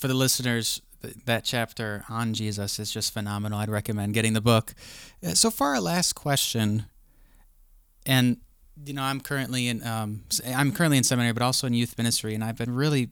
for 0.00 0.08
the 0.08 0.14
listeners, 0.14 0.80
that 1.24 1.44
chapter 1.44 2.04
on 2.08 2.34
Jesus 2.34 2.78
is 2.78 2.90
just 2.90 3.12
phenomenal. 3.12 3.58
I'd 3.58 3.68
recommend 3.68 4.14
getting 4.14 4.32
the 4.32 4.40
book. 4.40 4.74
Uh, 5.24 5.34
so, 5.34 5.50
for 5.50 5.68
our 5.68 5.80
last 5.80 6.14
question, 6.14 6.86
and 8.06 8.38
you 8.84 8.92
know, 8.92 9.02
I'm 9.02 9.20
currently 9.20 9.68
in 9.68 9.86
um, 9.86 10.24
I'm 10.46 10.72
currently 10.72 10.98
in 10.98 11.04
seminary, 11.04 11.32
but 11.32 11.42
also 11.42 11.66
in 11.66 11.74
youth 11.74 11.96
ministry, 11.98 12.34
and 12.34 12.44
I've 12.44 12.56
been 12.56 12.74
really, 12.74 13.10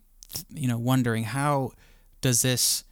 you 0.51 0.69
know, 0.69 0.79
wondering 0.79 1.25
how 1.25 1.73
does 2.21 2.43
this 2.43 2.85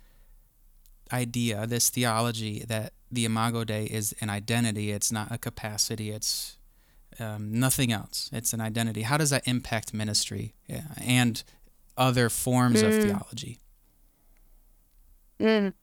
idea, 1.12 1.66
this 1.66 1.90
theology 1.90 2.64
that 2.68 2.92
the 3.10 3.24
Imago 3.24 3.64
Dei 3.64 3.84
is 3.84 4.14
an 4.20 4.30
identity, 4.30 4.90
it's 4.90 5.12
not 5.12 5.30
a 5.30 5.38
capacity, 5.38 6.10
it's 6.10 6.56
um, 7.20 7.52
nothing 7.52 7.92
else. 7.92 8.30
It's 8.32 8.52
an 8.52 8.60
identity. 8.60 9.02
How 9.02 9.18
does 9.18 9.30
that 9.30 9.46
impact 9.46 9.92
ministry 9.92 10.54
yeah, 10.66 10.82
and 10.98 11.42
other 11.96 12.30
forms 12.30 12.82
mm. 12.82 12.88
of 12.88 13.02
theology? 13.02 13.58
Mm. 15.38 15.74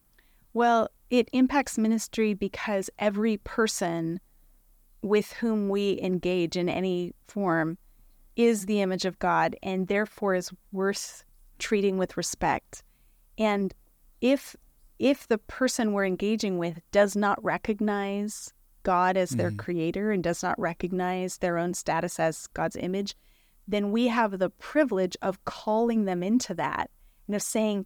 Well, 0.54 0.90
it 1.10 1.30
impacts 1.32 1.78
ministry 1.78 2.34
because 2.34 2.90
every 2.98 3.38
person 3.38 4.20
with 5.02 5.34
whom 5.34 5.70
we 5.70 6.00
engage 6.02 6.58
in 6.58 6.70
any 6.70 7.14
form 7.28 7.78
is 8.36 8.66
the 8.66 8.82
image 8.82 9.06
of 9.06 9.20
God 9.20 9.56
and 9.64 9.88
therefore 9.88 10.36
is 10.36 10.52
worth 10.72 11.24
treating 11.58 11.98
with 11.98 12.18
respect. 12.18 12.84
And 13.38 13.74
if 14.22 14.56
if 14.98 15.28
the 15.28 15.38
person 15.38 15.94
we're 15.94 16.06
engaging 16.06 16.58
with 16.58 16.80
does 16.92 17.16
not 17.16 17.42
recognize 17.44 18.54
God 18.84 19.16
as 19.16 19.32
their 19.32 19.52
mm. 19.52 19.58
creator 19.58 20.12
and 20.12 20.22
does 20.24 20.44
not 20.44 20.60
recognize 20.60 21.38
their 21.38 21.58
own 21.58 21.74
status 21.74 22.20
as 22.20 22.48
God's 22.48 22.76
image, 22.76 23.16
then 23.68 23.92
we 23.92 24.08
have 24.08 24.40
the 24.40 24.50
privilege 24.50 25.16
of 25.22 25.44
calling 25.46 26.06
them 26.06 26.22
into 26.22 26.54
that 26.56 26.90
and 27.28 27.36
of 27.36 27.42
saying, 27.42 27.86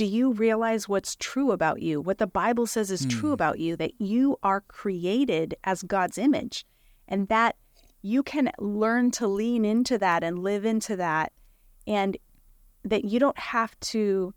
Do 0.00 0.06
you 0.06 0.32
realize 0.32 0.88
what's 0.88 1.14
true 1.16 1.52
about 1.52 1.82
you? 1.82 2.00
What 2.00 2.16
the 2.16 2.26
Bible 2.26 2.66
says 2.66 2.90
is 2.90 3.04
mm. 3.04 3.10
true 3.10 3.32
about 3.32 3.58
you, 3.58 3.76
that 3.76 4.00
you 4.00 4.38
are 4.42 4.62
created 4.62 5.54
as 5.64 5.82
God's 5.82 6.16
image, 6.16 6.64
and 7.06 7.28
that 7.28 7.56
you 8.00 8.22
can 8.22 8.50
learn 8.58 9.10
to 9.10 9.26
lean 9.28 9.66
into 9.66 9.98
that 9.98 10.24
and 10.24 10.38
live 10.38 10.64
into 10.64 10.96
that, 10.96 11.34
and 11.86 12.16
that 12.82 13.04
you 13.04 13.20
don't 13.20 13.38
have 13.38 13.78
to. 13.80 14.32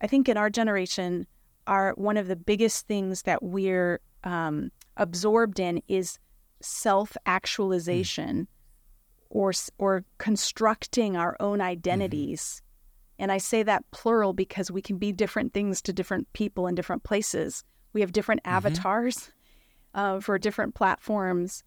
I 0.00 0.06
think 0.06 0.26
in 0.26 0.38
our 0.38 0.48
generation, 0.48 1.26
are 1.66 1.92
one 1.98 2.16
of 2.16 2.26
the 2.26 2.34
biggest 2.34 2.86
things 2.86 3.24
that 3.24 3.42
we're 3.42 4.00
um, 4.24 4.72
absorbed 4.96 5.60
in 5.60 5.82
is 5.86 6.18
self 6.60 7.14
actualization 7.26 8.38
mm. 8.38 8.46
or 9.28 9.52
or 9.76 10.06
constructing 10.16 11.14
our 11.14 11.36
own 11.40 11.58
mm-hmm. 11.58 11.68
identities. 11.68 12.62
And 13.18 13.30
I 13.30 13.38
say 13.38 13.62
that 13.62 13.84
plural 13.90 14.32
because 14.32 14.70
we 14.70 14.82
can 14.82 14.98
be 14.98 15.12
different 15.12 15.52
things 15.52 15.80
to 15.82 15.92
different 15.92 16.32
people 16.32 16.66
in 16.66 16.74
different 16.74 17.04
places. 17.04 17.62
We 17.92 18.00
have 18.00 18.12
different 18.12 18.42
mm-hmm. 18.42 18.56
avatars 18.56 19.30
uh, 19.94 20.20
for 20.20 20.38
different 20.38 20.74
platforms 20.74 21.62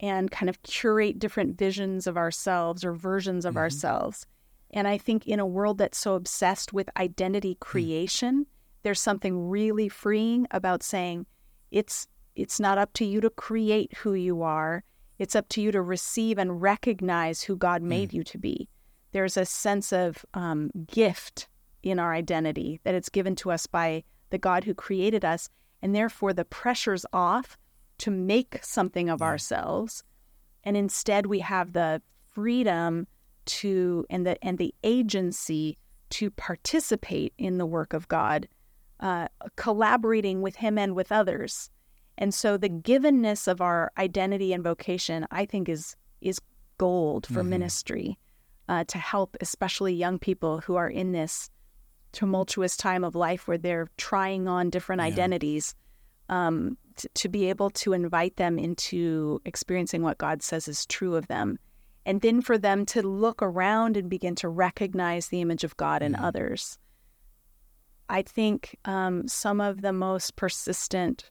and 0.00 0.30
kind 0.30 0.48
of 0.48 0.62
curate 0.62 1.18
different 1.18 1.58
visions 1.58 2.06
of 2.06 2.16
ourselves 2.16 2.84
or 2.84 2.92
versions 2.92 3.44
of 3.44 3.52
mm-hmm. 3.52 3.58
ourselves. 3.58 4.26
And 4.70 4.88
I 4.88 4.98
think 4.98 5.26
in 5.26 5.40
a 5.40 5.46
world 5.46 5.78
that's 5.78 5.98
so 5.98 6.14
obsessed 6.14 6.72
with 6.72 6.90
identity 6.96 7.54
mm. 7.54 7.60
creation, 7.60 8.44
mm 8.44 8.46
there's 8.86 9.00
something 9.00 9.48
really 9.48 9.88
freeing 9.88 10.46
about 10.52 10.80
saying 10.80 11.26
it's 11.72 12.06
it's 12.36 12.60
not 12.60 12.78
up 12.78 12.92
to 12.92 13.04
you 13.04 13.20
to 13.20 13.30
create 13.30 13.92
who 13.96 14.14
you 14.14 14.42
are. 14.42 14.84
It's 15.18 15.34
up 15.34 15.48
to 15.48 15.60
you 15.60 15.72
to 15.72 15.82
receive 15.82 16.38
and 16.38 16.62
recognize 16.62 17.42
who 17.42 17.56
God 17.56 17.82
hmm. 17.82 17.88
made 17.88 18.10
mm. 18.10 18.12
you 18.12 18.22
to 18.22 18.38
be. 18.38 18.68
There's 19.16 19.38
a 19.38 19.46
sense 19.46 19.94
of 19.94 20.26
um, 20.34 20.70
gift 20.88 21.48
in 21.82 21.98
our 21.98 22.12
identity 22.12 22.80
that 22.84 22.94
it's 22.94 23.08
given 23.08 23.34
to 23.36 23.50
us 23.50 23.66
by 23.66 24.04
the 24.28 24.36
God 24.36 24.64
who 24.64 24.74
created 24.74 25.24
us, 25.24 25.48
and 25.80 25.94
therefore 25.94 26.34
the 26.34 26.44
pressure's 26.44 27.06
off 27.14 27.56
to 27.96 28.10
make 28.10 28.58
something 28.62 29.08
of 29.08 29.20
yeah. 29.20 29.26
ourselves, 29.28 30.04
and 30.64 30.76
instead 30.76 31.24
we 31.24 31.38
have 31.38 31.72
the 31.72 32.02
freedom 32.32 33.06
to 33.46 34.04
and 34.10 34.26
the 34.26 34.36
and 34.44 34.58
the 34.58 34.74
agency 34.84 35.78
to 36.10 36.30
participate 36.30 37.32
in 37.38 37.56
the 37.56 37.64
work 37.64 37.94
of 37.94 38.08
God 38.08 38.46
uh, 39.00 39.28
collaborating 39.56 40.42
with 40.42 40.56
him 40.56 40.76
and 40.76 40.94
with 40.94 41.10
others. 41.10 41.70
And 42.18 42.34
so 42.34 42.58
the 42.58 42.68
givenness 42.68 43.48
of 43.48 43.62
our 43.62 43.92
identity 43.96 44.52
and 44.52 44.62
vocation, 44.62 45.26
I 45.30 45.46
think, 45.46 45.70
is 45.70 45.96
is 46.20 46.38
gold 46.76 47.26
for 47.26 47.40
mm-hmm. 47.40 47.48
ministry 47.48 48.18
uh, 48.68 48.84
to 48.84 48.98
help, 48.98 49.36
especially 49.40 49.94
young 49.94 50.18
people 50.18 50.60
who 50.60 50.76
are 50.76 50.88
in 50.88 51.12
this 51.12 51.50
tumultuous 52.12 52.76
time 52.76 53.04
of 53.04 53.14
life 53.14 53.46
where 53.46 53.58
they're 53.58 53.88
trying 53.96 54.48
on 54.48 54.70
different 54.70 55.00
yeah. 55.00 55.08
identities. 55.08 55.74
Um, 56.28 56.76
t- 56.96 57.08
to 57.14 57.28
be 57.28 57.48
able 57.50 57.70
to 57.70 57.92
invite 57.92 58.36
them 58.36 58.58
into 58.58 59.40
experiencing 59.44 60.02
what 60.02 60.18
God 60.18 60.42
says 60.42 60.66
is 60.66 60.86
true 60.86 61.14
of 61.14 61.28
them, 61.28 61.58
and 62.04 62.20
then 62.20 62.40
for 62.40 62.58
them 62.58 62.84
to 62.86 63.02
look 63.02 63.42
around 63.42 63.96
and 63.96 64.10
begin 64.10 64.34
to 64.36 64.48
recognize 64.48 65.28
the 65.28 65.40
image 65.40 65.62
of 65.62 65.76
God 65.76 66.02
in 66.02 66.14
mm-hmm. 66.14 66.24
others. 66.24 66.78
I 68.08 68.22
think 68.22 68.76
um, 68.84 69.28
some 69.28 69.60
of 69.60 69.82
the 69.82 69.92
most 69.92 70.36
persistent 70.36 71.30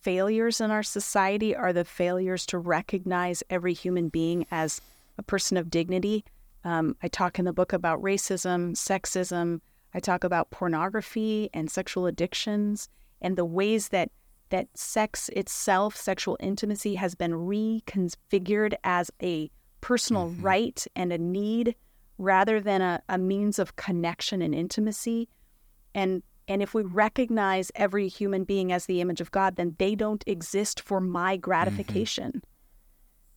failures 0.00 0.60
in 0.60 0.70
our 0.70 0.82
society 0.82 1.54
are 1.54 1.72
the 1.72 1.84
failures 1.84 2.46
to 2.46 2.58
recognize 2.58 3.42
every 3.50 3.74
human 3.74 4.08
being 4.08 4.46
as 4.50 4.80
a 5.18 5.22
person 5.22 5.56
of 5.56 5.70
dignity. 5.70 6.24
Um, 6.64 6.96
I 7.02 7.08
talk 7.08 7.38
in 7.38 7.44
the 7.44 7.52
book 7.52 7.72
about 7.72 8.02
racism, 8.02 8.72
sexism. 8.72 9.60
I 9.94 10.00
talk 10.00 10.24
about 10.24 10.50
pornography 10.50 11.50
and 11.52 11.70
sexual 11.70 12.06
addictions 12.06 12.88
and 13.20 13.36
the 13.36 13.44
ways 13.44 13.88
that 13.88 14.10
that 14.50 14.66
sex 14.74 15.28
itself, 15.30 15.94
sexual 15.96 16.36
intimacy, 16.40 16.96
has 16.96 17.14
been 17.14 17.32
reconfigured 17.32 18.74
as 18.82 19.10
a 19.22 19.48
personal 19.80 20.26
mm-hmm. 20.26 20.42
right 20.42 20.86
and 20.96 21.12
a 21.12 21.18
need 21.18 21.76
rather 22.18 22.60
than 22.60 22.82
a, 22.82 23.00
a 23.08 23.16
means 23.16 23.58
of 23.58 23.76
connection 23.76 24.42
and 24.42 24.54
intimacy 24.54 25.28
and 25.94 26.22
and 26.48 26.62
if 26.62 26.74
we 26.74 26.82
recognize 26.82 27.70
every 27.76 28.08
human 28.08 28.42
being 28.42 28.72
as 28.72 28.86
the 28.86 29.00
image 29.00 29.20
of 29.20 29.30
God, 29.30 29.54
then 29.54 29.76
they 29.78 29.94
don't 29.94 30.24
exist 30.26 30.80
for 30.80 31.00
my 31.00 31.34
mm-hmm. 31.34 31.42
gratification. 31.42 32.28
Mm-hmm. 32.28 32.38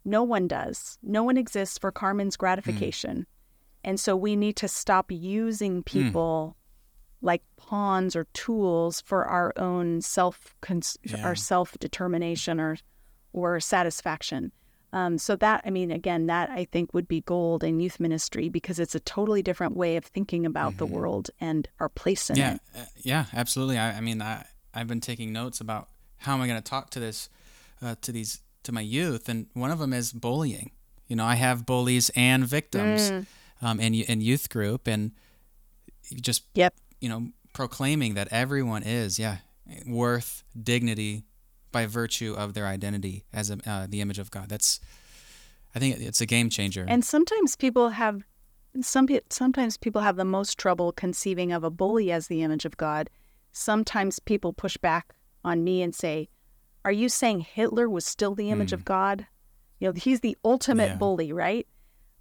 No 0.06 0.24
one 0.24 0.48
does. 0.48 0.98
No 1.02 1.24
one 1.24 1.38
exists 1.38 1.78
for 1.78 1.92
Carmen's 1.92 2.38
gratification. 2.38 3.20
Mm. 3.20 3.26
And 3.86 4.00
so 4.00 4.16
we 4.16 4.36
need 4.36 4.56
to 4.58 4.68
stop 4.68 5.12
using 5.12 5.82
mm. 5.82 5.86
people 5.86 6.56
mm. 6.56 7.26
like 7.26 7.44
pawns 7.58 8.16
or 8.16 8.26
tools 8.34 9.02
for 9.02 9.26
our 9.26 9.54
own 9.58 10.02
self 10.02 10.56
yeah. 11.04 11.24
our 11.24 11.36
self 11.36 11.78
determination 11.80 12.60
or 12.60 12.78
or 13.34 13.60
satisfaction. 13.60 14.52
Um, 14.94 15.18
so 15.18 15.36
that, 15.38 15.64
I 15.66 15.72
mean, 15.72 15.90
again, 15.90 16.28
that 16.28 16.52
I 16.52 16.66
think 16.66 16.94
would 16.94 17.08
be 17.08 17.22
gold 17.22 17.64
in 17.64 17.80
youth 17.80 18.00
ministry 18.00 18.48
because 18.48 18.78
it's 18.78 18.94
a 18.94 19.00
totally 19.00 19.42
different 19.42 19.76
way 19.76 19.98
of 19.98 20.06
thinking 20.06 20.46
about 20.46 20.74
mm-hmm. 20.74 20.78
the 20.78 20.86
world 20.86 21.32
and 21.42 21.68
our 21.80 21.90
place 21.90 22.30
in 22.30 22.36
yeah, 22.36 22.54
it. 22.54 22.62
Uh, 22.78 22.86
yeah, 22.98 23.26
absolutely. 23.34 23.80
I, 23.80 23.98
I, 23.98 24.02
mean, 24.02 24.22
I 24.22 24.46
I've 24.72 24.86
been 24.86 25.02
taking 25.02 25.34
notes 25.34 25.60
about 25.60 25.90
how 26.18 26.36
am 26.36 26.42
I 26.42 26.48
going 26.48 26.62
to 26.62 26.70
talk 26.70 26.92
to 26.92 27.00
this 27.00 27.28
uh, 27.82 27.96
to 28.02 28.12
these 28.12 28.42
to 28.64 28.72
my 28.72 28.82
youth, 28.82 29.30
and 29.30 29.48
one 29.54 29.72
of 29.72 29.80
them 29.80 29.94
is 29.94 30.14
bullying. 30.14 30.72
You 31.08 31.16
know, 31.16 31.26
I 31.26 31.36
have 31.36 31.66
bullies 31.66 32.12
and 32.16 32.46
victims 32.46 33.12
mm. 33.12 33.26
um, 33.62 33.80
in 33.80 33.94
in 33.94 34.22
youth 34.22 34.50
group, 34.50 34.88
and 34.88 35.12
just 36.16 36.44
yep, 36.56 36.74
you 37.00 37.10
know, 37.10 37.30
proclaiming 37.54 38.14
that 38.16 38.28
everyone 38.32 38.84
is 38.84 39.20
yeah 39.20 39.38
worth 39.86 40.44
dignity 40.62 41.24
by 41.72 41.86
virtue 41.86 42.34
of 42.38 42.54
their 42.54 42.68
identity 42.68 43.26
as 43.34 43.50
a, 43.50 43.58
uh, 43.66 43.88
the 43.90 44.00
image 44.00 44.20
of 44.20 44.32
God. 44.32 44.48
That's, 44.48 44.80
I 45.76 45.80
think 45.80 46.00
it's 46.00 46.22
a 46.22 46.26
game 46.26 46.50
changer. 46.50 46.86
And 46.88 47.04
sometimes 47.04 47.58
people 47.58 47.90
have, 47.90 48.24
some 48.82 49.08
sometimes 49.30 49.76
people 49.76 50.02
have 50.02 50.16
the 50.16 50.26
most 50.26 50.58
trouble 50.58 50.92
conceiving 50.94 51.52
of 51.52 51.64
a 51.64 51.70
bully 51.70 52.12
as 52.12 52.28
the 52.28 52.44
image 52.44 52.64
of 52.64 52.78
God. 52.78 53.10
Sometimes 53.52 54.20
people 54.20 54.54
push 54.54 54.78
back 54.78 55.16
on 55.44 55.64
me 55.64 55.82
and 55.82 55.94
say, 55.94 56.30
"Are 56.86 56.92
you 56.92 57.10
saying 57.10 57.42
Hitler 57.42 57.90
was 57.90 58.06
still 58.06 58.36
the 58.36 58.50
image 58.50 58.72
mm. 58.72 58.74
of 58.74 58.86
God? 58.86 59.28
You 59.80 59.90
know, 59.90 59.94
he's 59.94 60.22
the 60.22 60.38
ultimate 60.44 60.92
yeah. 60.92 60.96
bully, 60.98 61.32
right?" 61.32 61.68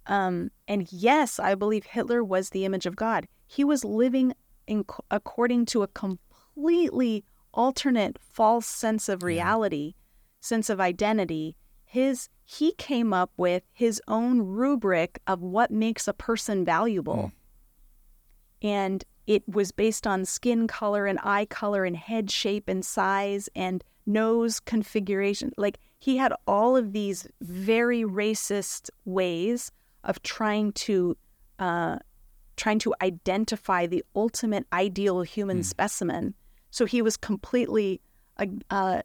Um, 0.05 0.51
and 0.67 0.91
yes, 0.91 1.39
I 1.39 1.55
believe 1.55 1.85
Hitler 1.85 2.23
was 2.23 2.49
the 2.49 2.65
image 2.65 2.85
of 2.85 2.95
God. 2.95 3.27
He 3.47 3.63
was 3.63 3.85
living 3.85 4.33
in, 4.67 4.85
according 5.11 5.65
to 5.67 5.83
a 5.83 5.87
completely 5.87 7.23
alternate, 7.53 8.17
false 8.19 8.65
sense 8.65 9.07
of 9.07 9.23
reality, 9.23 9.93
sense 10.41 10.69
of 10.69 10.79
identity. 10.81 11.55
His 11.85 12.29
he 12.45 12.73
came 12.73 13.13
up 13.13 13.31
with 13.37 13.63
his 13.71 14.01
own 14.07 14.41
rubric 14.41 15.19
of 15.27 15.41
what 15.41 15.71
makes 15.71 16.07
a 16.07 16.13
person 16.13 16.65
valuable. 16.65 17.15
Mm. 17.15 17.31
And 18.61 19.03
it 19.27 19.47
was 19.47 19.71
based 19.71 20.05
on 20.05 20.25
skin 20.25 20.67
color 20.67 21.05
and 21.05 21.19
eye 21.23 21.45
color 21.45 21.85
and 21.85 21.95
head 21.95 22.29
shape 22.29 22.67
and 22.67 22.83
size 22.83 23.47
and 23.55 23.83
nose 24.05 24.59
configuration. 24.59 25.51
Like 25.57 25.79
he 25.99 26.17
had 26.17 26.33
all 26.47 26.75
of 26.75 26.93
these 26.93 27.27
very 27.41 28.03
racist 28.03 28.89
ways 29.05 29.71
of 30.03 30.21
trying 30.23 30.73
to 30.73 31.17
uh, 31.59 31.97
trying 32.55 32.79
to 32.79 32.93
identify 33.01 33.85
the 33.85 34.03
ultimate 34.15 34.65
ideal 34.73 35.21
human 35.21 35.59
mm. 35.59 35.65
specimen. 35.65 36.33
So 36.71 36.85
he 36.85 37.01
was 37.01 37.17
completely 37.17 38.01
uh, 38.37 38.47
uh, 38.69 39.01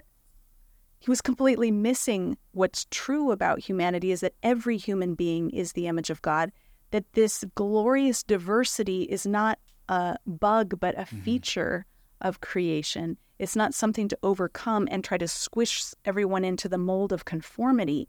he 1.00 1.10
was 1.10 1.20
completely 1.20 1.70
missing 1.70 2.36
what's 2.52 2.86
true 2.90 3.30
about 3.30 3.60
humanity 3.60 4.10
is 4.10 4.20
that 4.20 4.34
every 4.42 4.76
human 4.76 5.14
being 5.14 5.50
is 5.50 5.72
the 5.72 5.86
image 5.86 6.10
of 6.10 6.22
God. 6.22 6.50
That 6.90 7.12
this 7.12 7.44
glorious 7.54 8.22
diversity 8.22 9.02
is 9.02 9.26
not 9.26 9.58
a 9.88 10.16
bug 10.26 10.80
but 10.80 10.94
a 10.96 11.02
mm-hmm. 11.02 11.20
feature 11.20 11.86
of 12.20 12.40
creation. 12.40 13.16
It's 13.38 13.56
not 13.56 13.74
something 13.74 14.08
to 14.08 14.18
overcome 14.22 14.88
and 14.90 15.04
try 15.04 15.18
to 15.18 15.28
squish 15.28 15.94
everyone 16.04 16.44
into 16.44 16.68
the 16.68 16.78
mold 16.78 17.12
of 17.12 17.24
conformity, 17.24 18.08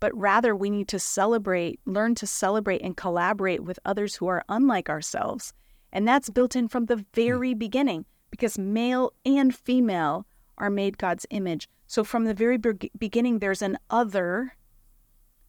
but 0.00 0.16
rather 0.16 0.54
we 0.54 0.70
need 0.70 0.88
to 0.88 0.98
celebrate, 0.98 1.80
learn 1.84 2.14
to 2.16 2.26
celebrate 2.26 2.82
and 2.82 2.96
collaborate 2.96 3.62
with 3.62 3.78
others 3.84 4.16
who 4.16 4.26
are 4.26 4.44
unlike 4.48 4.88
ourselves. 4.88 5.52
And 5.92 6.06
that's 6.06 6.30
built 6.30 6.56
in 6.56 6.68
from 6.68 6.86
the 6.86 6.96
hmm. 6.96 7.02
very 7.14 7.54
beginning 7.54 8.04
because 8.30 8.58
male 8.58 9.12
and 9.24 9.54
female 9.54 10.26
are 10.58 10.70
made 10.70 10.98
God's 10.98 11.26
image. 11.30 11.68
So 11.86 12.04
from 12.04 12.24
the 12.24 12.34
very 12.34 12.58
be- 12.58 12.90
beginning, 12.98 13.38
there's 13.38 13.62
an 13.62 13.78
other 13.90 14.54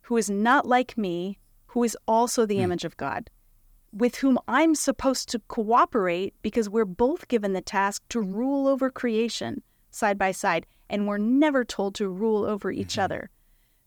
who 0.03 0.17
is 0.17 0.29
not 0.29 0.65
like 0.65 0.97
me, 0.97 1.39
who 1.67 1.83
is 1.83 1.97
also 2.07 2.45
the 2.45 2.57
mm. 2.57 2.61
image 2.61 2.85
of 2.85 2.97
God 2.97 3.29
with 3.91 4.15
whom 4.15 4.37
I'm 4.47 4.75
supposed 4.75 5.29
to 5.29 5.39
cooperate 5.47 6.33
because 6.41 6.69
we're 6.69 6.85
both 6.85 7.27
given 7.27 7.53
the 7.53 7.61
task 7.61 8.03
to 8.09 8.21
rule 8.21 8.67
over 8.67 8.89
creation 8.89 9.63
side 9.91 10.17
by 10.17 10.31
side, 10.31 10.65
and 10.89 11.07
we're 11.07 11.17
never 11.17 11.65
told 11.65 11.95
to 11.95 12.07
rule 12.07 12.45
over 12.45 12.71
each 12.71 12.93
mm-hmm. 12.93 13.01
other. 13.01 13.29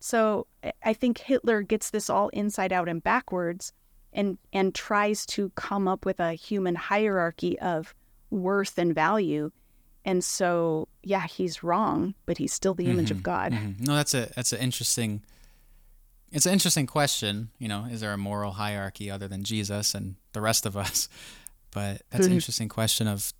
So 0.00 0.46
I 0.84 0.92
think 0.92 1.18
Hitler 1.18 1.62
gets 1.62 1.90
this 1.90 2.10
all 2.10 2.28
inside 2.30 2.72
out 2.72 2.88
and 2.88 3.02
backwards 3.02 3.72
and 4.12 4.36
and 4.52 4.74
tries 4.74 5.24
to 5.26 5.50
come 5.50 5.86
up 5.86 6.04
with 6.04 6.20
a 6.20 6.32
human 6.32 6.74
hierarchy 6.74 7.58
of 7.60 7.94
worth 8.30 8.78
and 8.78 8.94
value. 8.94 9.50
And 10.04 10.24
so 10.24 10.88
yeah, 11.04 11.26
he's 11.26 11.62
wrong, 11.62 12.14
but 12.26 12.38
he's 12.38 12.52
still 12.52 12.74
the 12.74 12.84
mm-hmm. 12.84 12.92
image 12.92 13.10
of 13.12 13.18
mm-hmm. 13.18 13.22
God. 13.22 13.52
Mm-hmm. 13.52 13.84
No, 13.84 13.94
that's 13.94 14.14
a 14.14 14.30
that's 14.34 14.52
an 14.52 14.58
interesting 14.58 15.22
it's 16.32 16.46
an 16.46 16.52
interesting 16.52 16.86
question. 16.86 17.50
You 17.58 17.68
know, 17.68 17.86
is 17.90 18.00
there 18.00 18.12
a 18.12 18.16
moral 18.16 18.52
hierarchy 18.52 19.10
other 19.10 19.28
than 19.28 19.44
Jesus 19.44 19.94
and 19.94 20.16
the 20.32 20.40
rest 20.40 20.66
of 20.66 20.76
us? 20.76 21.08
But 21.74 22.02
that's 22.10 22.26
an 22.26 22.32
interesting 22.32 22.68
question 22.68 23.08
of, 23.08 23.32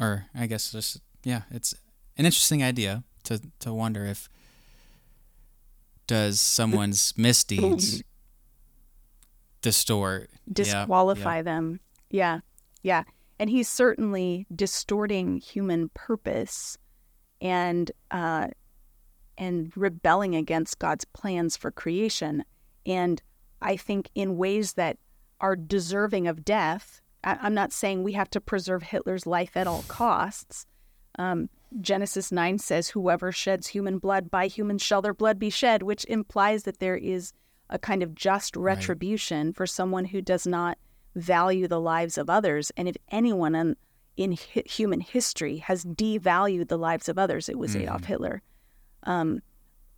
or 0.00 0.26
I 0.32 0.46
guess 0.46 0.70
just 0.70 1.00
yeah, 1.24 1.42
it's 1.50 1.74
an 2.16 2.24
interesting 2.24 2.62
idea 2.62 3.02
to 3.24 3.40
to 3.58 3.74
wonder 3.74 4.04
if 4.06 4.28
does 6.06 6.40
someone's 6.40 7.14
misdeeds 7.16 8.02
distort 9.60 10.30
disqualify 10.52 11.32
yeah, 11.32 11.36
yeah. 11.36 11.42
them 11.42 11.80
yeah 12.10 12.40
yeah 12.82 13.02
and 13.38 13.48
he's 13.48 13.68
certainly 13.68 14.46
distorting 14.54 15.38
human 15.38 15.88
purpose 15.94 16.76
and 17.40 17.90
uh, 18.10 18.48
and 19.38 19.72
rebelling 19.76 20.34
against 20.34 20.78
God's 20.78 21.04
plans 21.04 21.56
for 21.56 21.70
creation. 21.70 22.44
And 22.86 23.22
I 23.60 23.76
think 23.76 24.10
in 24.14 24.36
ways 24.36 24.74
that 24.74 24.98
are 25.40 25.56
deserving 25.56 26.26
of 26.26 26.44
death. 26.44 27.00
I, 27.22 27.46
am 27.46 27.54
not 27.54 27.72
saying 27.72 28.02
we 28.02 28.12
have 28.12 28.30
to 28.30 28.40
preserve 28.40 28.82
Hitler's 28.82 29.26
life 29.26 29.56
at 29.56 29.66
all 29.66 29.84
costs. 29.88 30.66
Um, 31.18 31.48
Genesis 31.80 32.30
9 32.30 32.58
says, 32.58 32.88
Whoever 32.88 33.32
sheds 33.32 33.66
human 33.66 33.98
blood, 33.98 34.30
by 34.30 34.46
human 34.46 34.78
shall 34.78 35.02
their 35.02 35.14
blood 35.14 35.38
be 35.38 35.50
shed, 35.50 35.82
which 35.82 36.04
implies 36.06 36.62
that 36.62 36.78
there 36.78 36.96
is 36.96 37.32
a 37.70 37.78
kind 37.78 38.02
of 38.02 38.14
just 38.14 38.56
retribution 38.56 39.48
right. 39.48 39.56
for 39.56 39.66
someone 39.66 40.06
who 40.06 40.22
does 40.22 40.46
not 40.46 40.78
value 41.14 41.66
the 41.66 41.80
lives 41.80 42.18
of 42.18 42.30
others. 42.30 42.70
And 42.76 42.88
if 42.88 42.96
anyone 43.10 43.54
in, 43.54 43.76
in 44.16 44.32
hi- 44.32 44.62
human 44.66 45.00
history 45.00 45.58
has 45.58 45.84
devalued 45.84 46.68
the 46.68 46.78
lives 46.78 47.08
of 47.08 47.18
others, 47.18 47.48
it 47.48 47.58
was 47.58 47.74
mm. 47.74 47.82
Adolf 47.82 48.04
Hitler. 48.04 48.42
Um, 49.04 49.42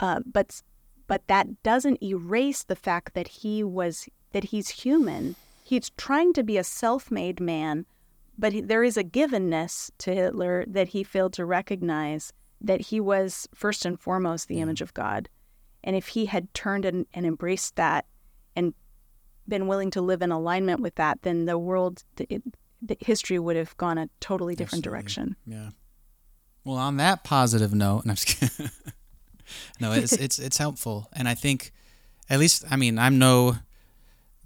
uh, 0.01 0.21
but 0.25 0.63
but 1.07 1.27
that 1.29 1.63
doesn't 1.63 2.03
erase 2.03 2.65
the 2.65 2.77
fact 2.77 3.15
that 3.15 3.29
he 3.29 3.63
was 3.63 4.09
that 4.33 4.45
he's 4.45 4.69
human. 4.69 5.37
He's 5.63 5.91
trying 5.91 6.33
to 6.35 6.43
be 6.43 6.59
a 6.59 6.65
self-made 6.65 7.41
man, 7.41 7.87
but 8.39 8.53
he, 8.53 8.61
there 8.61 8.85
is 8.85 8.97
a 8.97 9.05
givenness 9.05 9.91
to 9.99 10.15
Hitler 10.15 10.65
that 10.69 10.89
he 10.89 11.03
failed 11.03 11.33
to 11.35 11.45
recognize 11.45 12.33
that 12.61 12.83
he 12.83 13.01
was 13.01 13.49
first 13.55 13.85
and 13.85 13.99
foremost 13.99 14.49
the 14.49 14.61
image 14.61 14.81
of 14.81 14.95
God. 14.95 15.29
And 15.83 15.97
if 15.97 16.09
he 16.09 16.27
had 16.27 16.53
turned 16.55 16.85
and, 16.85 17.07
and 17.15 17.27
embraced 17.27 17.77
that 17.77 18.07
and 18.55 18.75
been 19.49 19.67
willing 19.67 19.91
to 19.93 20.01
live 20.01 20.23
in 20.23 20.33
alignment 20.33 20.81
with 20.81 20.97
that, 20.97 21.23
then 21.23 21.45
the 21.45 21.59
world, 21.59 22.03
the, 22.17 22.43
the 22.83 22.97
history 23.01 23.39
would 23.39 23.57
have 23.57 23.77
gone 23.77 23.99
a 23.99 24.09
totally 24.21 24.55
different 24.55 24.87
Absolutely. 24.87 25.01
direction. 25.03 25.37
Yeah. 25.47 25.71
Well, 26.65 26.77
on 26.77 26.97
that 26.97 27.23
positive 27.25 27.73
note, 27.73 28.01
and 28.03 28.11
I'm 28.11 28.17
just 28.17 28.27
kidding. 28.27 28.71
no, 29.81 29.93
it's 29.93 30.13
it's 30.13 30.39
it's 30.39 30.59
helpful, 30.59 31.09
and 31.13 31.29
I 31.29 31.35
think, 31.35 31.73
at 32.29 32.39
least, 32.39 32.65
I 32.71 32.77
mean, 32.77 32.99
I'm 32.99 33.19
no 33.19 33.57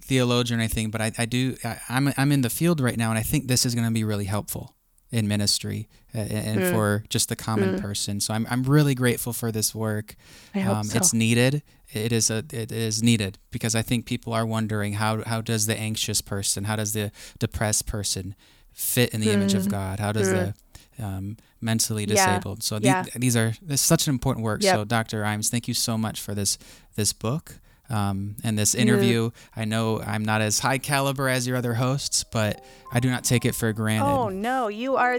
theologian 0.02 0.58
or 0.58 0.62
anything, 0.62 0.90
but 0.90 1.00
I, 1.00 1.12
I 1.18 1.24
do 1.24 1.56
I, 1.64 1.78
am 1.88 2.08
I'm, 2.08 2.14
I'm 2.16 2.32
in 2.32 2.42
the 2.42 2.50
field 2.50 2.80
right 2.80 2.96
now, 2.96 3.10
and 3.10 3.18
I 3.18 3.22
think 3.22 3.46
this 3.46 3.64
is 3.64 3.74
going 3.74 3.86
to 3.86 3.92
be 3.92 4.04
really 4.04 4.24
helpful 4.24 4.74
in 5.12 5.26
ministry 5.26 5.88
and, 6.14 6.30
and 6.30 6.60
mm. 6.60 6.72
for 6.72 7.04
just 7.08 7.28
the 7.28 7.36
common 7.36 7.76
mm. 7.76 7.80
person. 7.80 8.20
So 8.20 8.34
I'm 8.34 8.46
I'm 8.50 8.62
really 8.62 8.94
grateful 8.94 9.32
for 9.32 9.52
this 9.52 9.74
work. 9.74 10.14
I 10.54 10.60
hope 10.60 10.76
um, 10.76 10.84
so. 10.84 10.98
It's 10.98 11.12
needed. 11.12 11.62
It 11.92 12.12
is 12.12 12.30
a 12.30 12.44
it 12.52 12.72
is 12.72 13.02
needed 13.02 13.38
because 13.50 13.74
I 13.74 13.82
think 13.82 14.06
people 14.06 14.32
are 14.32 14.46
wondering 14.46 14.94
how 14.94 15.22
how 15.24 15.40
does 15.40 15.66
the 15.66 15.78
anxious 15.78 16.20
person, 16.20 16.64
how 16.64 16.76
does 16.76 16.92
the 16.92 17.10
depressed 17.38 17.86
person 17.86 18.34
fit 18.72 19.10
in 19.10 19.20
the 19.20 19.28
mm. 19.28 19.34
image 19.34 19.54
of 19.54 19.64
mm. 19.64 19.70
God? 19.70 20.00
How 20.00 20.12
does 20.12 20.28
the 20.28 20.34
mm 20.34 20.54
um, 21.00 21.36
mentally 21.60 22.06
disabled. 22.06 22.58
Yeah. 22.58 22.64
So 22.64 22.78
yeah. 22.80 23.04
these 23.16 23.36
are 23.36 23.52
this 23.62 23.80
is 23.80 23.86
such 23.86 24.06
an 24.06 24.14
important 24.14 24.44
work. 24.44 24.62
Yep. 24.62 24.74
So 24.74 24.84
Dr. 24.84 25.22
Imes, 25.22 25.48
thank 25.48 25.68
you 25.68 25.74
so 25.74 25.96
much 25.96 26.20
for 26.20 26.34
this 26.34 26.58
this 26.96 27.12
book. 27.12 27.58
Um, 27.88 28.36
and 28.44 28.56
this 28.56 28.76
interview. 28.76 29.32
I 29.56 29.64
know 29.64 30.00
I'm 30.00 30.24
not 30.24 30.42
as 30.42 30.60
high 30.60 30.78
caliber 30.78 31.28
as 31.28 31.48
your 31.48 31.56
other 31.56 31.74
hosts, 31.74 32.22
but 32.22 32.64
I 32.92 33.00
do 33.00 33.10
not 33.10 33.24
take 33.24 33.44
it 33.44 33.52
for 33.52 33.72
granted. 33.72 34.06
Oh 34.06 34.28
no, 34.28 34.68
you 34.68 34.94
are 34.94 35.18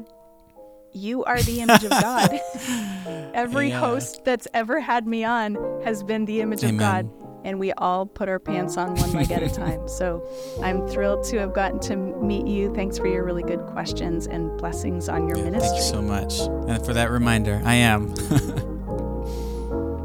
you 0.93 1.25
are 1.25 1.41
the 1.41 1.59
image 1.59 1.83
of 1.83 1.89
God. 1.89 2.39
Every 3.33 3.69
yeah. 3.69 3.79
host 3.81 4.23
that's 4.23 4.47
ever 4.53 4.79
had 4.79 5.05
me 5.05 5.25
on 5.25 5.55
has 5.83 6.01
been 6.01 6.23
the 6.23 6.39
image 6.39 6.63
Amen. 6.63 6.75
of 6.75 6.79
God 6.79 7.20
and 7.43 7.59
we 7.59 7.71
all 7.73 8.05
put 8.05 8.29
our 8.29 8.39
pants 8.39 8.77
on 8.77 8.95
one 8.95 9.13
leg 9.13 9.31
at 9.31 9.43
a 9.43 9.49
time. 9.49 9.87
So 9.87 10.27
I'm 10.61 10.87
thrilled 10.87 11.23
to 11.25 11.39
have 11.39 11.53
gotten 11.53 11.79
to 11.81 11.95
meet 11.95 12.47
you. 12.47 12.73
Thanks 12.73 12.97
for 12.97 13.07
your 13.07 13.23
really 13.23 13.43
good 13.43 13.61
questions 13.67 14.27
and 14.27 14.57
blessings 14.57 15.09
on 15.09 15.27
your 15.27 15.37
yeah, 15.37 15.45
ministry. 15.45 15.69
Thank 15.69 15.81
you 15.81 15.89
so 15.89 16.01
much. 16.01 16.39
And 16.69 16.85
for 16.85 16.93
that 16.93 17.09
reminder, 17.09 17.61
I 17.63 17.75
am. 17.75 18.13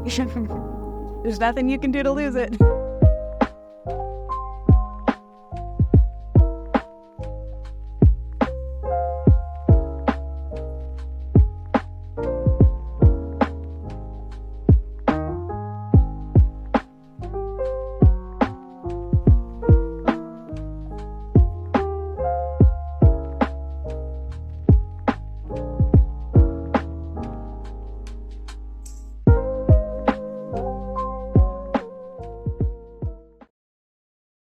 There's 1.23 1.39
nothing 1.39 1.69
you 1.69 1.77
can 1.77 1.91
do 1.91 2.03
to 2.03 2.11
lose 2.11 2.35
it. 2.35 2.55